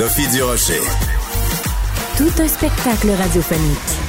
Sophie 0.00 0.28
Durocher. 0.28 0.80
Tout 2.16 2.42
un 2.42 2.48
spectacle 2.48 3.10
radiophonique. 3.10 4.00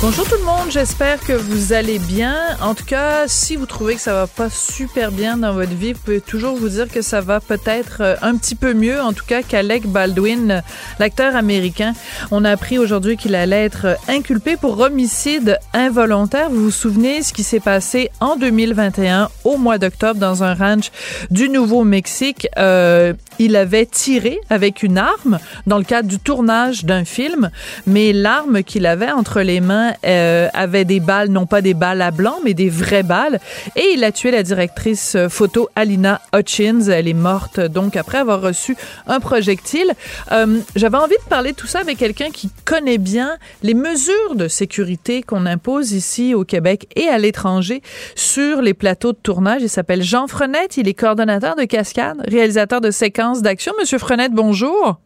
Bonjour 0.00 0.26
tout 0.26 0.36
le 0.38 0.44
monde, 0.46 0.70
j'espère 0.70 1.20
que 1.20 1.34
vous 1.34 1.74
allez 1.74 1.98
bien. 1.98 2.34
En 2.62 2.74
tout 2.74 2.86
cas, 2.86 3.28
si 3.28 3.56
vous 3.56 3.66
trouvez 3.66 3.96
que 3.96 4.00
ça 4.00 4.14
va 4.14 4.26
pas 4.26 4.48
super 4.48 5.12
bien 5.12 5.36
dans 5.36 5.52
votre 5.52 5.74
vie, 5.74 5.92
vous 5.92 5.98
pouvez 5.98 6.22
toujours 6.22 6.56
vous 6.56 6.70
dire 6.70 6.88
que 6.88 7.02
ça 7.02 7.20
va 7.20 7.40
peut-être 7.40 7.98
euh, 8.00 8.16
un 8.22 8.38
petit 8.38 8.54
peu 8.54 8.72
mieux, 8.72 8.98
en 8.98 9.12
tout 9.12 9.26
cas 9.26 9.42
qu'Alec 9.42 9.86
Baldwin, 9.86 10.62
l'acteur 10.98 11.36
américain. 11.36 11.92
On 12.30 12.46
a 12.46 12.50
appris 12.50 12.78
aujourd'hui 12.78 13.18
qu'il 13.18 13.34
allait 13.34 13.66
être 13.66 13.98
inculpé 14.08 14.56
pour 14.56 14.80
homicide 14.80 15.58
involontaire. 15.74 16.48
Vous 16.48 16.62
vous 16.62 16.70
souvenez 16.70 17.22
ce 17.22 17.34
qui 17.34 17.42
s'est 17.42 17.60
passé 17.60 18.10
en 18.20 18.36
2021 18.36 19.28
au 19.44 19.58
mois 19.58 19.76
d'octobre 19.76 20.18
dans 20.18 20.42
un 20.42 20.54
ranch 20.54 20.90
du 21.30 21.50
Nouveau-Mexique. 21.50 22.48
Euh, 22.56 23.12
il 23.40 23.56
avait 23.56 23.86
tiré 23.86 24.38
avec 24.50 24.82
une 24.82 24.98
arme 24.98 25.38
dans 25.66 25.78
le 25.78 25.84
cadre 25.84 26.08
du 26.08 26.18
tournage 26.18 26.84
d'un 26.84 27.06
film, 27.06 27.50
mais 27.86 28.12
l'arme 28.12 28.62
qu'il 28.62 28.84
avait 28.84 29.10
entre 29.10 29.40
les 29.40 29.60
mains 29.60 29.94
euh, 30.04 30.48
avait 30.52 30.84
des 30.84 31.00
balles, 31.00 31.30
non 31.30 31.46
pas 31.46 31.62
des 31.62 31.72
balles 31.72 32.02
à 32.02 32.10
blanc, 32.10 32.36
mais 32.44 32.52
des 32.52 32.68
vraies 32.68 33.02
balles. 33.02 33.40
Et 33.76 33.94
il 33.94 34.04
a 34.04 34.12
tué 34.12 34.30
la 34.30 34.42
directrice 34.42 35.14
euh, 35.16 35.30
photo 35.30 35.70
Alina 35.74 36.20
Hutchins. 36.36 36.82
Elle 36.90 37.08
est 37.08 37.14
morte 37.14 37.60
donc 37.60 37.96
après 37.96 38.18
avoir 38.18 38.42
reçu 38.42 38.76
un 39.06 39.20
projectile. 39.20 39.90
Euh, 40.32 40.58
J'avais 40.76 40.98
envie 40.98 41.16
de 41.24 41.28
parler 41.30 41.52
de 41.52 41.56
tout 41.56 41.66
ça 41.66 41.78
avec 41.78 41.96
quelqu'un 41.96 42.30
qui 42.30 42.50
connaît 42.66 42.98
bien 42.98 43.38
les 43.62 43.74
mesures 43.74 44.34
de 44.34 44.48
sécurité 44.48 45.22
qu'on 45.22 45.46
impose 45.46 45.92
ici 45.92 46.34
au 46.34 46.44
Québec 46.44 46.88
et 46.94 47.08
à 47.08 47.16
l'étranger 47.16 47.80
sur 48.14 48.60
les 48.60 48.74
plateaux 48.74 49.12
de 49.12 49.18
tournage. 49.22 49.62
Il 49.62 49.70
s'appelle 49.70 50.02
Jean 50.02 50.26
Frenette. 50.26 50.76
Il 50.76 50.88
est 50.88 50.94
coordonnateur 50.94 51.56
de 51.56 51.64
cascade, 51.64 52.22
réalisateur 52.28 52.82
de 52.82 52.90
séquences 52.90 53.29
d'action. 53.38 53.72
Monsieur 53.78 53.98
Frenette, 53.98 54.32
bonjour. 54.32 55.00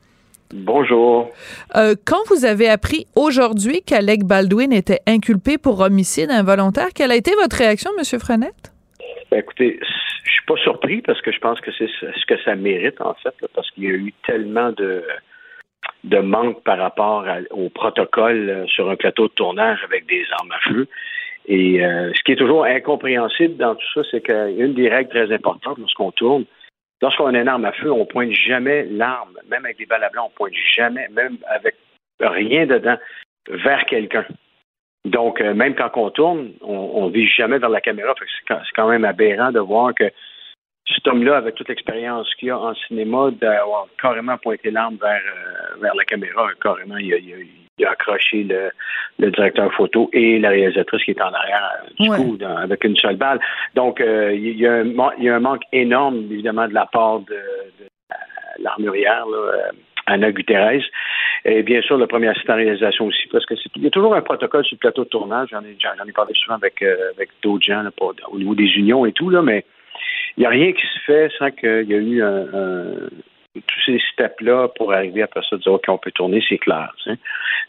Bonjour. 0.53 1.31
Euh, 1.77 1.95
quand 2.07 2.23
vous 2.29 2.45
avez 2.45 2.69
appris 2.69 3.07
aujourd'hui 3.17 3.83
qu'Alec 3.83 4.25
Baldwin 4.25 4.73
était 4.73 5.01
inculpé 5.07 5.59
pour 5.59 5.81
homicide 5.81 6.31
involontaire, 6.31 6.89
quelle 6.95 7.11
a 7.11 7.17
été 7.17 7.33
votre 7.41 7.57
réaction, 7.57 7.91
Monsieur 7.99 8.19
Frenette? 8.19 8.73
Ben, 9.31 9.41
écoutez, 9.41 9.79
je 9.81 10.31
suis 10.31 10.45
pas 10.47 10.57
surpris 10.57 11.03
parce 11.03 11.21
que 11.23 11.33
je 11.33 11.39
pense 11.39 11.61
que 11.61 11.71
c'est 11.77 11.89
ce 11.89 12.27
que 12.27 12.41
ça 12.45 12.55
mérite, 12.55 13.01
en 13.01 13.15
fait, 13.15 13.35
parce 13.55 13.71
qu'il 13.73 13.85
y 13.85 13.87
a 13.89 13.91
eu 13.91 14.15
tellement 14.27 14.71
de, 14.73 15.03
de 16.05 16.19
manque 16.19 16.63
par 16.63 16.79
rapport 16.79 17.25
au 17.51 17.69
protocole 17.71 18.51
euh, 18.51 18.67
sur 18.67 18.91
un 18.91 18.97
plateau 18.97 19.29
de 19.29 19.33
tournage 19.33 19.81
avec 19.85 20.07
des 20.07 20.25
armes 20.39 20.53
à 20.53 20.71
feu. 20.71 20.87
Et 21.47 21.85
euh, 21.85 22.11
ce 22.15 22.23
qui 22.23 22.33
est 22.33 22.37
toujours 22.37 22.65
incompréhensible 22.65 23.57
dans 23.57 23.75
tout 23.75 23.87
ça, 23.95 24.01
c'est 24.11 24.21
qu'une 24.21 24.75
des 24.75 24.89
règles 24.89 25.11
très 25.11 25.33
importantes 25.33 25.79
lorsqu'on 25.79 26.11
tourne, 26.13 26.45
Lorsqu'on 27.05 27.35
a 27.35 27.39
une 27.39 27.49
arme 27.49 27.67
à 27.67 27.73
feu, 27.73 27.93
on 27.93 28.07
pointe 28.07 28.31
jamais 28.31 28.85
l'arme, 28.85 29.39
même 29.51 29.67
avec 29.67 29.77
des 29.77 29.85
balles 29.85 30.05
à 30.05 30.09
blanc, 30.09 30.31
on 30.33 30.37
pointe 30.39 30.55
jamais, 30.75 31.07
même 31.11 31.37
avec 31.55 31.75
rien 32.19 32.65
dedans, 32.65 32.97
vers 33.47 33.85
quelqu'un. 33.85 34.25
Donc, 35.05 35.39
euh, 35.43 35.53
même 35.53 35.75
quand 35.75 35.91
on 35.97 36.09
tourne, 36.09 36.53
on 36.63 37.07
ne 37.07 37.13
vise 37.13 37.29
jamais 37.29 37.59
vers 37.59 37.69
la 37.69 37.83
caméra. 37.83 38.15
C'est 38.49 38.75
quand 38.75 38.89
même 38.89 39.05
aberrant 39.05 39.53
de 39.53 39.61
voir 39.61 39.93
que 39.95 40.11
cet 40.95 41.07
homme-là, 41.07 41.37
avec 41.37 41.57
toute 41.57 41.69
l'expérience 41.69 42.35
qu'il 42.37 42.51
a 42.51 42.59
en 42.59 42.75
cinéma, 42.75 43.33
d'avoir 43.33 43.87
carrément 44.01 44.39
pointé 44.39 44.71
l'arme 44.71 44.97
vers, 44.97 45.21
euh, 45.83 45.91
la 45.95 46.05
caméra, 46.07 46.49
carrément, 46.63 46.97
il 46.97 47.64
accroché 47.83 48.45
le, 48.45 48.71
le, 49.19 49.31
directeur 49.31 49.73
photo 49.75 50.09
et 50.13 50.39
la 50.39 50.51
réalisatrice 50.51 51.03
qui 51.05 51.11
est 51.11 51.21
en 51.21 51.33
arrière 51.33 51.73
du 51.99 52.09
coup 52.09 52.39
avec 52.45 52.85
une 52.85 52.97
seule 52.97 53.17
balle. 53.17 53.41
Donc 53.75 54.01
euh, 54.01 54.33
il, 54.33 54.57
y 54.59 54.67
a 54.67 54.75
un, 54.75 54.85
il 55.19 55.25
y 55.25 55.29
a 55.29 55.37
un 55.37 55.41
manque 55.41 55.65
énorme 55.73 56.19
évidemment 56.31 56.69
de 56.69 56.75
la 56.75 56.87
part 56.87 57.21
de, 57.21 57.35
de 57.35 57.89
l'armurière 58.61 59.27
là, 59.27 59.71
Anna 60.07 60.33
Guterres. 60.33 60.85
Et 61.47 61.63
bien 61.63 61.83
sûr, 61.83 61.99
le 61.99 62.07
premier 62.07 62.29
assistant 62.29 62.55
réalisation 62.55 63.07
aussi, 63.07 63.27
parce 63.31 63.45
que 63.45 63.55
il 63.77 63.83
y 63.83 63.87
a 63.87 63.91
toujours 63.91 64.15
un 64.15 64.23
protocole 64.23 64.65
sur 64.65 64.77
le 64.77 64.79
plateau 64.79 65.05
de 65.05 65.09
tournage. 65.11 65.49
J'en 65.51 65.61
ai, 65.61 65.77
j'en 65.79 66.05
ai 66.05 66.13
parlé 66.13 66.33
souvent 66.35 66.57
avec, 66.57 66.81
euh, 66.83 67.11
avec 67.15 67.31
d'autres 67.43 67.65
gens 67.65 67.83
là, 67.83 67.91
pour, 67.91 68.15
au 68.31 68.39
niveau 68.39 68.55
des 68.55 68.69
unions 68.77 69.05
et 69.05 69.13
tout, 69.13 69.31
là, 69.31 69.43
mais 69.43 69.65
il 70.37 70.41
n'y 70.41 70.47
a 70.47 70.51
rien 70.51 70.73
qui 70.73 70.87
se 70.87 70.99
fait 71.07 71.31
sans 71.39 71.51
qu'il 71.51 71.85
y 71.89 71.93
ait 71.93 71.99
eu 71.99 72.23
un, 72.23 72.47
un 72.53 72.95
tous 73.61 73.81
ces 73.87 74.01
steps-là 74.13 74.69
pour 74.77 74.93
arriver 74.93 75.23
après 75.23 75.41
ça, 75.49 75.57
dire 75.57 75.73
OK, 75.73 75.85
on 75.89 75.99
peut 75.99 76.11
tourner, 76.13 76.43
c'est 76.49 76.59
clair. 76.59 76.95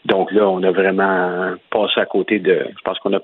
Donc 0.04 0.32
là, 0.32 0.48
on 0.48 0.62
a 0.62 0.70
vraiment 0.70 1.54
passé 1.70 2.00
à 2.00 2.06
côté 2.06 2.38
de. 2.38 2.66
Je 2.68 2.82
pense 2.84 2.98
qu'on 2.98 3.14
a. 3.14 3.20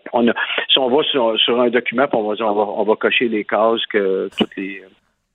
Si 0.69 0.78
on 0.78 0.89
va 0.89 1.03
sur, 1.05 1.61
un 1.61 1.71
document, 1.71 2.06
on 2.12 2.28
va 2.28 2.34
dire 2.37 2.47
on 2.47 2.84
va, 2.84 2.97
cocher 2.97 3.28
les 3.28 3.45
cases 3.45 3.84
que 3.87 4.28
toutes 4.37 4.56
les 4.56 4.83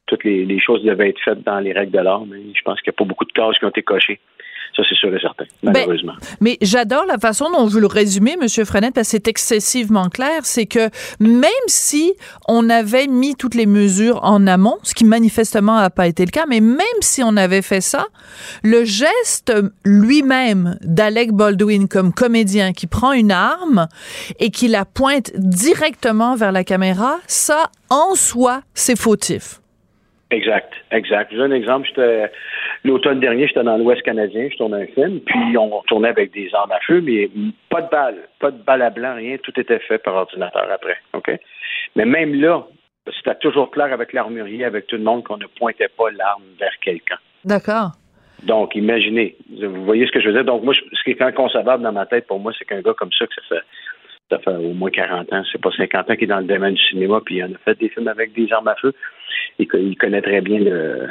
toutes 0.08 0.24
les, 0.24 0.60
choses 0.60 0.84
devaient 0.84 1.10
être 1.10 1.20
faites 1.20 1.44
dans 1.44 1.60
les 1.60 1.74
règles 1.74 1.92
de 1.92 2.00
l'art, 2.00 2.26
mais 2.26 2.40
je 2.54 2.62
pense 2.62 2.80
qu'il 2.82 2.92
n'y 2.92 2.96
a 2.96 3.00
pas 3.00 3.04
beaucoup 3.04 3.26
de 3.26 3.32
cases 3.34 3.58
qui 3.60 3.66
ont 3.66 3.70
été 3.70 3.84
cochées. 3.84 4.20
Ça, 4.76 4.84
c'est 4.88 4.96
sûr 4.96 5.14
et 5.16 5.20
certain, 5.20 5.46
ben, 5.64 5.72
malheureusement. 5.74 6.14
mais 6.40 6.58
j'adore 6.62 7.06
la 7.08 7.18
façon 7.18 7.50
dont 7.52 7.66
vous 7.66 7.80
le 7.80 7.88
résumez, 7.88 8.36
M. 8.40 8.48
Frenette, 8.66 8.94
parce 8.94 9.08
que 9.08 9.12
c'est 9.12 9.28
excessivement 9.28 10.10
clair. 10.10 10.42
C'est 10.44 10.68
que 10.68 10.90
même 11.20 11.50
si 11.68 12.14
on 12.48 12.70
avait 12.70 13.08
mis 13.08 13.36
toutes 13.36 13.56
les 13.56 13.66
mesures 13.66 14.24
en 14.24 14.46
amont, 14.46 14.78
ce 14.84 14.94
qui 14.94 15.06
manifestement 15.06 15.78
n'a 15.78 15.90
pas 15.90 16.08
été 16.08 16.26
le 16.26 16.32
cas, 16.32 16.46
mais 16.48 16.60
même 16.60 16.86
si 17.02 17.24
on 17.24 17.38
avait 17.38 17.62
fait 17.62 17.82
ça, 17.82 18.06
le 18.64 18.84
geste 18.84 19.54
lui-même 19.84 20.78
d'Alec 20.82 21.32
Baldwin 21.32 21.88
comme 21.88 22.14
comédien 22.14 22.74
qui 22.74 22.88
prend 22.88 23.14
une 23.14 23.32
arme 23.32 23.88
et 24.40 24.52
qui 24.52 24.68
la 24.68 24.86
pointe 24.86 25.32
directement 25.36 26.36
vers 26.36 26.52
la 26.52 26.64
caméra, 26.64 27.18
ça, 27.28 27.70
en 27.90 28.16
soi, 28.16 28.62
c'est 28.74 28.98
fautif. 28.98 29.60
Exact, 30.30 30.74
exact. 30.92 31.32
Je 31.34 31.40
un 31.40 31.52
exemple. 31.52 31.88
J'étais 31.88 32.30
l'automne 32.88 33.20
dernier, 33.20 33.48
j'étais 33.48 33.64
dans 33.64 33.78
l'Ouest 33.78 34.02
canadien, 34.02 34.48
je 34.52 34.58
tournais 34.58 34.84
un 34.84 34.88
film, 34.88 35.20
puis 35.20 35.58
on 35.58 35.82
tournait 35.84 36.10
avec 36.10 36.34
des 36.34 36.50
armes 36.54 36.72
à 36.72 36.80
feu, 36.80 37.02
mais 37.02 37.30
pas 37.70 37.82
de 37.82 37.90
balles, 37.90 38.28
pas 38.40 38.52
de 38.52 38.58
balles 38.64 38.82
à 38.82 38.90
blanc, 38.90 39.16
rien, 39.16 39.38
tout 39.38 39.58
était 39.60 39.80
fait 39.80 40.00
par 40.00 40.16
ordinateur 40.16 40.68
après. 40.72 40.98
OK? 41.14 41.32
Mais 41.96 42.06
même 42.06 42.34
là, 42.40 42.66
c'était 43.18 43.36
toujours 43.36 43.72
clair 43.72 43.94
avec 43.94 44.14
l'armurier, 44.14 44.66
avec 44.66 44.88
tout 44.88 44.98
le 44.98 45.04
monde, 45.04 45.24
qu'on 45.24 45.38
ne 45.38 45.46
pointait 45.46 45.90
pas 45.96 46.10
l'arme 46.12 46.44
vers 46.60 46.78
quelqu'un. 46.82 47.18
D'accord. 47.46 47.92
Donc, 48.44 48.76
imaginez, 48.76 49.36
vous 49.62 49.86
voyez 49.86 50.06
ce 50.06 50.12
que 50.12 50.22
je 50.22 50.28
veux 50.28 50.34
dire? 50.34 50.46
Donc, 50.46 50.64
moi, 50.64 50.74
ce 50.74 51.04
qui 51.04 51.12
est 51.12 51.22
inconcevable 51.22 51.84
dans 51.84 51.92
ma 51.92 52.06
tête, 52.06 52.28
pour 52.28 52.40
moi, 52.40 52.52
c'est 52.58 52.66
qu'un 52.66 52.82
gars 52.82 52.94
comme 52.94 53.12
ça, 53.18 53.26
que 53.26 53.34
ça 53.36 53.56
fait 53.56 53.66
ça 54.30 54.40
fait 54.40 54.58
au 54.58 54.74
moins 54.74 54.90
40 54.90 55.32
ans, 55.32 55.44
c'est 55.50 55.62
pas 55.62 55.72
50 55.72 56.10
ans 56.10 56.16
qu'il 56.16 56.26
est 56.26 56.28
dans 56.28 56.40
le 56.40 56.46
domaine 56.46 56.74
du 56.74 56.84
cinéma, 56.84 57.22
puis 57.24 57.38
il 57.38 57.44
en 57.46 57.54
a 57.54 57.58
fait 57.64 57.80
des 57.80 57.88
films 57.88 58.10
avec 58.10 58.34
des 58.34 58.52
armes 58.52 58.68
à 58.68 58.76
feu. 58.76 58.94
Il, 59.58 59.68
il 59.74 59.98
connaît 59.98 60.22
très 60.22 60.42
bien 60.42 60.60
le, 60.60 61.08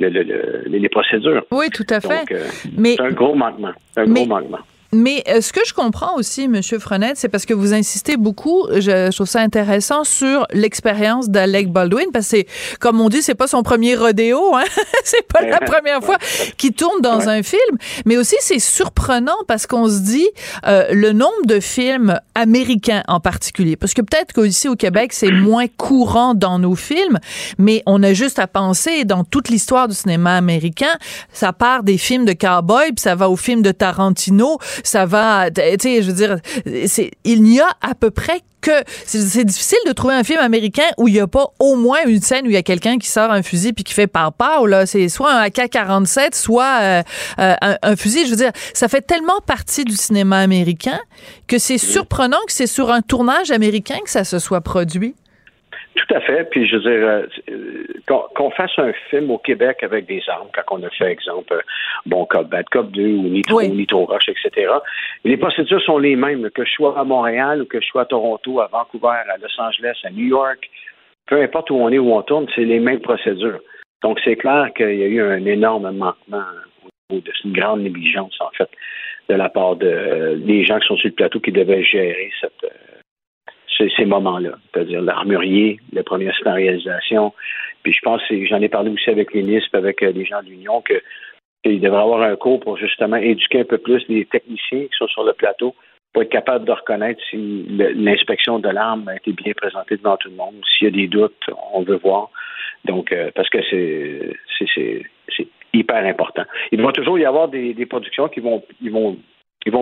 le, 0.00 0.08
le, 0.08 0.62
les 0.66 0.88
procédures. 0.88 1.44
Oui, 1.50 1.70
tout 1.70 1.86
à 1.90 2.00
fait. 2.00 2.08
Donc, 2.08 2.32
euh, 2.32 2.46
mais, 2.76 2.94
c'est 2.96 3.02
un 3.02 3.10
gros 3.10 3.34
manquement. 3.34 3.72
Un 3.96 4.06
mais, 4.06 4.26
gros 4.26 4.40
manquement. 4.40 4.58
Mais 4.92 5.22
euh, 5.28 5.40
ce 5.40 5.52
que 5.52 5.60
je 5.66 5.74
comprends 5.74 6.16
aussi, 6.16 6.48
Monsieur 6.48 6.78
Frenette, 6.78 7.18
c'est 7.18 7.28
parce 7.28 7.44
que 7.44 7.52
vous 7.52 7.74
insistez 7.74 8.16
beaucoup, 8.16 8.66
je, 8.72 8.80
je 8.80 9.14
trouve 9.14 9.26
ça 9.26 9.40
intéressant, 9.40 10.04
sur 10.04 10.46
l'expérience 10.52 11.28
d'Alec 11.28 11.70
Baldwin, 11.70 12.06
parce 12.12 12.28
que, 12.28 12.44
comme 12.80 13.00
on 13.00 13.08
dit, 13.08 13.20
c'est 13.20 13.34
pas 13.34 13.46
son 13.46 13.62
premier 13.62 13.96
rodéo, 13.96 14.56
hein? 14.56 14.64
c'est 15.04 15.26
pas 15.26 15.42
la 15.42 15.60
première 15.60 16.02
fois 16.02 16.16
qu'il 16.56 16.72
tourne 16.72 17.02
dans 17.02 17.18
ouais. 17.18 17.38
un 17.38 17.42
film, 17.42 17.78
mais 18.06 18.16
aussi 18.16 18.36
c'est 18.40 18.58
surprenant 18.58 19.36
parce 19.46 19.66
qu'on 19.66 19.88
se 19.88 20.00
dit 20.00 20.28
euh, 20.66 20.86
le 20.92 21.12
nombre 21.12 21.46
de 21.46 21.60
films 21.60 22.18
américains 22.34 23.02
en 23.08 23.20
particulier, 23.20 23.76
parce 23.76 23.92
que 23.92 24.02
peut-être 24.02 24.32
qu'ici 24.32 24.68
au 24.68 24.76
Québec, 24.76 25.12
c'est 25.12 25.30
moins 25.30 25.66
courant 25.68 26.34
dans 26.34 26.58
nos 26.58 26.74
films, 26.74 27.18
mais 27.58 27.82
on 27.86 28.02
a 28.02 28.14
juste 28.14 28.38
à 28.38 28.46
penser, 28.46 29.04
dans 29.04 29.24
toute 29.24 29.50
l'histoire 29.50 29.88
du 29.88 29.94
cinéma 29.94 30.36
américain, 30.36 30.96
ça 31.32 31.52
part 31.52 31.82
des 31.82 31.98
films 31.98 32.24
de 32.24 32.32
cowboy, 32.32 32.92
puis 32.92 33.02
ça 33.02 33.14
va 33.14 33.28
aux 33.28 33.36
films 33.36 33.62
de 33.62 33.72
Tarantino, 33.72 34.58
ça 34.82 35.06
va, 35.06 35.50
tu 35.50 35.60
sais, 35.80 36.02
je 36.02 36.10
veux 36.10 36.16
dire, 36.16 36.38
c'est, 36.86 37.10
il 37.24 37.42
n'y 37.42 37.60
a 37.60 37.68
à 37.80 37.94
peu 37.94 38.10
près 38.10 38.40
que 38.60 38.72
c'est 39.06 39.44
difficile 39.44 39.78
de 39.86 39.92
trouver 39.92 40.14
un 40.14 40.24
film 40.24 40.40
américain 40.40 40.84
où 40.96 41.08
il 41.08 41.14
n'y 41.14 41.20
a 41.20 41.26
pas 41.26 41.46
au 41.58 41.76
moins 41.76 42.00
une 42.06 42.20
scène 42.20 42.44
où 42.46 42.50
il 42.50 42.54
y 42.54 42.56
a 42.56 42.62
quelqu'un 42.62 42.98
qui 42.98 43.08
sort 43.08 43.30
un 43.30 43.42
fusil 43.42 43.72
puis 43.72 43.84
qui 43.84 43.94
fait 43.94 44.06
par 44.06 44.32
par 44.32 44.66
là. 44.66 44.84
C'est 44.84 45.08
soit 45.08 45.32
un 45.32 45.42
AK-47 45.44 46.34
soit 46.34 46.78
euh, 46.80 47.02
euh, 47.38 47.54
un, 47.60 47.76
un, 47.82 47.96
fusil. 47.96 48.24
Je 48.24 48.30
veux 48.30 48.36
dire 48.36 48.52
ça 48.74 48.88
fait 48.88 49.02
tellement 49.02 49.40
partie 49.46 49.84
du 49.84 49.94
cinéma 49.94 50.38
américain 50.38 50.98
que 51.46 51.58
c'est 51.58 51.78
surprenant 51.78 52.38
que 52.46 52.52
c'est 52.52 52.66
sur 52.66 52.90
un 52.90 53.00
tournage 53.00 53.50
américain 53.50 53.98
que 54.04 54.10
ça 54.10 54.24
se 54.24 54.38
soit 54.38 54.60
produit 54.60 55.14
Tout 55.98 56.14
à 56.14 56.20
fait. 56.20 56.44
Puis 56.50 56.64
je 56.64 56.76
veux 56.76 56.82
dire, 56.82 57.26
euh, 57.50 58.26
qu'on 58.36 58.50
fasse 58.50 58.78
un 58.78 58.92
film 59.10 59.30
au 59.32 59.38
Québec 59.38 59.82
avec 59.82 60.06
des 60.06 60.22
armes, 60.28 60.46
quand 60.54 60.78
on 60.78 60.82
a 60.84 60.90
fait, 60.90 61.10
exemple, 61.10 61.52
euh, 61.52 61.60
bon 62.06 62.24
Cop, 62.26 62.48
Bad 62.48 62.66
Cop 62.70 62.90
2 62.92 63.02
ou 63.02 63.22
Nitro, 63.24 63.60
Nitro 63.62 64.04
Rush, 64.04 64.28
etc. 64.28 64.70
les 65.24 65.36
procédures 65.36 65.82
sont 65.82 65.98
les 65.98 66.14
mêmes, 66.14 66.50
que 66.50 66.64
je 66.64 66.70
sois 66.70 66.96
à 66.98 67.02
Montréal 67.02 67.62
ou 67.62 67.66
que 67.66 67.80
je 67.80 67.86
sois 67.86 68.02
à 68.02 68.04
Toronto, 68.04 68.60
à 68.60 68.68
Vancouver, 68.68 69.08
à 69.28 69.36
Los 69.38 69.60
Angeles, 69.60 69.98
à 70.04 70.10
New 70.10 70.26
York, 70.26 70.70
peu 71.26 71.42
importe 71.42 71.70
où 71.70 71.74
on 71.74 71.88
est, 71.88 71.98
où 71.98 72.14
on 72.14 72.22
tourne, 72.22 72.46
c'est 72.54 72.64
les 72.64 72.78
mêmes 72.78 73.00
procédures. 73.00 73.60
Donc 74.02 74.20
c'est 74.24 74.36
clair 74.36 74.70
qu'il 74.76 74.94
y 74.94 75.02
a 75.02 75.08
eu 75.08 75.20
un 75.20 75.44
énorme 75.46 75.90
manquement 75.90 76.44
au 77.10 77.14
niveau 77.14 77.26
de 77.26 77.32
une 77.44 77.52
grande 77.52 77.80
négligence, 77.80 78.36
en 78.40 78.50
fait, 78.56 78.70
de 79.28 79.34
la 79.34 79.48
part 79.48 79.74
de, 79.74 80.40
des 80.44 80.64
gens 80.64 80.78
qui 80.78 80.86
sont 80.86 80.96
sur 80.96 81.08
le 81.08 81.14
plateau 81.14 81.40
qui 81.40 81.50
devaient 81.50 81.82
gérer 81.82 82.30
cette 82.40 82.72
ces, 83.78 84.04
moments-là, 84.04 84.50
c'est-à-dire 84.72 85.02
l'armurier, 85.02 85.78
le 85.92 86.02
premier 86.02 86.30
scénarisation. 86.38 87.32
Puis 87.82 87.92
je 87.92 88.00
pense, 88.02 88.20
j'en 88.30 88.60
ai 88.60 88.68
parlé 88.68 88.90
aussi 88.90 89.10
avec 89.10 89.32
les 89.32 89.62
avec 89.72 90.02
euh, 90.02 90.12
des 90.12 90.24
gens 90.24 90.42
de 90.42 90.48
l'Union, 90.48 90.80
que 90.82 91.00
qu'il 91.64 91.80
devrait 91.80 92.02
avoir 92.02 92.22
un 92.22 92.36
cours 92.36 92.60
pour 92.60 92.76
justement 92.76 93.16
éduquer 93.16 93.60
un 93.60 93.64
peu 93.64 93.78
plus 93.78 94.04
les 94.08 94.24
techniciens 94.26 94.82
qui 94.82 94.96
sont 94.96 95.08
sur 95.08 95.24
le 95.24 95.32
plateau 95.32 95.74
pour 96.12 96.22
être 96.22 96.30
capable 96.30 96.64
de 96.64 96.72
reconnaître 96.72 97.20
si 97.30 97.66
l'inspection 97.68 98.58
de 98.60 98.68
l'arme 98.68 99.08
a 99.08 99.16
été 99.16 99.32
bien 99.32 99.52
présentée 99.54 99.96
devant 99.96 100.16
tout 100.16 100.30
le 100.30 100.36
monde. 100.36 100.54
S'il 100.76 100.86
y 100.86 100.88
a 100.88 100.94
des 100.94 101.08
doutes, 101.08 101.50
on 101.72 101.82
veut 101.82 101.96
voir. 101.96 102.30
Donc, 102.84 103.12
euh, 103.12 103.30
parce 103.34 103.48
que 103.50 103.58
c'est 103.70 105.48
hyper 105.74 106.06
important. 106.06 106.44
Il 106.72 106.80
va 106.80 106.92
toujours 106.92 107.18
y 107.18 107.24
avoir 107.24 107.48
des, 107.48 107.86
productions 107.86 108.28
qui 108.28 108.40
vont 108.40 108.62
ils 108.80 108.90
vont 108.90 109.16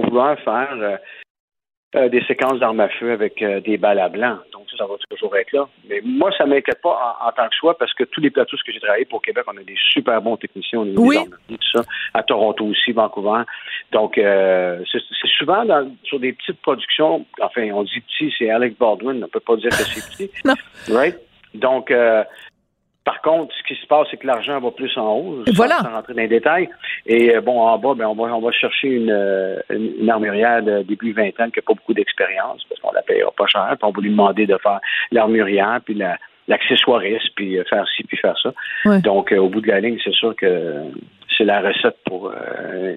vouloir 0.01 0.39
faire 0.41 0.99
euh, 1.97 2.07
euh, 2.07 2.09
des 2.09 2.23
séquences 2.25 2.59
d'armes 2.59 2.81
à 2.81 2.89
feu 2.89 3.13
avec 3.13 3.43
euh, 3.43 3.61
des 3.61 3.77
balles 3.77 3.99
à 3.99 4.09
blanc. 4.09 4.39
Donc, 4.53 4.67
ça, 4.77 4.85
va 4.87 4.95
toujours 5.11 5.35
être 5.37 5.53
là. 5.53 5.69
Mais 5.89 6.01
moi, 6.05 6.31
ça 6.37 6.45
ne 6.45 6.51
m'inquiète 6.51 6.81
pas 6.83 7.17
en, 7.25 7.33
tant 7.33 7.49
que 7.49 7.55
choix 7.55 7.77
parce 7.79 7.93
que 7.95 8.05
tous 8.05 8.21
les 8.21 8.31
plateaux 8.31 8.57
que 8.65 8.73
j'ai 8.73 8.81
travaillé 8.81 9.05
pour 9.07 9.23
Québec, 9.23 9.45
on 9.47 9.57
a 9.57 9.63
des 9.63 9.77
super 9.93 10.21
bons 10.21 10.37
techniciens 10.37 10.81
au 10.81 10.85
niveau 10.85 11.11
des 11.11 11.19
armes 11.19 11.33
à 11.33 11.37
feu, 11.37 11.57
tout 11.57 11.79
ça. 11.79 11.85
À 12.15 12.23
Toronto 12.23 12.67
aussi, 12.67 12.93
Vancouver. 12.93 13.43
Donc, 13.93 14.19
euh, 14.19 14.83
c'est 14.91 15.01
souvent 15.39 15.65
sur 16.05 16.21
des 16.21 16.33
petites 16.33 16.61
productions. 16.61 17.25
Enfin, 17.41 17.71
on 17.73 17.85
dit 17.85 18.01
petit, 18.01 18.33
c'est 18.39 18.51
Alex 18.51 18.77
Baldwin. 18.79 19.17
On 19.17 19.21
ne 19.21 19.27
peut 19.27 19.41
pas 19.41 19.57
dire 19.57 19.71
que 19.71 19.77
c'est 19.77 20.27
petit. 20.29 20.31
non. 20.45 20.55
Right? 20.91 21.17
Donc, 21.55 21.91
par 23.07 23.23
contre, 23.23 23.55
ce 23.55 23.63
qui 23.63 23.81
se 23.81 23.87
passe, 23.87 24.09
c'est 24.11 24.17
que 24.17 24.27
l'argent 24.27 24.59
va 24.59 24.73
plus 24.73 24.99
en 24.99 25.13
haut. 25.13 25.45
Voilà. 25.55 25.77
Sans 25.77 25.93
rentrer 25.93 26.13
dans 26.13 26.23
les 26.23 26.29
détails. 26.29 26.69
Et 27.07 27.37
euh, 27.37 27.41
bon, 27.41 27.61
en 27.61 27.79
bas, 27.79 27.95
ben, 27.95 28.07
on 28.09 28.15
va 28.15 28.35
on 28.35 28.41
va 28.41 28.51
chercher 28.51 28.89
une, 28.89 29.13
euh, 29.13 29.61
une, 29.71 30.11
armurière 30.11 30.61
de 30.61 30.83
début 30.83 31.13
vingtaine 31.13 31.53
qui 31.53 31.61
n'a 31.61 31.63
pas 31.63 31.75
beaucoup 31.75 31.95
d'expérience 31.95 32.65
parce 32.69 32.81
qu'on 32.81 32.91
la 32.91 33.03
payera 33.03 33.31
pas 33.31 33.47
cher. 33.47 33.69
Puis 33.79 33.89
on 33.89 33.93
va 33.93 34.03
lui 34.03 34.11
demander 34.11 34.47
de 34.47 34.59
faire 34.61 34.81
l'armurière 35.13 35.81
puis 35.85 35.95
la 35.95 36.19
l'accessoiriste, 36.49 37.31
puis 37.37 37.59
euh, 37.59 37.65
faire 37.71 37.87
ci, 37.97 38.03
puis 38.05 38.17
faire 38.17 38.37
ça. 38.41 38.53
Donc, 39.01 39.33
au 39.33 39.49
bout 39.49 39.61
de 39.61 39.69
la 39.69 39.81
ligne, 39.81 39.99
c'est 40.03 40.15
sûr 40.15 40.35
que 40.35 40.75
c'est 41.37 41.45
la 41.45 41.61
recette 41.61 41.97
pour 42.05 42.33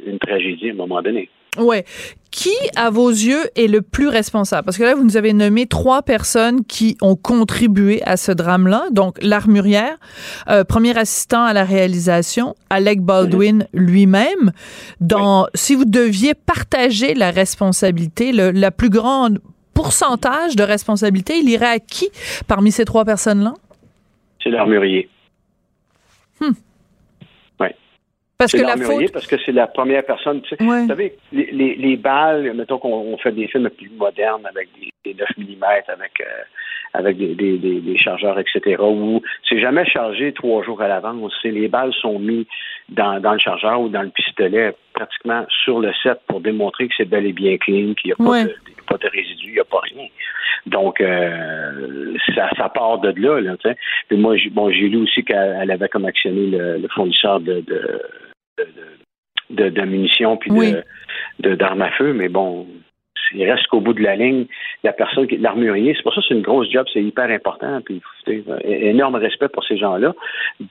une 0.06 0.20
tragédie 0.20 0.70
à 0.70 0.74
un 0.74 0.76
moment 0.76 1.02
donné. 1.02 1.30
Ouais. 1.60 1.86
Qui, 2.32 2.54
à 2.76 2.92
vos 2.92 3.10
yeux, 3.10 3.50
est 3.56 3.68
le 3.68 3.82
plus 3.82 4.08
responsable? 4.08 4.64
Parce 4.64 4.78
que 4.78 4.84
là, 4.84 4.94
vous 4.94 5.04
nous 5.04 5.18
avez 5.18 5.34
nommé 5.34 5.66
trois 5.66 6.04
personnes 6.04 6.64
qui 6.64 6.96
ont 7.02 7.16
contribué 7.16 8.04
à 8.04 8.18
ce 8.18 8.32
drame-là. 8.32 8.86
Donc, 8.92 9.18
l'armurière, 9.24 9.98
euh, 10.48 10.64
premier 10.64 10.96
assistant 10.96 11.44
à 11.44 11.54
la 11.54 11.64
réalisation, 11.64 12.56
Alec 12.70 13.02
Baldwin 13.02 13.68
lui-même. 13.74 14.52
Dans, 15.02 15.48
si 15.56 15.74
vous 15.74 15.86
deviez 15.86 16.36
partager 16.36 17.16
la 17.16 17.32
responsabilité, 17.32 18.32
le, 18.32 18.52
la 18.52 18.70
plus 18.70 18.92
grande 18.92 19.40
pourcentage 19.74 20.56
de 20.56 20.64
responsabilité, 20.64 21.38
il 21.38 21.50
irait 21.50 21.66
à 21.66 21.80
qui 21.80 22.10
parmi 22.48 22.72
ces 22.72 22.86
trois 22.86 23.06
personnes-là? 23.06 23.54
C'est 24.44 24.50
l'armurier. 24.50 25.10
Hmm. 26.40 26.52
Parce 28.40 28.54
que 28.54 28.62
la 28.62 28.78
faute. 28.78 29.12
Parce 29.12 29.28
que 29.28 29.36
c'est 29.46 29.52
la 29.52 29.68
première 29.68 30.06
personne. 30.06 30.42
Tu 30.44 30.56
sais, 30.56 30.64
Vous 30.64 30.88
savez, 30.88 31.18
les, 31.34 31.50
les, 31.52 31.76
les, 31.76 31.98
balles, 31.98 32.54
mettons 32.54 32.80
qu'on 32.80 33.18
fait 33.18 33.34
des 33.34 33.48
films 33.48 33.70
plus 33.70 33.90
modernes 33.90 34.46
avec 34.46 34.70
des, 35.04 35.14
9 35.14 35.28
mm, 35.38 35.64
avec, 35.90 36.22
euh, 36.22 36.44
avec 36.94 37.18
des, 37.18 37.36
des, 37.36 37.58
des, 37.58 37.98
chargeurs, 37.98 38.40
etc., 38.40 38.78
où 38.80 39.22
c'est 39.48 39.60
jamais 39.60 39.86
chargé 39.86 40.32
trois 40.32 40.64
jours 40.64 40.82
à 40.82 40.88
l'avance. 40.88 41.34
Les 41.44 41.68
balles 41.68 41.94
sont 41.96 42.18
mises 42.18 42.46
dans, 42.88 43.20
dans 43.20 43.34
le 43.34 43.40
chargeur 43.40 43.82
ou 43.82 43.90
dans 43.90 44.04
le 44.04 44.10
pistolet 44.10 44.74
pratiquement 44.94 45.46
sur 45.66 45.82
le 45.82 45.92
set 46.02 46.22
pour 46.28 46.40
démontrer 46.40 46.88
que 46.88 46.94
c'est 46.96 47.10
bel 47.10 47.26
et 47.26 47.34
bien 47.34 47.58
clean, 47.58 47.94
qu'il 47.94 48.08
n'y 48.08 48.14
a 48.14 48.16
pas, 48.16 48.44
de, 48.46 48.56
pas 48.88 48.98
de 48.98 49.10
résidus, 49.10 49.48
il 49.48 49.54
n'y 49.56 49.60
a 49.60 49.66
pas 49.66 49.82
rien. 49.82 50.08
Donc, 50.66 51.02
euh, 51.02 52.16
ça, 52.34 52.50
ça 52.56 52.70
part 52.70 53.00
de 53.00 53.14
là. 53.18 53.42
là 53.42 53.58
Puis 54.08 54.18
moi, 54.18 54.38
bon, 54.52 54.72
j'ai 54.72 54.88
lu 54.88 54.98
aussi 55.04 55.26
qu'elle 55.26 55.72
avait 55.72 55.90
comme 55.90 56.06
actionné 56.06 56.48
le, 56.48 56.78
le 56.78 56.88
fournisseur 56.88 57.42
de, 57.42 57.60
de 57.68 58.02
de, 59.50 59.70
de, 59.70 59.82
munitions 59.86 60.38
puis 60.38 60.52
de 61.40 61.56
d'armes 61.56 61.82
à 61.82 61.92
feu, 61.92 62.14
mais 62.14 62.30
bon, 62.30 62.68
il 63.34 63.50
reste 63.50 63.68
qu'au 63.68 63.82
bout 63.82 63.94
de 63.94 64.04
la 64.04 64.16
ligne, 64.16 64.46
la 64.84 64.94
personne 64.94 65.28
qui 65.28 65.38
l'armurier, 65.38 65.94
c'est 65.96 66.04
pour 66.04 66.14
ça 66.14 66.22
que 66.22 66.28
c'est 66.28 66.34
une 66.34 66.42
grosse 66.42 66.70
job, 66.72 66.86
c'est 66.94 67.04
hyper 67.04 67.30
important. 67.30 67.82
Puis 67.82 68.02
énorme 68.64 69.16
respect 69.16 69.50
pour 69.50 69.64
ces 69.64 69.78
gens-là, 69.78 70.14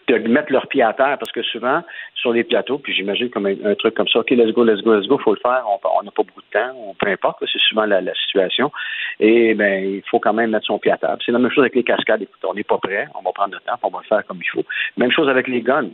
de 0.08 0.18
mettre 0.28 0.52
leur 0.52 0.66
pied 0.68 0.82
à 0.82 0.92
terre, 0.92 1.16
parce 1.18 1.32
que 1.32 1.42
souvent, 1.42 1.82
sur 2.14 2.32
les 2.32 2.44
plateaux, 2.44 2.78
puis 2.78 2.92
j'imagine 2.92 3.30
comme 3.30 3.46
un, 3.46 3.74
truc 3.74 3.94
comme 3.94 4.08
ça, 4.08 4.20
OK, 4.20 4.30
let's 4.30 4.52
go, 4.52 4.64
let's 4.64 4.82
go, 4.82 4.94
let's 4.94 5.08
go, 5.08 5.18
faut 5.18 5.34
le 5.34 5.40
faire, 5.40 5.64
on 5.66 6.02
n'a 6.02 6.10
pas 6.10 6.22
beaucoup 6.22 6.42
de 6.42 6.58
temps, 6.58 6.74
on, 6.76 6.94
peu 6.94 7.08
importe, 7.08 7.38
c'est 7.40 7.60
souvent 7.60 7.84
la, 7.84 8.00
situation. 8.26 8.70
Et 9.20 9.54
ben 9.54 9.84
il 9.84 10.02
faut 10.08 10.18
quand 10.18 10.32
même 10.32 10.50
mettre 10.50 10.66
son 10.66 10.78
pied 10.78 10.92
à 10.92 10.96
terre. 10.96 11.16
C'est 11.24 11.32
la 11.32 11.38
même 11.38 11.50
chose 11.50 11.62
avec 11.62 11.74
les 11.74 11.82
cascades, 11.82 12.24
on 12.44 12.54
n'est 12.54 12.64
pas 12.64 12.78
prêt, 12.78 13.06
on 13.18 13.22
va 13.22 13.32
prendre 13.32 13.54
le 13.54 13.60
temps, 13.60 13.78
on 13.82 13.90
va 13.90 14.00
le 14.02 14.06
faire 14.06 14.26
comme 14.26 14.38
il 14.40 14.48
faut. 14.48 14.64
Même 14.96 15.10
chose 15.10 15.28
avec 15.28 15.48
les 15.48 15.60
guns. 15.60 15.90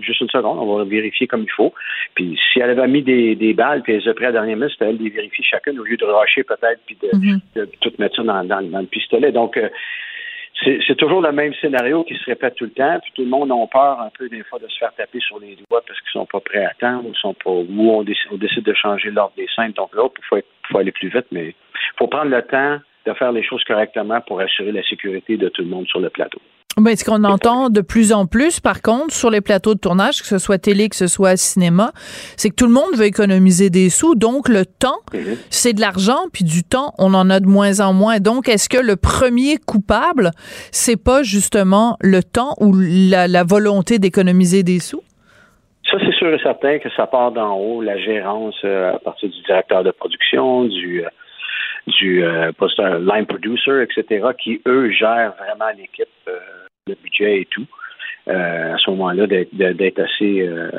juste 0.00 0.20
une 0.20 0.30
seconde, 0.30 0.58
on 0.58 0.76
va 0.76 0.84
vérifier 0.84 1.26
comme 1.26 1.42
il 1.42 1.50
faut. 1.50 1.72
Puis 2.14 2.38
si 2.52 2.60
elle 2.60 2.70
avait 2.70 2.88
mis 2.88 3.02
des, 3.02 3.54
balles, 3.54 3.82
puis 3.82 3.94
elle 3.94 4.00
les 4.00 4.08
a 4.08 4.12
à 4.12 4.22
la 4.22 4.32
dernière 4.32 4.56
minute, 4.56 4.72
c'était 4.72 4.90
elle 4.90 4.96
les 4.96 5.10
vérifier 5.10 5.44
chacune 5.44 5.78
au 5.78 5.84
lieu 5.84 5.96
de 6.06 6.12
rusher 6.12 6.44
peut-être, 6.44 6.80
puis 6.86 6.96
mhm. 7.12 7.40
de, 7.54 7.68
tout 7.80 7.92
mettre 7.98 8.16
ça 8.16 8.22
dans, 8.22 8.44
dans, 8.44 8.80
le 8.80 8.86
pistolet. 8.86 9.32
Donc, 9.32 9.56
euh, 9.56 9.68
c'est 10.62 10.96
toujours 10.96 11.22
le 11.22 11.32
même 11.32 11.54
scénario 11.54 12.04
qui 12.04 12.14
se 12.14 12.24
répète 12.26 12.54
tout 12.56 12.64
le 12.64 12.70
temps, 12.70 12.98
puis 13.00 13.12
tout 13.14 13.22
le 13.22 13.28
monde 13.28 13.50
a 13.50 13.66
peur 13.66 14.00
un 14.00 14.10
peu 14.10 14.28
des 14.28 14.42
fois 14.42 14.58
de 14.58 14.68
se 14.68 14.78
faire 14.78 14.94
taper 14.94 15.20
sur 15.20 15.38
les 15.38 15.56
doigts 15.56 15.82
parce 15.86 15.98
qu'ils 16.00 16.12
sont 16.12 16.26
pas 16.26 16.40
prêts 16.40 16.64
à 16.64 16.74
temps 16.74 17.02
ou 17.04 17.14
sont 17.14 17.34
pas 17.34 17.50
ou 17.50 17.90
on 17.90 18.02
décide, 18.02 18.62
de 18.62 18.74
changer 18.74 19.10
l'ordre 19.10 19.32
des 19.36 19.46
scènes. 19.56 19.72
Donc 19.72 19.94
là, 19.94 20.02
il 20.06 20.24
faut, 20.28 20.38
faut, 20.70 20.78
aller 20.78 20.92
plus 20.92 21.08
vite, 21.08 21.26
mais 21.32 21.48
il 21.48 21.96
faut 21.96 22.08
prendre 22.08 22.30
le 22.30 22.42
temps 22.42 22.78
de 23.06 23.14
faire 23.14 23.32
les 23.32 23.42
choses 23.42 23.64
correctement 23.64 24.20
pour 24.20 24.40
assurer 24.40 24.72
la 24.72 24.82
sécurité 24.82 25.38
de 25.38 25.48
tout 25.48 25.62
le 25.62 25.68
monde 25.68 25.86
sur 25.86 26.00
le 26.00 26.10
plateau. 26.10 26.40
Ben, 26.76 26.96
ce 26.96 27.04
qu'on 27.04 27.24
entend 27.24 27.68
de 27.68 27.80
plus 27.80 28.12
en 28.12 28.26
plus, 28.26 28.60
par 28.60 28.80
contre, 28.80 29.12
sur 29.12 29.28
les 29.28 29.40
plateaux 29.40 29.74
de 29.74 29.80
tournage, 29.80 30.20
que 30.20 30.26
ce 30.26 30.38
soit 30.38 30.58
télé, 30.58 30.88
que 30.88 30.96
ce 30.96 31.08
soit 31.08 31.36
cinéma, 31.36 31.90
c'est 32.36 32.50
que 32.50 32.54
tout 32.54 32.66
le 32.66 32.72
monde 32.72 32.94
veut 32.94 33.06
économiser 33.06 33.70
des 33.70 33.90
sous. 33.90 34.14
Donc, 34.14 34.48
le 34.48 34.64
temps, 34.64 35.00
mhm. 35.12 35.36
c'est 35.50 35.72
de 35.72 35.80
l'argent, 35.80 36.26
puis 36.32 36.44
du 36.44 36.62
temps, 36.62 36.94
on 36.98 37.12
en 37.12 37.28
a 37.28 37.40
de 37.40 37.46
moins 37.46 37.80
en 37.80 37.92
moins. 37.92 38.18
Donc, 38.20 38.48
est-ce 38.48 38.68
que 38.68 38.78
le 38.78 38.96
premier 38.96 39.56
coupable, 39.58 40.30
c'est 40.70 40.96
pas 40.96 41.22
justement 41.22 41.96
le 42.00 42.22
temps 42.22 42.54
ou 42.60 42.72
la, 42.78 43.44
volonté 43.44 43.98
d'économiser 43.98 44.62
des 44.62 44.78
sous? 44.78 45.02
Ça, 45.90 45.98
c'est 45.98 46.14
sûr 46.14 46.32
et 46.32 46.38
certain 46.38 46.78
que 46.78 46.88
ça 46.96 47.06
part 47.08 47.32
d'en 47.32 47.56
haut, 47.56 47.82
la 47.82 47.98
gérance 47.98 48.54
euh, 48.64 48.94
à 48.94 48.98
partir 49.00 49.28
du 49.28 49.40
directeur 49.42 49.82
de 49.82 49.90
production, 49.90 50.64
du, 50.64 51.04
euh, 51.04 51.08
du 51.86 52.22
euh, 52.24 52.52
line 53.00 53.26
producer, 53.26 53.82
etc., 53.82 54.28
qui, 54.38 54.60
eux, 54.66 54.90
gèrent 54.90 55.34
vraiment 55.38 55.70
l'équipe 55.76 56.08
le 56.86 56.96
budget 57.02 57.42
et 57.42 57.46
tout, 57.46 57.66
euh, 58.28 58.74
à 58.74 58.78
ce 58.78 58.90
moment-là, 58.90 59.26
d'être 59.26 59.98
assez 59.98 60.40
euh, 60.42 60.70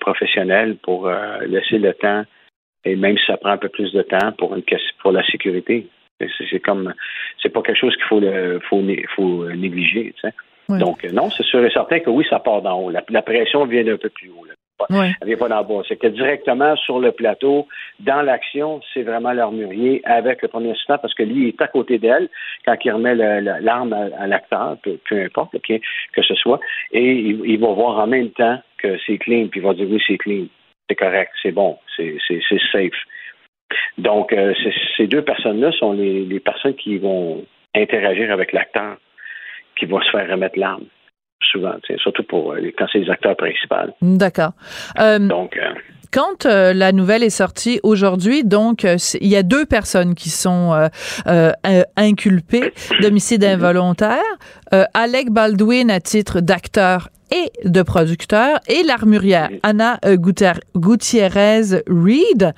professionnel 0.00 0.76
pour 0.82 1.06
euh, 1.06 1.38
laisser 1.46 1.78
le 1.78 1.92
temps, 1.94 2.24
et 2.84 2.96
même 2.96 3.16
si 3.18 3.26
ça 3.26 3.36
prend 3.36 3.50
un 3.50 3.58
peu 3.58 3.68
plus 3.68 3.92
de 3.92 4.02
temps 4.02 4.32
pour, 4.38 4.54
une, 4.54 4.64
pour 5.00 5.12
la 5.12 5.24
sécurité. 5.26 5.86
C'est 6.50 6.60
comme, 6.60 6.94
c'est 7.42 7.50
pas 7.50 7.60
quelque 7.60 7.78
chose 7.78 7.94
qu'il 7.96 8.06
faut, 8.06 8.22
faut, 8.70 8.82
faut 9.14 9.52
négliger. 9.52 10.14
Donc, 10.70 11.04
non, 11.12 11.28
c'est 11.28 11.44
sûr 11.44 11.62
et 11.62 11.70
certain 11.70 12.00
que 12.00 12.08
oui, 12.08 12.24
ça 12.30 12.38
part 12.38 12.62
d'en 12.62 12.80
haut. 12.80 12.90
La, 12.90 13.22
pression 13.22 13.66
vient 13.66 13.84
d'un 13.84 13.98
peu 13.98 14.08
plus 14.08 14.30
haut. 14.30 14.46
Là. 14.46 14.54
Elle 14.90 15.28
vient 15.28 15.36
pas 15.36 15.48
d'en 15.48 15.64
bas. 15.64 15.82
C'est 15.88 15.96
que 15.96 16.06
directement 16.06 16.76
sur 16.76 16.98
le 16.98 17.12
plateau, 17.12 17.66
dans 18.00 18.22
l'action, 18.22 18.80
c'est 18.92 19.02
vraiment 19.02 19.32
l'armurier 19.32 20.02
avec 20.04 20.42
le 20.42 20.48
premier 20.48 20.72
assistant 20.72 20.98
parce 20.98 21.14
que 21.14 21.22
lui, 21.22 21.44
il 21.44 21.48
est 21.48 21.62
à 21.62 21.68
côté 21.68 21.98
d'elle 21.98 22.28
quand 22.64 22.76
il 22.84 22.92
remet 22.92 23.14
l'arme 23.14 23.92
à, 23.92 24.26
l'acteur, 24.26 24.76
peu, 24.82 25.22
importe 25.22 25.56
que 25.60 26.22
ce 26.22 26.34
soit, 26.34 26.60
et 26.92 27.12
il, 27.12 27.58
va 27.58 27.68
voir 27.68 27.98
en 27.98 28.06
même 28.06 28.30
temps 28.30 28.58
que 28.78 28.98
c'est 29.06 29.18
clean, 29.18 29.48
puis 29.48 29.60
il 29.60 29.66
va 29.66 29.74
dire 29.74 29.86
oui, 29.88 30.02
c'est 30.06 30.18
clean, 30.18 30.46
c'est 30.88 30.96
correct, 30.96 31.32
c'est 31.42 31.52
bon, 31.52 31.78
c'est 31.96 32.18
safe. 32.72 32.92
Donc, 33.98 34.32
euh, 34.32 34.54
ces 34.96 35.06
deux 35.06 35.22
personnes-là 35.22 35.72
sont 35.72 35.92
les, 35.92 36.24
les 36.24 36.40
personnes 36.40 36.74
qui 36.74 36.98
vont 36.98 37.44
interagir 37.74 38.30
avec 38.30 38.52
l'acteur 38.52 38.96
qui 39.76 39.86
va 39.86 40.02
se 40.02 40.10
faire 40.10 40.30
remettre 40.30 40.58
l'arme 40.58 40.86
souvent, 41.40 41.74
surtout 41.98 42.22
pour 42.24 42.52
euh, 42.52 42.60
quand 42.78 42.86
c'est 42.92 42.98
les 42.98 43.10
acteurs 43.10 43.36
principaux. 43.36 43.92
D'accord. 44.02 44.52
Euh, 44.98 45.18
Donc. 45.18 45.56
Euh, 45.56 45.72
quand 46.12 46.46
la 46.46 46.92
nouvelle 46.92 47.22
est 47.24 47.30
sortie 47.30 47.78
aujourd'hui, 47.82 48.42
donc 48.42 48.84
il 49.20 49.26
y 49.26 49.36
a 49.36 49.42
deux 49.42 49.66
personnes 49.66 50.14
qui 50.14 50.30
sont 50.30 50.88
inculpées 51.96 52.72
d'homicide 53.02 53.44
involontaire. 53.44 54.22
Alec 54.94 55.30
Baldwin 55.30 55.90
à 55.90 56.00
titre 56.00 56.40
d'acteur 56.40 57.10
et 57.32 57.68
de 57.68 57.82
producteur 57.82 58.60
et 58.68 58.82
l'armurière 58.84 59.50
Anna 59.62 59.98
Gutiérrez 60.74 61.82
Reed, 61.86 62.54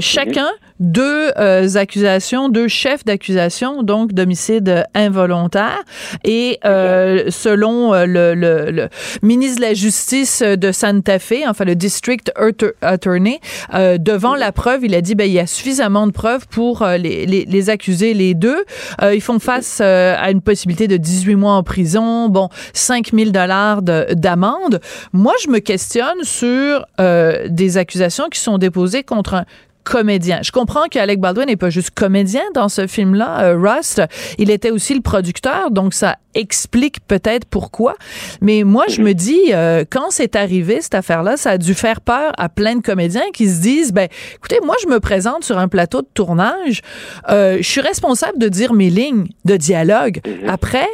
chacun 0.00 0.50
deux 0.80 1.32
euh, 1.38 1.68
accusations, 1.74 2.48
deux 2.48 2.68
chefs 2.68 3.04
d'accusation, 3.04 3.82
donc 3.82 4.12
d'homicide 4.12 4.84
involontaire. 4.94 5.82
Et 6.24 6.58
euh, 6.64 7.24
selon 7.30 7.94
euh, 7.94 8.06
le, 8.06 8.34
le, 8.34 8.70
le, 8.70 8.88
ministre 9.22 9.56
de 9.56 9.62
la 9.62 9.74
Justice 9.74 10.42
de 10.42 10.72
Santa 10.72 11.18
Fe, 11.18 11.44
enfin 11.46 11.64
le 11.64 11.74
District 11.74 12.32
Attorney, 12.82 13.40
devant 13.72 14.34
la 14.34 14.52
preuve, 14.52 14.84
il 14.84 14.94
a 14.94 15.00
dit 15.00 15.14
ben 15.14 15.24
il 15.24 15.32
y 15.32 15.38
a 15.38 15.46
suffisamment 15.46 16.06
de 16.06 16.12
preuves 16.12 16.46
pour 16.48 16.84
les, 16.86 17.26
les, 17.26 17.44
les, 17.44 17.70
accuser 17.70 18.14
les 18.14 18.34
deux. 18.34 18.64
ils 19.02 19.20
font 19.20 19.38
face 19.38 19.80
à 19.80 20.30
une 20.30 20.40
possibilité 20.40 20.88
de 20.88 20.96
18 20.96 21.34
mois 21.34 21.52
en 21.54 21.62
prison, 21.62 22.28
bon 22.28 22.48
5000 22.72 23.32
dollars 23.32 23.82
d'amende. 23.82 24.80
Moi, 25.12 25.34
je 25.42 25.50
me 25.50 25.58
questionne 25.58 26.22
sur 26.22 26.86
des 26.98 27.76
accusations 27.76 28.28
qui 28.30 28.40
sont 28.40 28.58
déposées 28.58 29.02
contre 29.02 29.34
un 29.34 29.44
comédien. 29.84 30.40
Je 30.42 30.52
comprends 30.52 30.86
qu'Alec 30.90 31.20
Baldwin 31.20 31.46
n'est 31.46 31.56
pas 31.56 31.70
juste 31.70 31.90
comédien 31.90 32.42
dans 32.54 32.68
ce 32.68 32.86
film-là, 32.86 33.42
euh, 33.42 33.58
Rust. 33.58 34.02
Il 34.38 34.50
était 34.50 34.70
aussi 34.70 34.94
le 34.94 35.00
producteur, 35.00 35.70
donc 35.70 35.94
ça 35.94 36.16
explique 36.34 37.00
peut-être 37.06 37.46
pourquoi. 37.46 37.94
Mais 38.40 38.62
moi, 38.62 38.84
je 38.88 39.02
me 39.02 39.12
dis, 39.12 39.52
euh, 39.52 39.84
quand 39.88 40.10
c'est 40.10 40.36
arrivé, 40.36 40.80
cette 40.80 40.94
affaire-là, 40.94 41.36
ça 41.36 41.52
a 41.52 41.58
dû 41.58 41.74
faire 41.74 42.00
peur 42.00 42.32
à 42.38 42.48
plein 42.48 42.76
de 42.76 42.80
comédiens 42.80 43.30
qui 43.32 43.48
se 43.48 43.60
disent, 43.60 43.92
ben, 43.92 44.08
écoutez, 44.36 44.60
moi, 44.64 44.76
je 44.82 44.88
me 44.88 45.00
présente 45.00 45.42
sur 45.42 45.58
un 45.58 45.68
plateau 45.68 46.02
de 46.02 46.08
tournage, 46.14 46.82
euh, 47.30 47.56
je 47.58 47.68
suis 47.68 47.80
responsable 47.80 48.38
de 48.38 48.48
dire 48.48 48.72
mes 48.72 48.90
lignes 48.90 49.26
de 49.44 49.56
dialogue. 49.56 50.20
Mhm. 50.24 50.48
Après, 50.48 50.86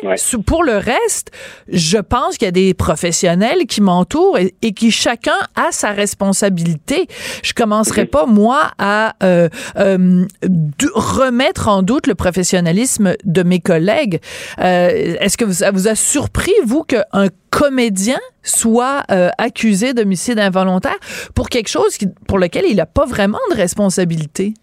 pour 0.46 0.64
le 0.64 0.76
reste, 0.76 1.30
je 1.68 1.98
pense 1.98 2.38
qu'il 2.38 2.46
y 2.46 2.48
a 2.48 2.52
des 2.52 2.72
professionnels 2.74 3.66
qui 3.66 3.80
m'entourent 3.80 4.38
et, 4.38 4.72
qui 4.72 4.90
chacun 4.90 5.36
a 5.56 5.72
sa 5.72 5.90
responsabilité. 5.90 7.06
Je 7.42 7.52
commencerai 7.52 8.02
mhm. 8.02 8.08
pas, 8.08 8.26
moi, 8.26 8.70
à 8.78 9.14
euh, 9.22 9.48
euh, 9.76 10.24
remettre 10.94 11.68
en 11.68 11.82
doute 11.82 12.06
le 12.06 12.14
professionnalisme 12.14 13.14
de 13.24 13.42
mes 13.42 13.60
collègues. 13.60 14.20
Euh, 14.58 15.16
est-ce 15.20 15.36
que 15.36 15.50
ça 15.50 15.70
vous 15.70 15.88
a 15.88 15.94
surpris, 15.94 16.52
vous, 16.64 16.82
qu'un 16.84 17.28
comédien 17.50 18.18
soit 18.42 19.04
accusé 19.38 19.94
d'homicide 19.94 20.38
involontaire 20.38 20.98
pour 21.34 21.48
quelque 21.48 21.68
chose 21.68 21.96
pour 22.26 22.38
lequel 22.38 22.64
il 22.68 22.76
n'a 22.76 22.86
pas 22.86 23.06
vraiment 23.06 23.38
de 23.50 23.56
responsabilité? 23.56 24.54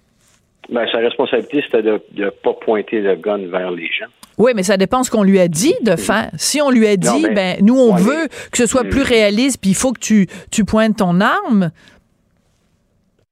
Ben, 0.70 0.86
sa 0.92 1.00
responsabilité, 1.00 1.64
c'était 1.66 1.82
de 1.82 2.02
ne 2.16 2.30
pas 2.30 2.54
pointer 2.54 3.02
le 3.02 3.16
gun 3.16 3.40
vers 3.50 3.72
les 3.72 3.88
gens. 3.88 4.08
Oui, 4.38 4.54
mais 4.56 4.64
ça 4.64 4.78
dépend 4.78 5.04
ce 5.04 5.12
qu'on 5.12 5.24
lui 5.24 5.40
a 5.40 5.48
dit 5.48 5.76
de 5.84 5.96
faire. 5.96 6.32
Si 6.38 6.62
on 6.62 6.70
lui 6.70 6.88
a 6.88 6.96
dit, 6.96 7.28
ben, 7.36 7.58
nous, 7.62 7.78
on 7.78 7.94
veut 7.96 8.28
que 8.52 8.58
ce 8.58 8.66
soit 8.66 8.86
plus 8.86 9.02
réaliste, 9.02 9.60
puis 9.62 9.72
il 9.72 9.76
faut 9.76 9.92
que 9.92 10.00
tu, 10.00 10.28
tu 10.50 10.64
pointes 10.64 10.98
ton 10.98 11.20
arme, 11.20 11.72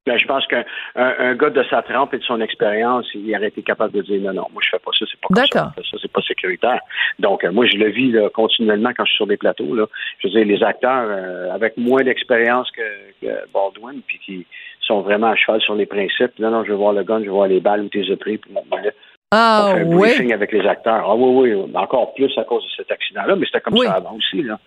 ben, 0.10 0.18
je 0.18 0.26
pense 0.26 0.46
qu'un 0.48 0.64
un, 0.96 1.36
gars 1.36 1.50
de 1.50 1.64
sa 1.70 1.82
trempe 1.82 2.14
et 2.16 2.18
de 2.18 2.24
son 2.24 2.42
expérience, 2.42 3.06
il 3.14 3.36
aurait 3.36 3.50
été 3.50 3.62
capable 3.62 3.94
de 3.94 4.02
dire 4.02 4.20
non, 4.22 4.34
non, 4.34 4.48
moi 4.52 4.62
je 4.64 4.70
fais 4.72 4.80
pas 4.80 4.92
ça, 4.98 5.06
c'est 5.10 5.20
pas 5.22 5.28
D'accord. 5.30 5.72
ça, 5.76 5.98
c'est 6.02 6.12
pas 6.12 6.22
sécuritaire. 6.22 6.80
Donc 7.20 7.44
euh, 7.44 7.52
moi 7.52 7.66
je 7.68 7.78
le 7.78 7.90
vis 7.90 8.16
continuellement 8.34 8.90
quand 8.96 9.06
je 9.06 9.12
suis 9.12 9.18
sur 9.18 9.28
des 9.28 9.38
plateaux. 9.38 9.76
Là. 9.76 9.86
Je 10.20 10.28
veux 10.28 10.34
dire, 10.34 10.46
les 10.46 10.64
acteurs 10.64 11.06
euh, 11.08 11.52
avec 11.54 11.78
moins 11.78 12.04
d'expérience 12.04 12.70
que, 12.72 13.28
Baldwin, 13.54 14.02
puis 14.08 14.20
qui 14.26 14.48
sont 14.82 15.02
vraiment 15.02 15.28
à 15.28 15.36
cheval 15.36 15.62
sur 15.62 15.76
les 15.76 15.86
principes. 15.86 16.40
Non, 16.40 16.50
non, 16.50 16.64
je 16.64 16.72
veux 16.72 16.78
voir 16.78 16.94
le 16.94 17.04
gun, 17.04 17.20
je 17.20 17.26
veux 17.26 17.32
voir 17.32 17.48
les 17.48 17.60
balles 17.60 17.82
où 17.82 17.90
t'es 17.90 18.04
pris. 18.16 18.40
Puis, 18.40 18.52
ah, 19.32 19.68
on 19.68 19.76
fait 19.76 19.82
un 19.82 19.86
briefing 19.86 20.34
avec 20.34 20.52
les 20.52 20.66
acteurs. 20.66 21.06
Ah 21.08 21.16
oui, 21.16 21.54
oui, 21.54 21.72
encore 21.76 22.16
plus 22.16 22.36
à 22.36 22.44
cause 22.44 22.64
de 22.64 22.70
cet 22.76 22.92
accident-là, 22.92 23.36
mais 23.36 23.46
c'était 23.46 23.62
comme 23.62 23.78
ça 23.78 23.94
avant 23.94 24.16
aussi. 24.16 24.42
Là. 24.42 24.60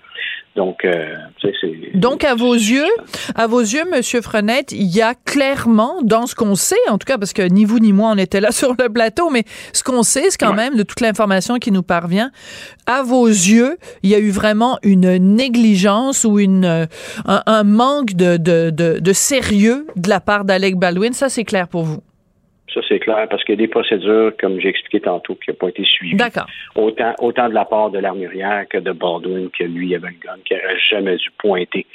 Donc, 0.54 0.84
euh, 0.84 1.16
c'est. 1.40 1.96
Donc, 1.96 2.24
à 2.24 2.34
vos 2.34 2.52
yeux, 2.52 2.88
à 3.34 3.46
vos 3.46 3.60
yeux, 3.60 3.84
Monsieur 3.90 4.20
Frenette, 4.20 4.72
il 4.72 4.94
y 4.94 5.00
a 5.00 5.14
clairement, 5.14 6.02
dans 6.02 6.26
ce 6.26 6.34
qu'on 6.34 6.54
sait, 6.56 6.76
en 6.88 6.98
tout 6.98 7.06
cas, 7.06 7.16
parce 7.16 7.32
que 7.32 7.42
ni 7.42 7.64
vous 7.64 7.78
ni 7.78 7.92
moi 7.92 8.10
on 8.12 8.18
était 8.18 8.40
là 8.40 8.50
sur 8.52 8.74
le 8.78 8.88
plateau, 8.88 9.30
mais 9.30 9.44
ce 9.72 9.82
qu'on 9.82 10.02
sait, 10.02 10.30
c'est 10.30 10.38
quand 10.38 10.54
même 10.54 10.76
de 10.76 10.82
toute 10.82 11.00
l'information 11.00 11.58
qui 11.58 11.72
nous 11.72 11.82
parvient. 11.82 12.30
À 12.86 13.02
vos 13.02 13.26
yeux, 13.26 13.78
il 14.02 14.10
y 14.10 14.14
a 14.14 14.18
eu 14.18 14.30
vraiment 14.30 14.78
une 14.82 15.16
négligence 15.16 16.24
ou 16.24 16.38
une 16.38 16.88
un, 17.24 17.64
manque 17.64 18.12
de, 18.12 18.36
de, 18.36 18.70
de, 18.70 18.98
de 18.98 19.12
sérieux 19.12 19.86
de 19.96 20.08
la 20.08 20.20
part 20.20 20.44
d'Alec 20.44 20.76
Baldwin. 20.76 21.12
Ça, 21.12 21.28
c'est 21.28 21.44
clair 21.44 21.68
pour 21.68 21.84
vous. 21.84 22.02
Ça, 22.72 22.80
c'est 22.88 23.00
clair, 23.00 23.26
parce 23.28 23.44
qu'il 23.44 23.54
y 23.54 23.58
a 23.58 23.62
des 23.62 23.68
procédures, 23.68 24.32
comme 24.40 24.60
j'ai 24.60 24.68
expliqué 24.68 25.00
tantôt, 25.00 25.34
qui 25.34 25.50
n'ont 25.50 25.56
pas 25.56 25.68
été 25.68 25.84
suivies. 25.84 26.16
D'accord. 26.16 26.46
Autant, 26.74 27.14
autant 27.18 27.48
de 27.48 27.54
la 27.54 27.64
part 27.64 27.90
de 27.90 27.98
l'armurière 27.98 28.66
que 28.68 28.78
de 28.78 28.92
Baldwin, 28.92 29.50
que 29.50 29.64
lui, 29.64 29.88
il 29.88 29.94
avait 29.94 30.08
le 30.08 30.14
gun, 30.22 30.38
qui 30.44 30.54
n'aurait 30.54 30.78
jamais 30.78 31.16
dû 31.16 31.30
pointer 31.38 31.86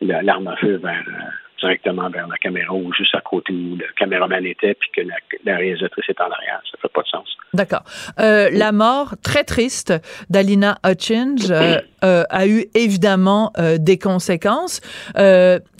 l'arme 0.00 0.48
à 0.48 0.56
feu 0.56 0.80
vers, 0.82 1.04
euh, 1.06 1.22
directement 1.60 2.10
vers 2.10 2.26
la 2.26 2.36
caméra 2.36 2.74
ou 2.74 2.92
juste 2.92 3.14
à 3.14 3.20
côté 3.20 3.52
où 3.52 3.76
le 3.76 3.86
caméraman 3.96 4.44
était, 4.44 4.74
puis 4.74 4.90
que 4.94 5.00
la, 5.44 5.56
réalisatrice 5.56 6.04
est 6.08 6.20
en 6.20 6.30
arrière. 6.30 6.60
Ça 6.70 6.78
fait 6.80 6.92
pas 6.92 7.02
de 7.02 7.08
sens. 7.08 7.28
D'accord. 7.52 7.84
Euh, 8.20 8.50
la 8.52 8.72
mort 8.72 9.14
très 9.22 9.44
triste 9.44 9.92
d'Alina 10.28 10.78
Hutchins 10.84 11.36
euh, 11.50 11.80
euh, 12.04 12.24
a 12.28 12.46
eu 12.46 12.66
évidemment 12.74 13.52
des 13.78 13.98
conséquences. 13.98 14.80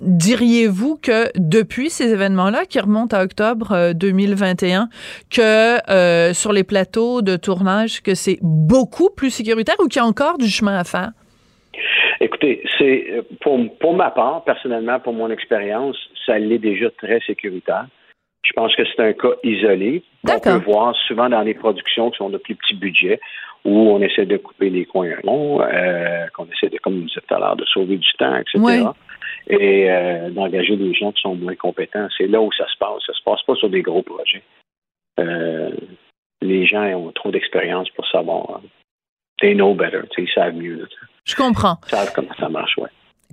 Diriez-vous 0.01 0.97
que 0.97 1.31
depuis 1.37 1.91
ces 1.91 2.13
événements-là, 2.13 2.67
qui 2.67 2.79
remontent 2.81 3.17
à 3.17 3.25
octobre 3.25 3.93
2021, 3.93 4.89
que 5.31 6.33
sur 6.33 6.53
les 6.53 6.65
plateaux 6.65 7.23
de 7.23 7.37
tournage, 7.37 8.03
que 8.03 8.15
c'est 8.15 8.39
beaucoup 8.43 9.11
plus 9.11 9.31
sécuritaire 9.31 9.77
ou 9.81 9.89
qu'il 9.89 10.01
y 10.01 10.05
a 10.05 10.07
encore 10.07 10.39
du 10.39 10.49
chemin 10.49 10.79
à 10.79 10.85
faire? 10.85 11.11
Écoutez, 12.21 12.63
c'est 12.79 13.07
euh, 13.11 13.23
pour, 13.41 13.59
pour 13.79 13.95
ma 13.95 14.11
part, 14.11 14.45
personnellement, 14.45 15.01
pour 15.01 15.13
mon 15.13 15.31
expérience, 15.31 15.97
ça 16.27 16.39
l'est 16.39 16.59
déjà 16.59 16.91
très 16.91 17.21
sécuritaire. 17.21 17.87
Je 18.43 18.53
pense 18.53 18.75
que 18.77 18.83
c'est 18.85 19.03
un 19.03 19.13
cas 19.15 19.35
isolé. 19.43 20.03
On 20.29 20.39
peut 20.39 20.65
voir 20.65 20.95
souvent 21.07 21.29
dans 21.29 21.41
les 21.41 21.55
productions 21.55 22.11
qui 22.11 22.19
sont 22.19 22.29
de 22.29 22.39
plus 22.39 22.55
petits 22.55 22.75
budgets, 22.75 23.21
où 23.65 23.91
on 23.91 24.01
essaie 24.03 24.27
de 24.27 24.37
couper 24.37 24.69
les 24.69 24.85
coins 24.85 25.15
ronds, 25.25 25.63
euh, 25.63 26.27
qu'on 26.35 26.47
essaie 26.47 26.69
de, 26.69 26.77
comme 26.79 27.01
vous 27.01 27.07
disait 27.07 27.23
tout 27.27 27.35
à 27.35 27.39
l'heure, 27.39 27.57
de 27.57 27.65
sauver 27.65 27.97
du 27.97 28.13
temps, 28.19 28.37
etc. 28.37 28.85
Et 29.49 29.91
euh, 29.91 30.31
d'engager 30.31 30.77
des 30.77 30.93
gens 30.93 31.13
qui 31.13 31.23
sont 31.23 31.35
moins 31.35 31.57
compétents. 31.57 32.07
C'est 32.17 32.27
là 32.27 32.41
où 32.41 32.53
ça 32.53 32.67
se 32.69 32.77
passe. 32.79 33.03
Ça 33.07 33.15
se 33.15 33.23
passe 33.23 33.43
pas 33.43 33.55
sur 33.55 33.71
des 33.71 33.83
gros 33.83 34.03
projets. 34.03 34.43
les 36.43 36.67
gens 36.67 36.85
ont 36.85 37.13
trop 37.13 37.31
d'expérience 37.31 37.89
pour 37.91 38.07
savoir. 38.09 38.61
They 39.41 39.55
know 39.55 39.75
better. 39.75 40.03
Ils 40.19 40.29
savent 40.29 40.55
mieux. 40.55 40.87
Je 41.25 41.35
comprends. 41.35 41.79
Ça, 41.89 42.05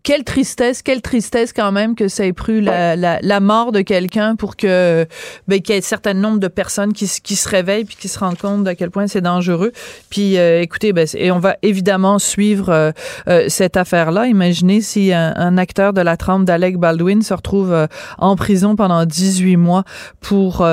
quelle 0.03 0.23
tristesse, 0.23 0.81
quelle 0.81 1.01
tristesse 1.01 1.53
quand 1.53 1.71
même 1.71 1.95
que 1.95 2.07
ça 2.07 2.25
ait 2.25 2.33
pris 2.33 2.61
la, 2.61 2.95
la, 2.95 3.19
la 3.21 3.39
mort 3.39 3.71
de 3.71 3.81
quelqu'un 3.81 4.35
pour 4.35 4.55
que 4.55 5.05
ben, 5.47 5.61
qu'il 5.61 5.75
y 5.75 5.77
ait 5.77 5.81
un 5.81 5.85
certain 5.85 6.13
nombre 6.13 6.39
de 6.39 6.47
personnes 6.47 6.93
qui, 6.93 7.09
qui 7.23 7.35
se 7.35 7.47
réveillent 7.47 7.85
puis 7.85 7.95
qui 7.95 8.07
se 8.07 8.17
rendent 8.17 8.37
compte 8.37 8.67
à 8.67 8.75
quel 8.75 8.89
point 8.89 9.07
c'est 9.07 9.21
dangereux. 9.21 9.71
Puis 10.09 10.37
euh, 10.37 10.61
écoutez, 10.61 10.93
ben, 10.93 11.07
et 11.13 11.31
on 11.31 11.39
va 11.39 11.55
évidemment 11.61 12.19
suivre 12.19 12.69
euh, 12.69 12.91
euh, 13.27 13.45
cette 13.47 13.77
affaire-là. 13.77 14.27
Imaginez 14.27 14.81
si 14.81 15.13
un, 15.13 15.57
acteur 15.57 15.93
de 15.93 16.01
la 16.01 16.17
trempe 16.17 16.45
d'Alec 16.45 16.77
Baldwin 16.77 17.21
se 17.21 17.33
retrouve 17.33 17.87
en 18.17 18.35
prison 18.35 18.75
pendant 18.75 19.05
18 19.05 19.57
mois 19.57 19.83
pour 20.21 20.65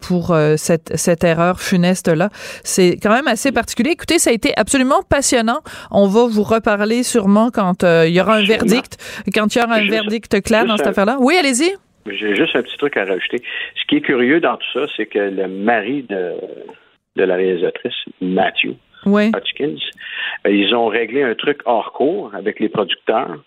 pour 0.00 0.36
cette, 0.56 0.92
cette 0.96 1.24
erreur 1.24 1.60
funeste-là. 1.60 2.28
C'est 2.62 2.98
quand 3.02 3.10
même 3.10 3.26
assez 3.28 3.50
particulier. 3.50 3.90
Écoutez, 3.92 4.18
ça 4.18 4.30
a 4.30 4.32
été 4.32 4.52
absolument 4.56 5.02
passionnant. 5.08 5.60
On 5.90 6.06
va 6.06 6.26
vous 6.26 6.42
reparler 6.42 7.02
sûrement 7.02 7.50
quand 7.50 7.82
il 7.82 8.10
y 8.10 8.20
aura 8.20 8.34
un 8.34 8.44
verdict 8.44 8.75
quand 9.34 9.48
tu 9.48 9.58
as 9.58 9.68
un 9.68 9.88
verdict 9.88 10.42
clair 10.42 10.66
dans 10.66 10.76
cette 10.76 10.86
affaire-là. 10.86 11.16
Oui, 11.20 11.36
allez-y. 11.36 11.74
J'ai 12.06 12.36
juste 12.36 12.54
un 12.54 12.62
petit 12.62 12.76
truc 12.76 12.96
à 12.96 13.04
rajouter. 13.04 13.42
Ce 13.74 13.84
qui 13.88 13.96
est 13.96 14.00
curieux 14.00 14.40
dans 14.40 14.56
tout 14.56 14.66
ça, 14.72 14.86
c'est 14.96 15.06
que 15.06 15.18
le 15.18 15.48
mari 15.48 16.04
de, 16.08 16.34
de 17.16 17.24
la 17.24 17.34
réalisatrice, 17.34 17.94
Matthew 18.20 18.76
Hutchins, 19.06 19.76
euh, 20.46 20.50
ils 20.50 20.74
ont 20.74 20.86
réglé 20.86 21.22
un 21.22 21.34
truc 21.34 21.60
hors 21.64 21.92
cours 21.92 22.34
avec 22.34 22.60
les 22.60 22.68
producteurs. 22.68 23.42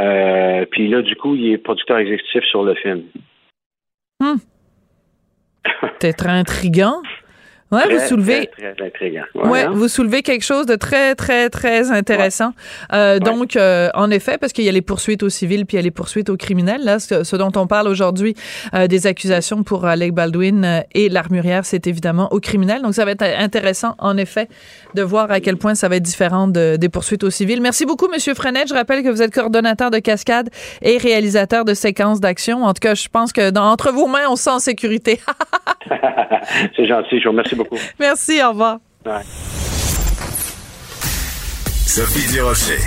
Euh, 0.00 0.66
puis 0.70 0.88
là, 0.88 1.02
du 1.02 1.16
coup, 1.16 1.34
il 1.34 1.52
est 1.52 1.58
producteur 1.58 1.98
exécutif 1.98 2.44
sur 2.44 2.62
le 2.62 2.74
film. 2.74 3.02
Hmm. 4.20 4.36
Peut-être 5.80 6.28
intriguant. 6.28 7.02
Ouais, 7.74 7.94
vous 7.94 8.06
soulevez. 8.06 8.46
Très, 8.46 8.74
très 8.74 8.86
intriguant. 8.86 9.22
Ouais, 9.34 9.62
hein? 9.64 9.72
vous 9.72 9.88
soulevez 9.88 10.22
quelque 10.22 10.44
chose 10.44 10.66
de 10.66 10.76
très, 10.76 11.14
très, 11.14 11.50
très 11.50 11.90
intéressant. 11.90 12.52
Euh, 12.92 13.18
Donc, 13.18 13.56
euh, 13.56 13.88
en 13.94 14.10
effet, 14.10 14.38
parce 14.38 14.52
qu'il 14.52 14.64
y 14.64 14.68
a 14.68 14.72
les 14.72 14.82
poursuites 14.82 15.22
au 15.22 15.28
civil 15.28 15.66
puis 15.66 15.76
il 15.76 15.78
y 15.78 15.80
a 15.80 15.82
les 15.82 15.90
poursuites 15.90 16.30
au 16.30 16.36
criminel. 16.36 16.84
Là, 16.84 16.98
ce, 16.98 17.24
ce 17.24 17.36
dont 17.36 17.52
on 17.56 17.66
parle 17.66 17.88
aujourd'hui, 17.88 18.34
euh, 18.74 18.86
des 18.86 19.06
accusations 19.06 19.62
pour 19.62 19.84
Alec 19.84 20.12
Baldwin 20.12 20.84
et 20.94 21.08
l'armurière, 21.08 21.64
c'est 21.64 21.86
évidemment 21.86 22.32
au 22.32 22.40
criminel. 22.40 22.82
Donc, 22.82 22.94
ça 22.94 23.04
va 23.04 23.12
être 23.12 23.22
intéressant, 23.22 23.94
en 23.98 24.16
effet, 24.16 24.48
de 24.94 25.02
voir 25.02 25.30
à 25.30 25.40
quel 25.40 25.56
point 25.56 25.74
ça 25.74 25.88
va 25.88 25.96
être 25.96 26.02
différent 26.02 26.48
de, 26.48 26.76
des 26.76 26.88
poursuites 26.88 27.24
au 27.24 27.30
civil. 27.30 27.60
Merci 27.60 27.86
beaucoup, 27.86 28.08
Monsieur 28.08 28.34
Frenette. 28.34 28.68
Je 28.68 28.74
rappelle 28.74 29.02
que 29.02 29.08
vous 29.08 29.22
êtes 29.22 29.34
coordonnateur 29.34 29.90
de 29.90 29.98
cascade 29.98 30.50
et 30.82 30.98
réalisateur 30.98 31.64
de 31.64 31.74
séquences 31.74 32.20
d'action. 32.20 32.64
En 32.64 32.72
tout 32.72 32.80
cas, 32.80 32.94
je 32.94 33.08
pense 33.08 33.32
que 33.32 33.50
dans, 33.50 33.64
entre 33.64 33.92
vos 33.92 34.06
mains, 34.06 34.28
on 34.28 34.36
se 34.36 34.44
sent 34.44 34.50
en 34.50 34.58
sécurité. 34.58 35.20
C'est 36.76 36.86
gentil, 36.86 37.18
je 37.18 37.24
vous 37.24 37.30
remercie 37.30 37.54
beaucoup. 37.54 37.63
Merci, 37.98 38.42
au 38.42 38.50
revoir. 38.50 38.78
Ouais. 39.06 39.22
Sophie 41.86 42.32
Durocher. 42.32 42.78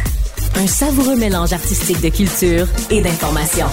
Un 0.55 0.67
savoureux 0.67 1.15
mélange 1.15 1.53
artistique 1.53 2.01
de 2.01 2.10
culture 2.10 2.67
et 2.89 3.01
d'information. 3.01 3.67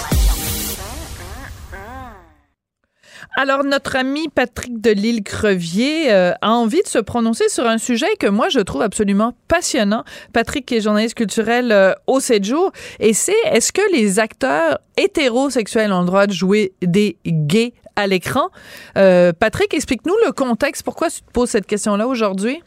Alors, 3.37 3.65
notre 3.65 3.97
ami 3.97 4.29
Patrick 4.29 4.81
de 4.81 4.91
l'île 4.91 5.25
Crevier 5.25 6.13
euh, 6.13 6.33
a 6.41 6.53
envie 6.53 6.83
de 6.83 6.87
se 6.89 7.01
prononcer 7.01 7.49
sur 7.49 7.67
un 7.67 7.79
sujet 7.79 8.15
que 8.21 8.29
moi, 8.29 8.49
je 8.49 8.61
trouve 8.61 8.83
absolument 8.83 9.33
passionnant. 9.49 10.05
Patrick 10.33 10.71
est 10.71 10.81
journaliste 10.81 11.17
culturel 11.17 11.73
euh, 11.73 11.95
au 12.07 12.21
7 12.21 12.45
jours. 12.45 12.71
Et 13.01 13.13
c'est, 13.13 13.35
est-ce 13.51 13.73
que 13.73 13.83
les 13.93 14.21
acteurs 14.21 14.79
hétérosexuels 14.97 15.93
ont 15.93 16.01
le 16.01 16.07
droit 16.07 16.29
de 16.29 16.33
jouer 16.33 16.75
des 16.81 17.19
gays? 17.27 17.73
À 17.97 18.07
l'écran? 18.07 18.49
Euh, 18.97 19.33
Patrick, 19.39 19.73
explique-nous 19.75 20.15
le 20.27 20.33
contexte. 20.33 20.85
Pourquoi 20.85 21.09
tu 21.09 21.23
te 21.23 21.31
poses 21.33 21.51
cette 21.51 21.67
question-là 21.67 22.07
aujourd'hui? 22.07 22.61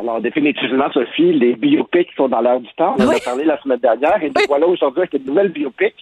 Alors, 0.00 0.20
définitivement, 0.20 0.90
Sophie, 0.92 1.32
les 1.32 1.54
biopics 1.54 2.10
sont 2.16 2.28
dans 2.28 2.40
l'air 2.40 2.60
du 2.60 2.68
temps. 2.76 2.94
On 2.98 3.04
en 3.04 3.08
Oui. 3.08 3.16
a 3.16 3.24
parlé 3.24 3.44
la 3.44 3.60
semaine 3.60 3.80
dernière 3.80 4.22
et 4.22 4.26
nous 4.28 4.34
Oui. 4.36 4.44
voilà 4.46 4.66
aujourd'hui 4.66 5.00
avec 5.00 5.14
une 5.14 5.24
nouvelle 5.24 5.48
biopic, 5.48 5.94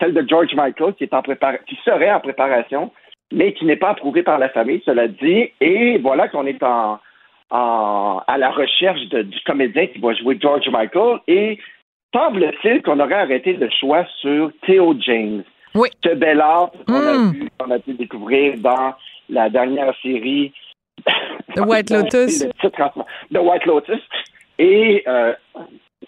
celle 0.00 0.14
de 0.14 0.24
George 0.28 0.52
Michael, 0.54 0.94
qui 0.94 1.04
est 1.04 1.14
en 1.14 1.20
prépar- 1.22 1.62
qui 1.68 1.78
serait 1.84 2.10
en 2.12 2.18
préparation, 2.20 2.90
mais 3.32 3.52
qui 3.54 3.64
n'est 3.64 3.76
pas 3.76 3.90
approuvée 3.90 4.24
par 4.24 4.38
la 4.40 4.48
famille, 4.48 4.82
cela 4.84 5.06
dit. 5.06 5.50
Et 5.60 5.98
voilà 5.98 6.26
qu'on 6.28 6.44
est 6.46 6.60
en, 6.62 6.98
en- 7.50 8.20
à 8.26 8.36
la 8.36 8.50
recherche 8.50 9.06
de- 9.10 9.22
du 9.22 9.38
comédien 9.46 9.86
qui 9.86 10.00
va 10.00 10.12
jouer 10.14 10.36
George 10.42 10.68
Michael. 10.68 11.20
Et 11.28 11.58
semble-t-il 12.12 12.82
qu'on 12.82 12.98
aurait 12.98 13.14
arrêté 13.14 13.52
le 13.52 13.68
choix 13.78 14.04
sur 14.20 14.50
Theo 14.66 14.94
James. 15.00 15.44
Oui. 15.76 15.88
Ce 16.04 16.14
bel 16.14 16.40
art 16.40 16.70
qu'on 16.86 16.94
a 16.94 17.12
Mm. 17.18 17.32
pu- 17.32 17.48
qu'on 17.58 17.70
a 17.70 17.78
pu 17.78 17.92
découvrir 17.94 18.58
dans 18.58 18.94
la 19.28 19.48
dernière 19.50 19.94
série 20.02 20.52
The 21.54 21.60
White 21.60 21.90
Lotus. 21.90 22.46
The 23.32 23.38
White 23.38 23.66
Lotus. 23.66 24.00
Et 24.58 25.02
euh, 25.06 25.34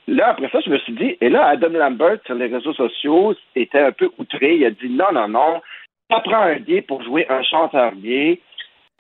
là, 0.07 0.31
après 0.31 0.49
ça, 0.51 0.61
je 0.65 0.71
me 0.71 0.79
suis 0.79 0.95
dit, 0.95 1.17
et 1.21 1.29
là, 1.29 1.47
Adam 1.49 1.69
Lambert, 1.71 2.19
sur 2.27 2.35
les 2.35 2.47
réseaux 2.47 2.73
sociaux, 2.73 3.35
était 3.55 3.81
un 3.81 3.93
peu 3.93 4.11
outré. 4.19 4.57
Il 4.57 4.65
a 4.65 4.71
dit 4.71 4.89
non, 4.89 5.13
non, 5.13 5.29
non, 5.29 5.61
ça 6.11 6.21
prend 6.21 6.41
un 6.43 6.57
gay 6.57 6.81
pour 6.83 7.03
jouer 7.03 7.27
un 7.29 7.43
chanteur 7.43 7.93
gay. 7.97 8.41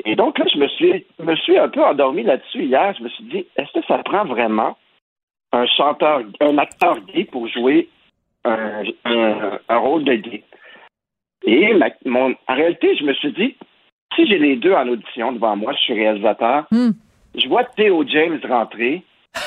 Et 0.04 0.14
donc 0.14 0.38
là, 0.38 0.44
je 0.52 0.58
me 0.58 0.68
suis, 0.68 1.04
me 1.18 1.34
suis 1.36 1.58
un 1.58 1.68
peu 1.68 1.82
endormi 1.82 2.22
là-dessus 2.22 2.62
hier. 2.64 2.94
Je 2.98 3.02
me 3.04 3.08
suis 3.08 3.24
dit, 3.24 3.46
est-ce 3.56 3.72
que 3.72 3.84
ça 3.86 3.98
prend 3.98 4.24
vraiment 4.24 4.76
un 5.52 5.66
chanteur, 5.66 6.22
un 6.40 6.58
acteur 6.58 7.00
gay 7.12 7.24
pour 7.24 7.48
jouer 7.48 7.88
un, 8.44 8.82
un- 9.06 9.58
un 9.68 9.76
rôle 9.78 10.04
de 10.04 10.14
gay? 10.14 10.42
Et 11.50 11.72
ma- 11.74 11.88
mon, 12.04 12.34
en 12.46 12.54
réalité, 12.54 12.94
je 12.96 13.04
me 13.04 13.14
suis 13.14 13.32
dit, 13.32 13.56
si 14.14 14.26
j'ai 14.26 14.38
les 14.38 14.56
deux 14.56 14.72
en 14.74 14.86
audition 14.88 15.32
devant 15.32 15.56
moi, 15.56 15.72
je 15.72 15.78
suis 15.78 15.94
réalisateur, 15.94 16.66
Hmm. 16.70 16.90
je 17.34 17.48
vois 17.48 17.64
Theo 17.64 18.04
James 18.06 18.38
rentrer 18.46 19.02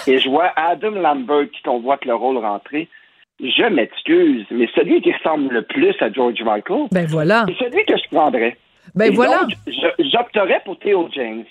et 0.08 0.17
je 0.17 0.27
vois 0.29 0.51
Adam 0.55 0.91
Lambert 0.91 1.50
qui 1.51 1.62
convoite 1.62 2.03
le 2.05 2.15
rôle 2.15 2.38
rentrer. 2.38 2.88
Je 3.39 3.65
m'excuse, 3.70 4.46
mais 4.51 4.67
celui 4.75 5.01
qui 5.01 5.12
ressemble 5.12 5.53
le 5.53 5.62
plus 5.63 5.96
à 6.00 6.12
George 6.12 6.41
Michael, 6.43 6.88
Ben 6.91 7.05
voilà. 7.08 7.46
c'est 7.48 7.65
celui 7.70 7.86
que 7.86 7.98
je 7.98 8.08
prendrais. 8.15 8.58
Ben 8.96 9.12
Et 9.12 9.15
voilà. 9.15 9.41
j'opterais 10.00 10.62
pour 10.65 10.77
Theo 10.79 11.08
James. 11.13 11.46